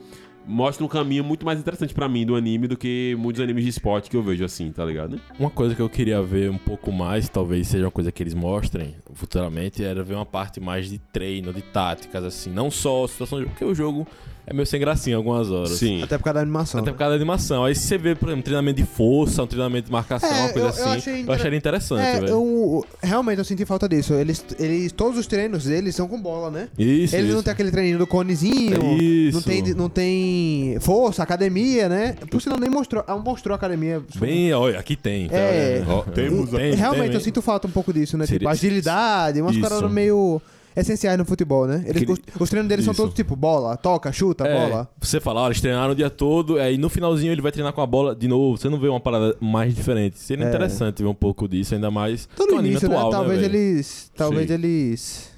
[0.49, 3.69] mostra um caminho muito mais interessante pra mim do anime do que muitos animes de
[3.69, 5.21] esporte que eu vejo assim, tá ligado?
[5.39, 8.33] Uma coisa que eu queria ver um pouco mais, talvez seja uma coisa que eles
[8.33, 12.49] mostrem futuramente, era ver uma parte mais de treino, de táticas, assim.
[12.49, 14.07] Não só jogo, porque o jogo
[14.49, 15.71] é meio sem gracinha algumas horas.
[15.71, 16.01] Sim.
[16.01, 16.79] Até por causa da animação.
[16.81, 16.93] Até né?
[16.93, 17.63] por causa da animação.
[17.65, 20.49] Aí você vê, por exemplo, um treinamento de força, um treinamento de marcação, É, uma
[20.49, 20.97] coisa eu- eu assim.
[20.97, 22.27] achei Eu, inter- acharia interessante, É, velho.
[22.29, 24.13] eu, realmente eu senti falta disso.
[24.13, 26.67] Eles, eles, todos os treinos deles são com bola, né?
[26.77, 27.35] Isso, Eles isso.
[27.35, 29.35] não tem aquele treininho do conezinho, Isso.
[29.37, 32.15] não tem, não tem força, academia, né?
[32.31, 34.01] Por sinal, nem mostrou, ah, mostrou academia.
[34.19, 35.27] Bem, olha, aqui tem.
[35.29, 35.83] tá É.
[35.87, 38.25] Ó, temos, tem, Realmente, tem, eu sinto falta um pouco disso, né?
[38.25, 39.61] Seria- Tipo, agilidade, umas Isso.
[39.61, 40.41] paradas meio
[40.75, 41.83] essenciais no futebol, né?
[41.85, 43.01] Eles, os, os treinos deles são Isso.
[43.01, 44.89] todos tipo bola, toca, chuta, É, bola.
[45.01, 47.81] Você fala, olha, eles treinaram o dia todo, aí no finalzinho ele vai treinar com
[47.81, 48.57] a bola de novo.
[48.57, 50.17] Você não vê uma parada mais diferente.
[50.19, 50.47] Seria É.
[50.49, 52.95] interessante ver um pouco disso, ainda mais um anime início, né?
[52.95, 53.55] atual, Talvez velho?
[53.55, 54.11] eles.
[54.15, 54.53] Talvez Sim.
[54.53, 55.29] eles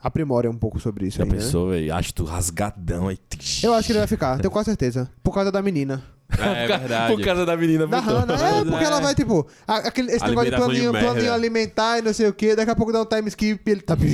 [0.00, 1.36] aprimorem um pouco sobre isso Já aí, né?
[1.36, 1.94] pensou, velho?
[1.94, 3.18] Acho tu rasgadão aí.
[3.62, 5.10] Eu acho que ele vai ficar, tenho quase certeza.
[5.22, 6.02] Por causa da menina.
[6.36, 7.14] É, verdade.
[7.14, 8.00] Por causa da menina, Da.
[8.00, 8.34] Hannah.
[8.34, 8.86] É, porque É.
[8.86, 12.26] ela vai, tipo, aquele, esse negócio de Alimentação de planinho, planinho alimentar e não sei
[12.28, 13.96] o que, daqui a pouco dá um time skip e ele tá.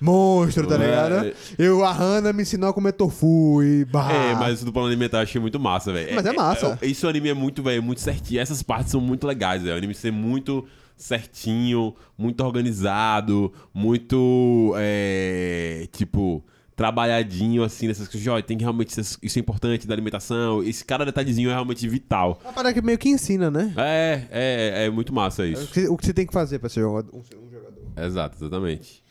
[0.00, 0.78] Monstro, tá É.
[0.78, 1.32] ligado?
[1.58, 4.12] Eu, a Hannah me ensinou a comer tofu e barra.
[4.12, 6.14] É, mas isso do plano alimentar eu achei muito massa, velho.
[6.14, 6.78] Mas é massa.
[6.82, 8.40] é- Isso o anime é muito, velho, muito certinho.
[8.40, 9.74] Essas partes são muito legais, velho.
[9.74, 16.44] O anime ser muito certinho, muito organizado, muito, é, tipo,
[16.74, 18.26] trabalhadinho, assim, nessas coisas.
[18.28, 20.62] Olha, tem que realmente ser, isso é importante da alimentação.
[20.62, 22.40] Esse cada detalhezinho é realmente vital.
[22.42, 23.72] Uma parada que meio que ensina, né?
[23.76, 25.68] É, é, é muito massa isso.
[25.72, 27.82] que, o que você tem que fazer pra ser jogador, um, um jogador.
[27.96, 29.02] Exato, exatamente.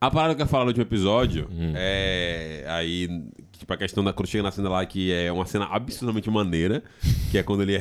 [0.00, 1.72] A parada que eu ia falar no último episódio Hum.
[1.74, 3.08] é aí,
[3.58, 6.82] tipo, a questão da quando chega na cena lá, que é uma cena absurdamente maneira,
[7.30, 7.78] que é quando ele é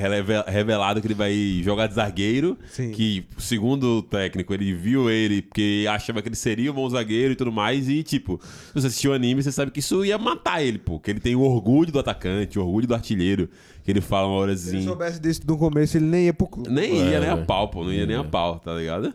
[0.47, 2.91] revelado que ele vai jogar de zagueiro, Sim.
[2.91, 7.33] que, segundo o técnico, ele viu ele porque achava que ele seria um bom zagueiro
[7.33, 10.17] e tudo mais, e, tipo, se você assistiu o anime, você sabe que isso ia
[10.17, 13.49] matar ele, pô, que ele tem o orgulho do atacante, o orgulho do artilheiro,
[13.83, 14.77] que ele fala uma hora Se assim...
[14.77, 16.69] ele soubesse disso no começo, ele nem ia pro clube.
[16.69, 17.45] Nem ia É, nem a velho.
[17.45, 17.83] pau, pô.
[17.83, 19.13] Não ia nem a pau, tá ligado?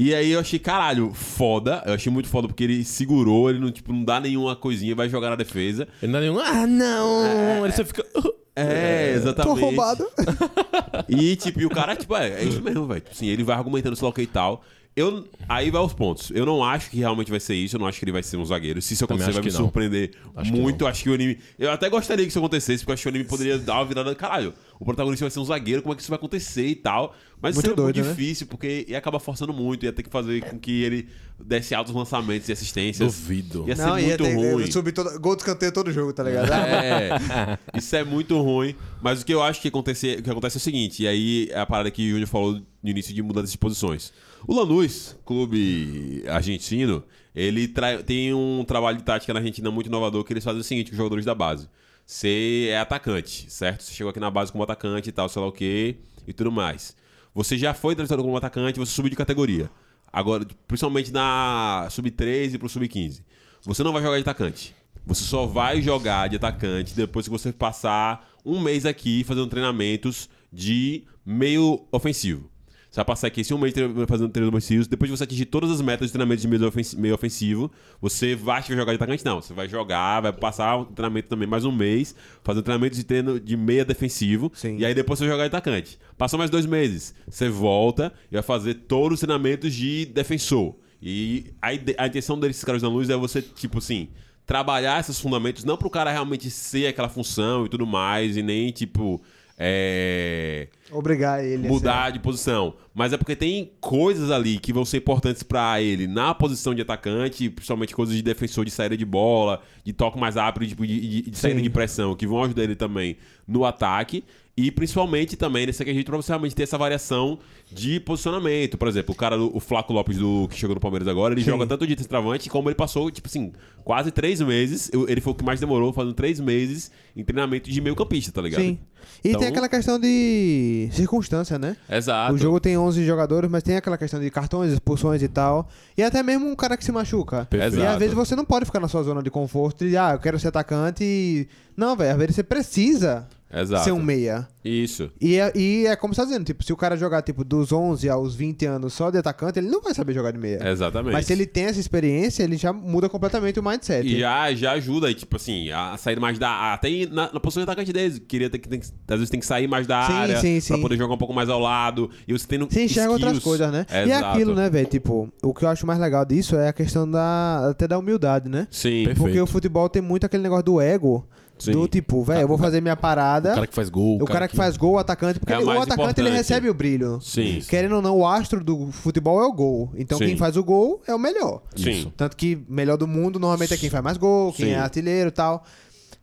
[0.00, 1.82] E aí eu achei, caralho, foda.
[1.84, 5.08] Eu achei muito foda porque ele segurou, ele não, tipo, não dá nenhuma coisinha, vai
[5.08, 5.88] jogar na defesa.
[6.00, 6.38] Ele não é nenhum.
[6.38, 7.64] Ah, não!
[7.64, 8.06] Ele só fica.
[8.54, 9.60] É, Tô exatamente.
[9.60, 10.06] roubado.
[11.08, 13.00] E, tipo, e o cara, tipo, é, é isso mesmo, velho.
[13.00, 14.62] Tipo Assim, ele vai argumentando sei lá o que e tal.
[14.98, 16.30] Eu, aí vai aos pontos.
[16.34, 17.76] Eu não acho que realmente vai ser isso.
[17.76, 18.82] Eu não acho que ele vai ser um zagueiro.
[18.82, 19.64] Se isso Também acontecer, vai me que não.
[19.64, 20.86] surpreender Acho que muito.
[20.86, 21.38] Acho que o anime.
[21.58, 23.84] Eu até gostaria que isso acontecesse, porque eu acho que o anime poderia dar uma
[23.84, 24.14] virada.
[24.14, 27.14] Caralho, o protagonista vai ser um zagueiro, como é que isso vai acontecer e tal.
[27.40, 28.14] Mas Muito isso é doido, muito né?
[28.14, 29.84] difícil, porque ia acabar forçando muito.
[29.84, 33.14] Ia ter que fazer com que ele desse altos lançamentos e assistências.
[33.14, 33.64] Duvido.
[33.68, 34.70] Ia ser Não, ia muito ter ruim.
[34.70, 36.50] subir todo, gol de escanteio todo jogo, tá ligado?
[36.52, 38.74] É, isso é muito ruim.
[39.00, 41.48] Mas o que eu acho que, acontecer, o que acontece é o seguinte, e aí
[41.52, 44.12] é a parada que o Júnior falou no início de mudança de posições.
[44.46, 47.02] O Lanús, clube argentino,
[47.34, 47.68] ele
[48.06, 50.92] tem um trabalho de tática na Argentina muito inovador que eles fazem o seguinte com
[50.92, 51.68] os jogadores da base.
[52.06, 53.82] Você é atacante, certo?
[53.82, 56.50] Você chegou aqui na base como atacante e tal, sei lá o quê, e tudo
[56.50, 56.96] mais.
[57.34, 59.70] Você já foi tratado como atacante, você subiu de categoria.
[60.12, 63.22] Agora, principalmente na sub-13 pro sub-15.
[63.62, 64.74] Você não vai jogar de atacante.
[65.04, 70.28] Você só vai jogar de atacante depois que você passar um mês aqui fazendo treinamentos
[70.52, 72.50] de meio ofensivo.
[72.90, 73.74] Você vai passar aqui esse um mês
[74.06, 74.86] fazendo treinos ofensivos.
[74.86, 77.70] Depois de você atingir todas as metas de treinamento de meio ofensi- meio ofensivo,
[78.00, 79.24] você vai que vai jogar de atacante?
[79.24, 79.42] Não.
[79.42, 83.38] Você vai jogar, vai passar um treinamento também mais um mês, fazendo treinamento de treino
[83.38, 84.50] de meia defensivo.
[84.54, 84.78] Sim.
[84.78, 85.98] E aí depois você vai jogar de atacante.
[86.16, 87.14] Passou mais dois meses.
[87.28, 90.74] Você volta e vai fazer todos os treinamentos de defensor.
[91.00, 94.08] E a, a intenção desses caras da luz é você, tipo assim,
[94.46, 98.72] trabalhar esses fundamentos, não pro cara realmente ser aquela função e tudo mais, e nem,
[98.72, 99.20] tipo,
[99.58, 101.66] é, Obrigar ele.
[101.68, 102.74] mudar de posição.
[102.94, 106.82] Mas é porque tem coisas ali que vão ser importantes pra ele na posição de
[106.82, 111.22] atacante, principalmente coisas de defensor, de saída de bola, de toque mais rápido, de, de,
[111.30, 111.64] de saída Sim.
[111.64, 114.24] de pressão, que vão ajudar ele também no ataque.
[114.60, 117.38] E principalmente também nesse quesito pra você realmente ter essa variação
[117.70, 118.76] de posicionamento.
[118.76, 121.42] Por exemplo, o cara, do- o Flaco Lopes do que chegou no Palmeiras agora, ele
[121.44, 121.50] Sim.
[121.50, 123.52] joga tanto de centroavante como ele passou, tipo assim,
[123.84, 124.90] quase três meses.
[125.06, 128.42] Ele foi o que mais demorou, fazendo três meses em treinamento de meio campista, tá
[128.42, 128.60] ligado?
[128.62, 128.78] Sim.
[129.24, 131.76] E Então- tem aquela questão de circunstância, né?
[131.88, 132.34] Exato.
[132.34, 135.68] O jogo tem 11 jogadores, mas tem aquela questão de cartões, expulsões e tal.
[135.96, 137.46] E até mesmo um cara que se machuca.
[137.48, 137.74] Perfeito.
[137.76, 137.98] E às Exato.
[138.00, 140.48] vezes você não pode ficar na sua zona de conforto e, ah, eu quero ser
[140.48, 141.46] atacante e...
[141.76, 143.84] Não, velho, às vezes você precisa Exato.
[143.84, 144.46] ser um meia.
[144.64, 145.10] Isso.
[145.20, 147.72] E é, e é como você tá dizendo, tipo, se o cara jogar, tipo, dos
[147.72, 150.60] 11 aos 20 anos só de atacante, ele não vai saber jogar de meia.
[150.68, 151.12] Exatamente.
[151.14, 154.06] Mas se ele tem essa experiência, ele já muda completamente o mindset.
[154.06, 156.74] E já, já ajuda tipo assim, a sair mais da.
[156.74, 158.18] Até na, na posição de atacante deles.
[158.28, 158.68] Queria ter que.
[158.68, 160.82] Tem, que- às vezes tem que sair mais da Sim, área sim, pra sim.
[160.82, 162.10] poder jogar um pouco mais ao lado.
[162.26, 163.86] E você tem Você enxerga outras coisas, né?
[164.06, 164.86] E é aquilo, né, velho?
[164.86, 167.70] Tipo, o que eu acho mais legal disso é a questão da.
[167.70, 168.68] até da humildade, né?
[168.70, 169.04] Sim.
[169.06, 169.18] Perfeito.
[169.18, 171.26] Porque o futebol tem muito aquele negócio do ego.
[171.58, 171.72] Sim.
[171.72, 173.52] Do tipo, velho, eu vou fazer minha parada.
[173.52, 174.22] O cara que faz gol.
[174.22, 175.90] O cara que faz gol, o atacante, porque É ele- o atacante
[176.20, 176.30] ele importante.
[176.30, 177.20] recebe o brilho.
[177.20, 177.60] Sim.
[177.68, 179.90] Querendo ou não, o astro do futebol é o gol.
[179.96, 180.26] Então Sim.
[180.26, 181.62] quem faz o gol é o melhor.
[181.76, 182.12] Sim.
[182.16, 184.72] Tanto que melhor do mundo normalmente é quem faz mais gol, quem Sim.
[184.72, 185.64] é artilheiro e tal.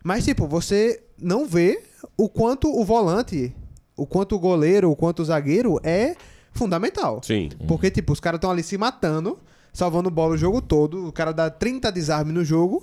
[0.02, 1.82] Mas, tipo, você não vê
[2.16, 3.52] o quanto o volante,
[3.96, 6.14] o quanto o goleiro, o quanto o zagueiro é
[6.52, 7.20] fundamental.
[7.24, 7.50] Sim.
[7.66, 9.38] Porque, tipo, os caras estão ali se matando,
[9.76, 11.06] salvando bola o jogo todo.
[11.08, 12.82] O cara dá 30 desarmes no jogo.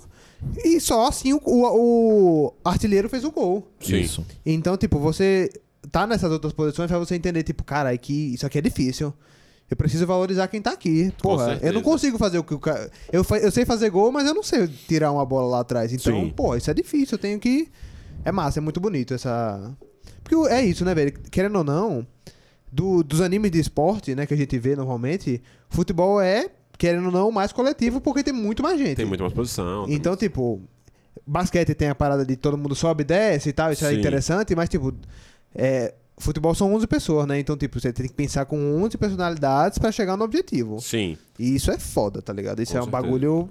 [0.64, 3.66] E só assim o, o- o artilheiro fez o gol.
[3.80, 3.96] Sim.
[4.00, 4.24] Isso.
[4.46, 5.50] Então, tipo, você
[5.90, 9.12] tá nessas outras posições pra você entender, tipo, cara, é que isso aqui é difícil.
[9.70, 11.12] Eu preciso valorizar quem tá aqui.
[11.22, 12.90] Porra, eu não consigo fazer o que o cara.
[13.10, 15.92] Eu, eu sei fazer gol, mas eu não sei tirar uma bola lá atrás.
[15.92, 16.30] Então, Sim.
[16.36, 17.14] pô, isso é difícil.
[17.16, 17.68] Eu tenho que.
[18.24, 19.74] É massa, é muito bonito essa.
[20.22, 21.12] Porque é isso, né, velho?
[21.30, 22.06] Querendo ou não,
[22.70, 27.12] do- dos animes de esporte, né, que a gente vê normalmente, futebol é, querendo ou
[27.12, 28.96] não, mais coletivo porque tem muito mais gente.
[28.96, 29.86] Tem muito mais posição.
[29.88, 30.60] Então, tipo,
[31.26, 33.98] basquete tem a parada de todo mundo sobe e desce e tal, isso é Sim.
[33.98, 34.94] interessante, mas, tipo,
[35.54, 37.38] é, futebol são 11 pessoas, né?
[37.38, 40.80] Então, tipo, você tem que pensar com 11 personalidades pra chegar no objetivo.
[40.80, 41.16] Sim.
[41.38, 42.60] E isso é foda, tá ligado?
[42.60, 43.02] Isso Com é um certeza.
[43.02, 43.48] bagulho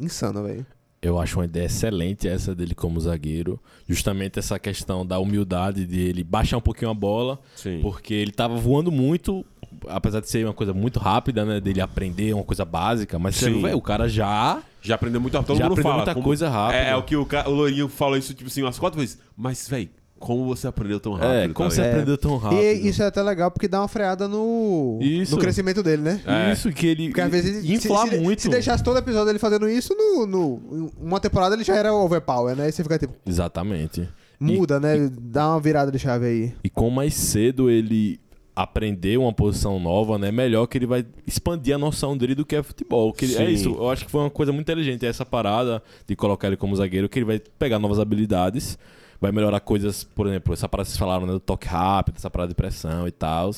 [0.00, 0.66] insano, velho.
[1.02, 3.58] Eu acho uma ideia excelente essa dele como zagueiro.
[3.88, 7.38] Justamente essa questão da humildade de ele baixar um pouquinho a bola.
[7.56, 7.80] Sim.
[7.80, 9.44] Porque ele tava voando muito,
[9.88, 11.60] apesar de ser uma coisa muito rápida, né?
[11.60, 13.18] Dele aprender uma coisa básica.
[13.18, 14.62] Mas você o cara já.
[14.82, 15.48] Já aprendeu muito rápido.
[15.48, 15.96] Todo Já mundo aprendeu fala.
[16.04, 16.76] muita como- coisa rápido.
[16.76, 19.18] É, é o que o, ca- o Lourinho falou isso, tipo assim, umas quatro vezes.
[19.36, 21.32] Mas, velho, como você aprendeu tão rápido?
[21.32, 21.92] é, tá como você ligado?
[21.94, 22.60] aprendeu tão rápido.
[22.62, 25.34] E isso é até legal porque dá uma freada no, Isso.
[25.34, 26.20] no crescimento dele, né?
[26.26, 26.52] É.
[26.52, 27.08] Isso que ele.
[27.08, 28.40] Porque às vezes ele- infla se, muito.
[28.42, 32.56] Se deixasse todo episódio ele fazendo isso, no, no, uma temporada ele já era overpower,
[32.56, 32.64] né?
[32.64, 34.08] Aí você fica tipo, Exatamente.
[34.38, 35.10] muda, né?
[35.20, 36.54] Dá uma virada de chave aí.
[36.64, 38.18] E com mais cedo ele
[38.54, 40.30] aprender uma posição nova, né?
[40.30, 43.12] Melhor que ele vai expandir a noção dele do que é futebol.
[43.12, 46.14] Que ele- é isso, eu acho que foi uma coisa muito inteligente essa parada de
[46.16, 48.78] colocar ele como zagueiro, que ele vai pegar novas habilidades,
[49.20, 52.30] vai melhorar coisas, por exemplo, essa parada que vocês falaram, né, do toque rápido, essa
[52.30, 53.50] parada de pressão e tal.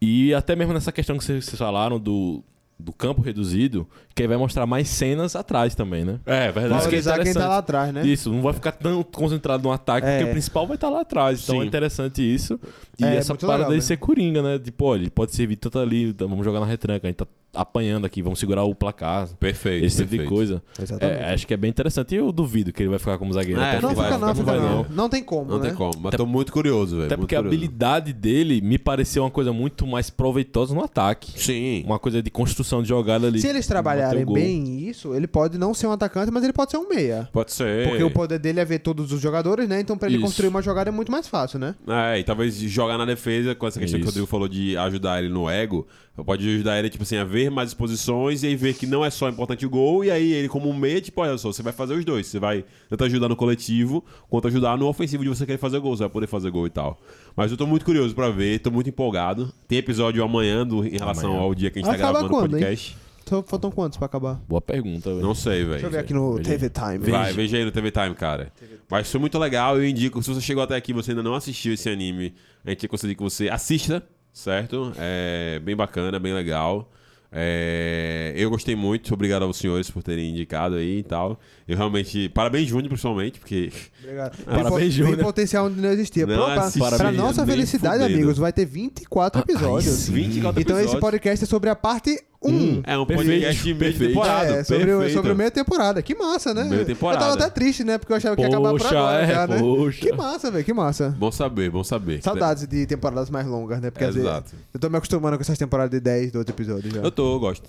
[0.00, 2.42] E até mesmo nessa questão que vocês falaram do
[2.78, 6.20] do campo reduzido, que aí vai mostrar mais cenas atrás também, né?
[6.26, 6.80] É, verdade.
[6.80, 8.06] Isso que é Valorizar quem tá lá atrás, né?
[8.06, 10.16] Isso, não vai ficar tão concentrado no ataque, É.
[10.18, 11.42] porque o principal vai estar lá atrás.
[11.42, 11.62] Então Sim.
[11.62, 12.60] é interessante isso.
[12.98, 13.86] E É, essa parada legal, dele né?
[13.86, 14.58] ser coringa, né?
[14.58, 17.26] Tipo, olha, ele pode servir tanto ali, então vamos jogar na retranca, a gente tá
[17.56, 19.28] apanhando aqui, vamos segurar o placar.
[19.38, 19.84] Perfeito.
[19.84, 20.62] Esse tipo de coisa.
[21.00, 22.14] É, acho que é bem interessante.
[22.14, 23.60] E eu duvido que ele vai ficar como zagueiro.
[23.60, 24.04] É, até o não não final.
[24.04, 24.82] fica vai, não, não fica vai, não.
[24.84, 24.86] não.
[24.96, 25.68] Não tem como, Não né?
[25.68, 27.06] tem como, mas tô muito curioso, velho.
[27.06, 27.56] Até porque a curioso.
[27.56, 31.32] habilidade dele me pareceu uma coisa muito mais proveitosa no ataque.
[31.40, 31.82] Sim.
[31.84, 33.40] Uma coisa de construção de jogada ali.
[33.40, 36.78] Se eles trabalharem bem isso, ele pode não ser um atacante, mas ele pode ser
[36.78, 37.28] um meia.
[37.32, 37.88] Pode ser.
[37.88, 39.80] Porque o poder dele é ver todos os jogadores, né?
[39.80, 40.26] Então pra ele Isso.
[40.26, 41.74] construir uma jogada é muito mais fácil, né?
[41.86, 44.10] É, e talvez jogar na defesa, com essa questão que o Isso.
[44.12, 45.86] Rodrigo falou de ajudar ele no ego,
[46.24, 49.10] pode ajudar ele, tipo assim, a ver mais exposições e aí ver que não é
[49.10, 51.72] só importante o gol, e aí ele, como um meia, tipo, olha só, você vai
[51.72, 52.26] fazer os dois.
[52.26, 55.96] Você vai tanto ajudar no coletivo, quanto ajudar no ofensivo de você querer fazer gol,
[55.96, 57.00] você vai poder fazer gol e tal.
[57.36, 59.52] Mas eu tô muito curioso pra ver, tô muito empolgado.
[59.68, 61.42] Tem episódio amanhã do, em relação Amanhã.
[61.42, 62.62] ao dia que a gente tá Acaba gravando o quando, hein?
[62.62, 62.96] podcast.
[63.28, 64.40] Só faltam quantos pra acabar?
[64.48, 65.20] Boa pergunta, velho.
[65.20, 65.70] Não sei, velho.
[65.70, 66.48] Deixa eu ver aqui no veja.
[66.50, 66.98] TV Time.
[67.10, 68.52] Vai, veja aí no TV Time, cara.
[68.88, 71.34] Mas foi muito legal, eu indico, se você chegou até aqui e você ainda não
[71.34, 72.32] assistiu esse anime,
[72.64, 74.00] a gente conseguir que você assista,
[74.36, 74.92] certo?
[74.98, 76.92] É bem bacana, bem legal.
[77.32, 81.40] É, eu gostei muito, obrigado aos senhores por terem indicado aí e tal.
[81.68, 82.28] Eu realmente.
[82.28, 83.72] Parabéns, Júnior, principalmente, porque.
[84.00, 84.36] Obrigado.
[84.44, 85.16] Parabéns, Júnior.
[85.16, 86.24] tem potencial onde não existia.
[86.26, 88.14] Não pra, assisti, pra nossa felicidade, fudendo.
[88.14, 89.94] amigos, vai ter 24 episódios.
[89.94, 90.12] sim.
[90.12, 91.00] 24 Então esse episódios.
[91.00, 92.82] podcast é sobre a parte 1.
[92.84, 94.08] É um Perfeito, podcast de meio de perfeito.
[94.12, 94.54] temporada.
[94.56, 95.12] É, sobre, o, perfeito.
[95.14, 96.02] sobre meia temporada.
[96.02, 96.64] Que massa, né?
[96.64, 97.24] Meia temporada.
[97.24, 97.98] Eu tava até triste, né?
[97.98, 99.58] Porque eu achava que ia acabar por Poxa, agora é, já, né?
[99.58, 100.00] poxa.
[100.00, 100.64] Que massa, velho.
[100.64, 101.16] Que massa.
[101.18, 102.22] Bom saber, bom saber.
[102.22, 103.90] Saudades de temporadas mais longas, né?
[103.90, 104.52] Porque às vezes Exato.
[104.72, 107.00] eu tô me acostumando com essas temporadas de 10, 12 episódios já.
[107.00, 107.68] Eu tô, eu gosto.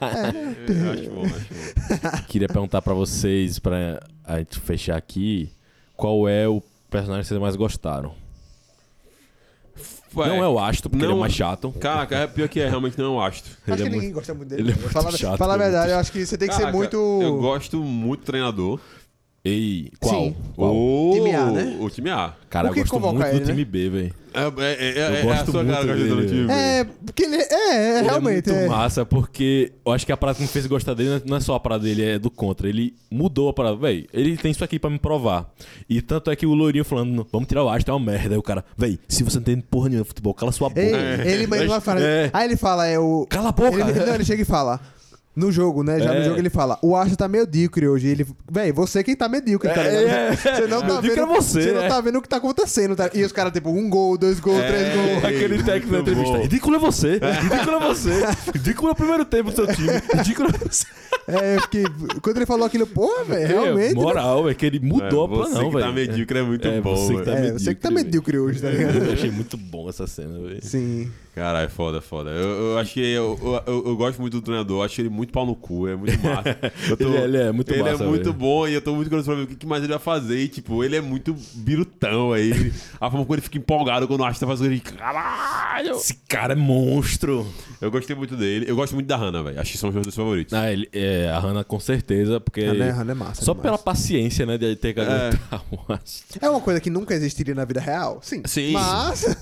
[0.00, 0.56] É, né?
[0.68, 2.22] Eu acho bom, acho bom.
[2.28, 5.50] Queria perguntar pra vocês, pra a gente fechar aqui,
[5.96, 8.14] qual é o personagem que vocês mais gostaram?
[10.14, 11.72] Não é o Astro, porque ele é Não- mais chato.
[11.72, 13.50] Caraca, é pior que é, realmente não é o Astro.
[13.50, 14.62] Acho Ele que é ninguém muito- gosta muito dele.
[14.62, 14.80] ele é não.
[14.82, 16.60] muito Fala, chato, fala a é verdade, muito- eu acho que você tem que ser
[16.60, 16.96] Caraca, muito.
[16.96, 18.80] Eu gosto muito do treinador.
[19.44, 20.14] Ei, qual?
[20.22, 20.36] Sim.
[20.56, 20.74] Qual?
[20.74, 21.76] O Time A, né?
[21.78, 22.32] O time A.
[22.48, 23.44] Cara, Por eu que gosto muito do ele, né?
[23.46, 24.14] time B, velho.
[24.32, 26.26] É, é, é, é, Eu é gosto a sua muito cara no dele.
[26.28, 26.52] time B.
[26.52, 28.50] É, porque ele é, é, Ele realmente.
[28.50, 31.22] é É muito massa, porque eu acho que a parada que me fez gostar dele
[31.26, 32.66] não é só a parada dele, é do contra.
[32.68, 33.76] Ele mudou a parada.
[33.76, 35.52] Véi, ele tem isso aqui pra me provar.
[35.90, 38.34] E tanto é que o Lourinho falando, vamos tirar o Astro, é uma merda.
[38.34, 40.80] Aí o cara, véi, se você não tem porra nenhuma de futebol, cala sua boca.
[40.80, 42.00] Ele, ele vai falar.
[42.00, 42.30] É.
[42.32, 43.26] Aí ele fala, é o.
[43.28, 43.78] Cala a boca.
[43.78, 44.80] Ele, não, ele chega e fala.
[45.36, 45.98] No jogo, né?
[45.98, 46.24] Já no É.
[46.24, 48.06] jogo ele fala: O Astro tá medíocre hoje.
[48.08, 50.16] Ele, véi, você quem tá medíocre, tá É, ligado?
[50.16, 50.36] é.
[50.36, 51.32] Você não tá Medíocre vendo.
[51.32, 51.88] é você, não é.
[51.88, 53.10] tá vendo o que tá acontecendo, tá?
[53.12, 54.68] E os caras, tipo, um gol, dois gols, É.
[54.68, 55.24] três gols.
[55.24, 56.38] Aquele técnico Muito entrevista.
[56.38, 57.18] Ridículo é você.
[57.18, 58.10] Ridículo é você.
[58.54, 59.88] Ridículo é o primeiro tempo do seu time.
[60.14, 60.86] Ridículo é você.
[61.26, 61.84] É, porque
[62.22, 63.92] quando ele falou aquilo, porra, velho, realmente.
[63.92, 65.86] É, moral, é que ele mudou É, a plana, você não, que velho.
[65.86, 67.24] tá medíocre é muito É, bom, você que velho.
[67.24, 68.96] tá É, você que tá medíocre, medíocre hoje, tá ligado?
[69.06, 70.58] Eu achei muito bom essa cena, velho.
[70.62, 71.10] Sim.
[71.34, 72.30] Caralho, foda, foda.
[72.30, 75.08] Eu, eu acho que eu, eu, eu- eu gosto muito do treinador, eu acho ele
[75.08, 76.56] muito pau no cu, é muito massa.
[76.88, 78.34] Eu Ele é- ele é muito ele massa, é muito velho.
[78.34, 80.38] bom e eu tô muito curioso pra ver o que que mais ele vai fazer.
[80.38, 82.52] E, tipo, ele é muito birutão aí.
[83.00, 84.80] A forma como ele fica empolgado quando o Astro tá fazendo ele.
[84.80, 85.90] Caralho!
[85.96, 87.44] Esse cara é monstro.
[87.80, 88.66] Eu gostei muito dele.
[88.68, 89.60] Eu gosto muito da Hannah, velho.
[89.60, 90.54] Acho que são os meus dois favoritos.
[90.54, 92.62] Ah, ele, é, a Hannah com certeza, porque...
[92.64, 95.62] A Hannah- a Hannah é massa, Só é pela paciência, né, de ter que aguentar
[95.72, 96.38] o Astro.
[96.40, 98.18] É uma coisa que nunca existiria na vida real?
[98.22, 98.42] Sim.
[98.44, 98.72] Sim.
[98.72, 99.36] Mas.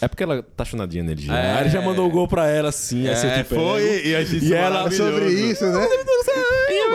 [0.00, 1.36] É porque ela tá chonadinha nele já.
[1.38, 1.52] É.
[1.54, 3.44] Aí Ele já mandou o gol pra ela, assim, É, te pega.
[3.44, 5.86] foi e a gente E ela sobre isso, né?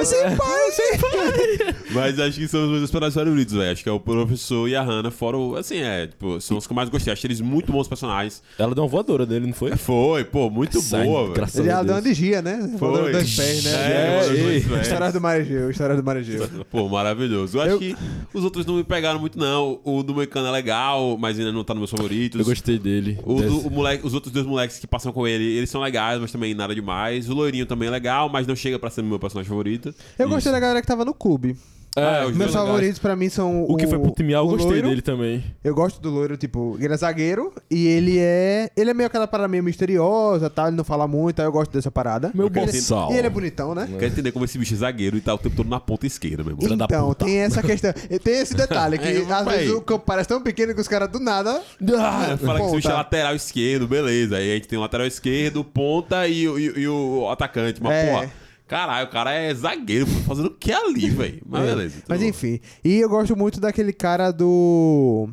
[0.04, 1.76] Sem pai, sem pai.
[1.92, 3.72] Mas acho que são os meus personagens favoritos, velho.
[3.72, 5.56] Acho que é o professor e a Hannah, fora o.
[5.56, 7.14] Assim, é, tipo, são os que eu mais gostei.
[7.14, 8.42] Achei eles muito bons personagens.
[8.60, 9.76] Ela deu uma voadora dele, não foi?
[9.78, 11.34] Foi, pô, muito Sai, boa, velho.
[11.34, 12.76] graças Ele a já deu uma de gia, né?
[12.78, 12.90] Foi.
[12.92, 13.72] Mandou dois pés, né?
[13.72, 14.82] É, pés.
[14.82, 16.50] História do Marigeu, história do Marigeu.
[16.70, 17.58] Pô, maravilhoso.
[17.58, 17.96] Eu acho Eu- que
[18.34, 19.80] os outros não me pegaram muito, não.
[19.86, 22.40] O do Moicano é legal, mas ainda não tá nos meus favoritos.
[22.40, 22.93] Eu gostei dele.
[23.26, 25.82] O, Desse- do- o moleque, os outros dois moleques que passam com ele, eles são
[25.82, 27.30] legais, mas também nada demais.
[27.30, 29.94] O loirinho também é legal, mas não chega pra ser meu personagem favorito.
[30.20, 31.56] Eu gostei da galera que tava no clube.
[31.96, 34.48] É, os Meus favoritos pra mim são O que foi pro time A, eu o
[34.50, 34.90] gostei loiro.
[34.90, 35.44] dele também.
[35.64, 38.70] Eu gosto do loiro, tipo, ele é zagueiro e ele é.
[38.76, 41.72] Ele é meio aquela parada meio misteriosa, tal, ele não fala muito, aí eu gosto
[41.72, 42.32] dessa parada.
[42.34, 43.12] Meu Ele- boçal.
[43.14, 43.88] E ele é bonitão, né?
[44.00, 46.44] Quero entender como esse bicho é zagueiro e tá o tempo todo na ponta esquerda,
[46.44, 46.74] meu irmão.
[46.74, 47.94] Então, tem essa questão.
[48.10, 50.88] E Tem esse detalhe, que É, às vezes o campo parece tão pequeno que os
[50.88, 51.62] caras do nada.
[51.96, 52.94] Ah, fala que esse bicho é ponta.
[52.96, 54.38] lateral esquerdo, beleza.
[54.38, 57.82] Aí a gente tem o lateral esquerdo, ponta e, o- e- e o atacante.
[57.84, 58.12] Mas, É.
[58.12, 58.32] porra,
[58.78, 61.42] caralho, o cara é zagueiro, fazendo o que ali, velho?
[61.48, 61.66] Mas É.
[61.68, 62.04] beleza.
[62.08, 62.26] Mas bom.
[62.26, 62.60] enfim.
[62.84, 65.30] E eu gosto muito daquele cara do.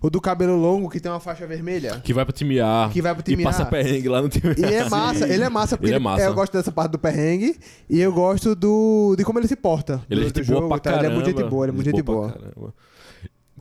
[0.00, 1.98] O do cabelo longo que tem uma faixa vermelha.
[2.04, 2.90] Que vai pro time A.
[2.92, 3.66] Que vai pro time e passa A.
[3.66, 4.70] perrengue lá no time E A.
[4.70, 6.24] é massa, ele é massa porque Ele é ele- massa.
[6.24, 10.02] eu gosto dessa parte do perrengue e eu gosto do de como ele se porta.
[10.10, 11.04] Ele é durante gente o boa jogo pra caramba.
[11.04, 12.36] Ele é muito gente boa, ele é muito gente boa.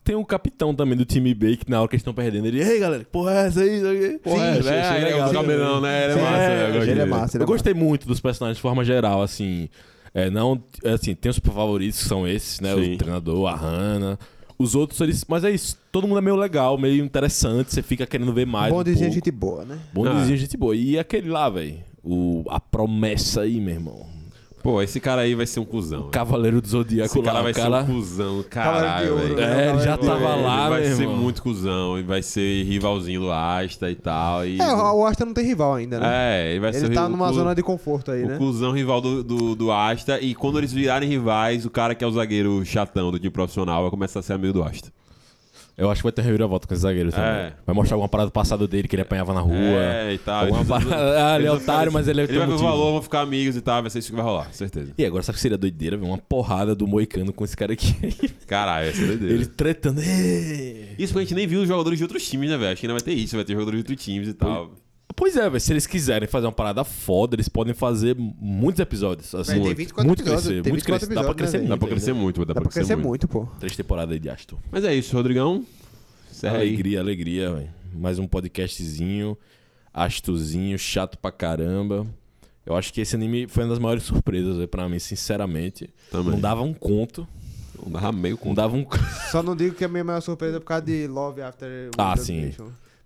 [0.03, 2.61] Tem o capitão também do time B, que na hora que eles estão perdendo, ele,
[2.61, 3.77] ei galera, que porra é essa aí?
[3.77, 6.03] Isso aqui?" Porra, Sim, é, achei- achei é, legal o cabelão, né?
[6.05, 6.37] Ele é massa.
[6.37, 7.37] é, eu gosto ele é massa.
[7.37, 9.69] ele Eu é gostei muito dos personagens de forma geral, assim.
[10.13, 12.73] É, não, assim, tem os favoritos que são esses, né?
[12.75, 12.93] Sim.
[12.93, 14.19] O treinador, a Hannah.
[14.59, 15.25] Os outros, eles.
[15.27, 15.77] Mas é isso.
[15.91, 17.73] Todo mundo é meio legal, meio interessante.
[17.73, 18.71] Você fica querendo ver mais.
[18.71, 19.13] Bom um dizer pouco.
[19.15, 19.79] gente boa, né?
[19.91, 20.13] Bom Ah.
[20.21, 20.75] dizer gente boa.
[20.75, 21.79] E aquele lá, velho.
[22.03, 24.05] O A promessa aí, meu irmão.
[24.63, 26.07] Pô, esse cara aí vai ser um cuzão.
[26.07, 27.41] O Cavaleiro do Zodíaco Esse cara lá.
[27.43, 27.85] vai o cara...
[27.85, 29.35] ser um cuzão, caralho, velho.
[29.35, 29.65] né?
[29.67, 30.41] É, ele já tava ouro.
[30.43, 31.17] lá, Ele vai meu ser irmão.
[31.17, 34.45] muito cuzão e vai ser rivalzinho do Asta e tal.
[34.47, 34.61] E...
[34.61, 36.07] É, o Asta não tem rival ainda, né?
[36.09, 38.37] É, ele vai ser Ele tá o numa zona de conforto aí, O né?
[38.37, 40.17] cuzão rival do, do, do Asta.
[40.21, 43.81] E quando eles virarem rivais, o cara que é o zagueiro chatão do time profissional
[43.81, 44.89] vai começar a ser amigo do Asta.
[45.75, 47.25] Eu acho que vai ter reviravolta com esse zagueiro também.
[47.27, 47.53] É.
[47.65, 49.55] Vai mostrar alguma parada passada dele que ele apanhava na rua.
[49.55, 50.45] É, e tal.
[50.45, 53.01] Alguma parada- Ah, ele é otário, mas ele é Ele vai ver o valor, vão
[53.01, 53.81] ficar amigos e tal.
[53.81, 54.93] Vai ser isso que vai rolar, certeza.
[54.97, 55.97] E agora, sabe o que seria doideira?
[55.97, 57.95] ver Uma porrada do Moicano com esse cara aqui.
[58.45, 59.33] Caralho, essa é doideira.
[59.33, 59.99] ele tretando.
[60.01, 62.71] Isso porque a gente nem viu os jogadores de outros times, né, velho?
[62.73, 64.71] Acho que ainda vai ter isso, vai ter jogadores de outros times e tal.
[65.15, 65.59] Pois é, velho.
[65.59, 69.33] Se eles quiserem fazer uma parada foda, eles podem fazer muitos episódios.
[69.35, 71.15] Assim, muito, 24 muito episódios, crescer, tem muito 24 crescer.
[71.15, 71.69] Dá pra episódios, crescer né, muito.
[71.69, 71.93] Dá pra ainda.
[71.95, 73.47] crescer muito, dá, Dá pra crescer muito, pô.
[73.59, 74.57] Três temporadas aí de Aston.
[74.71, 75.65] Mas é isso, Rodrigão.
[76.31, 76.67] Encerra aí.
[76.69, 77.69] Alegria, alegria, velho.
[77.93, 79.37] Mais um podcastzinho,
[79.93, 82.07] astozinho, chato pra caramba.
[82.65, 85.93] Eu acho que esse anime foi uma das maiores surpresas véio, pra mim, sinceramente.
[86.09, 86.31] Também.
[86.31, 87.27] Não dava um conto.
[87.83, 88.85] Não dava meio com Não dava um.
[89.31, 92.15] Só não digo que a minha maior surpresa é por causa de Love After Ah,
[92.15, 92.53] sim.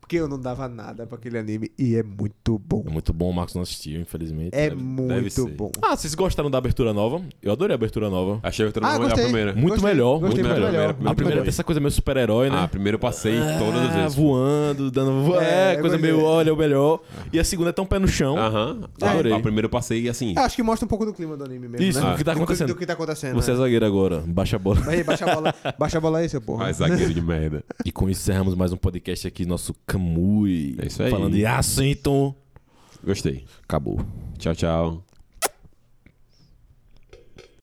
[0.08, 2.82] Porque eu não dava nada pra aquele anime e é muito bom.
[2.88, 4.52] É muito bom, o Marcos não assistiu, infelizmente.
[4.56, 5.50] É deve- deve muito ser.
[5.52, 5.70] bom.
[5.82, 7.22] Ah, vocês gostaram da abertura nova?
[7.44, 8.40] Eu adorei a abertura nova.
[8.42, 9.24] Achei que eu Ah, melhor a gostei.
[9.26, 9.54] primeira.
[9.54, 10.72] Muito Gostei, melhor, gostei muito melhor.
[10.72, 10.96] melhor.
[11.12, 12.56] A primeira tem essa coisa meio super-herói, né?
[12.58, 14.16] Ah, primeiro eu passei todas as Ah, vezes.
[14.16, 15.36] voando, dando.
[15.42, 17.02] É, É, coisa meio, olha, o melhor.
[17.34, 18.38] E a segunda é tão pé no chão.
[18.38, 18.88] Aham.
[19.02, 19.34] Adorei.
[19.34, 20.34] A, a primeira eu passei assim.
[20.38, 22.12] Eu acho que mostra um pouco do clima do anime mesmo, Isso, né?
[22.12, 22.68] do que tá Do acontecendo.
[22.70, 23.36] Do que tá acontecendo.
[23.36, 23.60] Você é né?
[23.60, 24.80] zagueiro agora, baixa a bola.
[24.88, 25.54] Aí, baixa a bola.
[25.78, 26.68] Baixa a bola aí, seu porra.
[26.68, 27.62] Ah, zagueiro de merda.
[27.84, 30.76] E com isso encerramos mais um podcast aqui, nosso Camui.
[30.78, 31.10] É isso aí.
[31.10, 32.36] Falando de Assinton.
[33.04, 33.46] Gostei.
[33.64, 34.00] Acabou.
[34.38, 35.07] Tchau, tchau.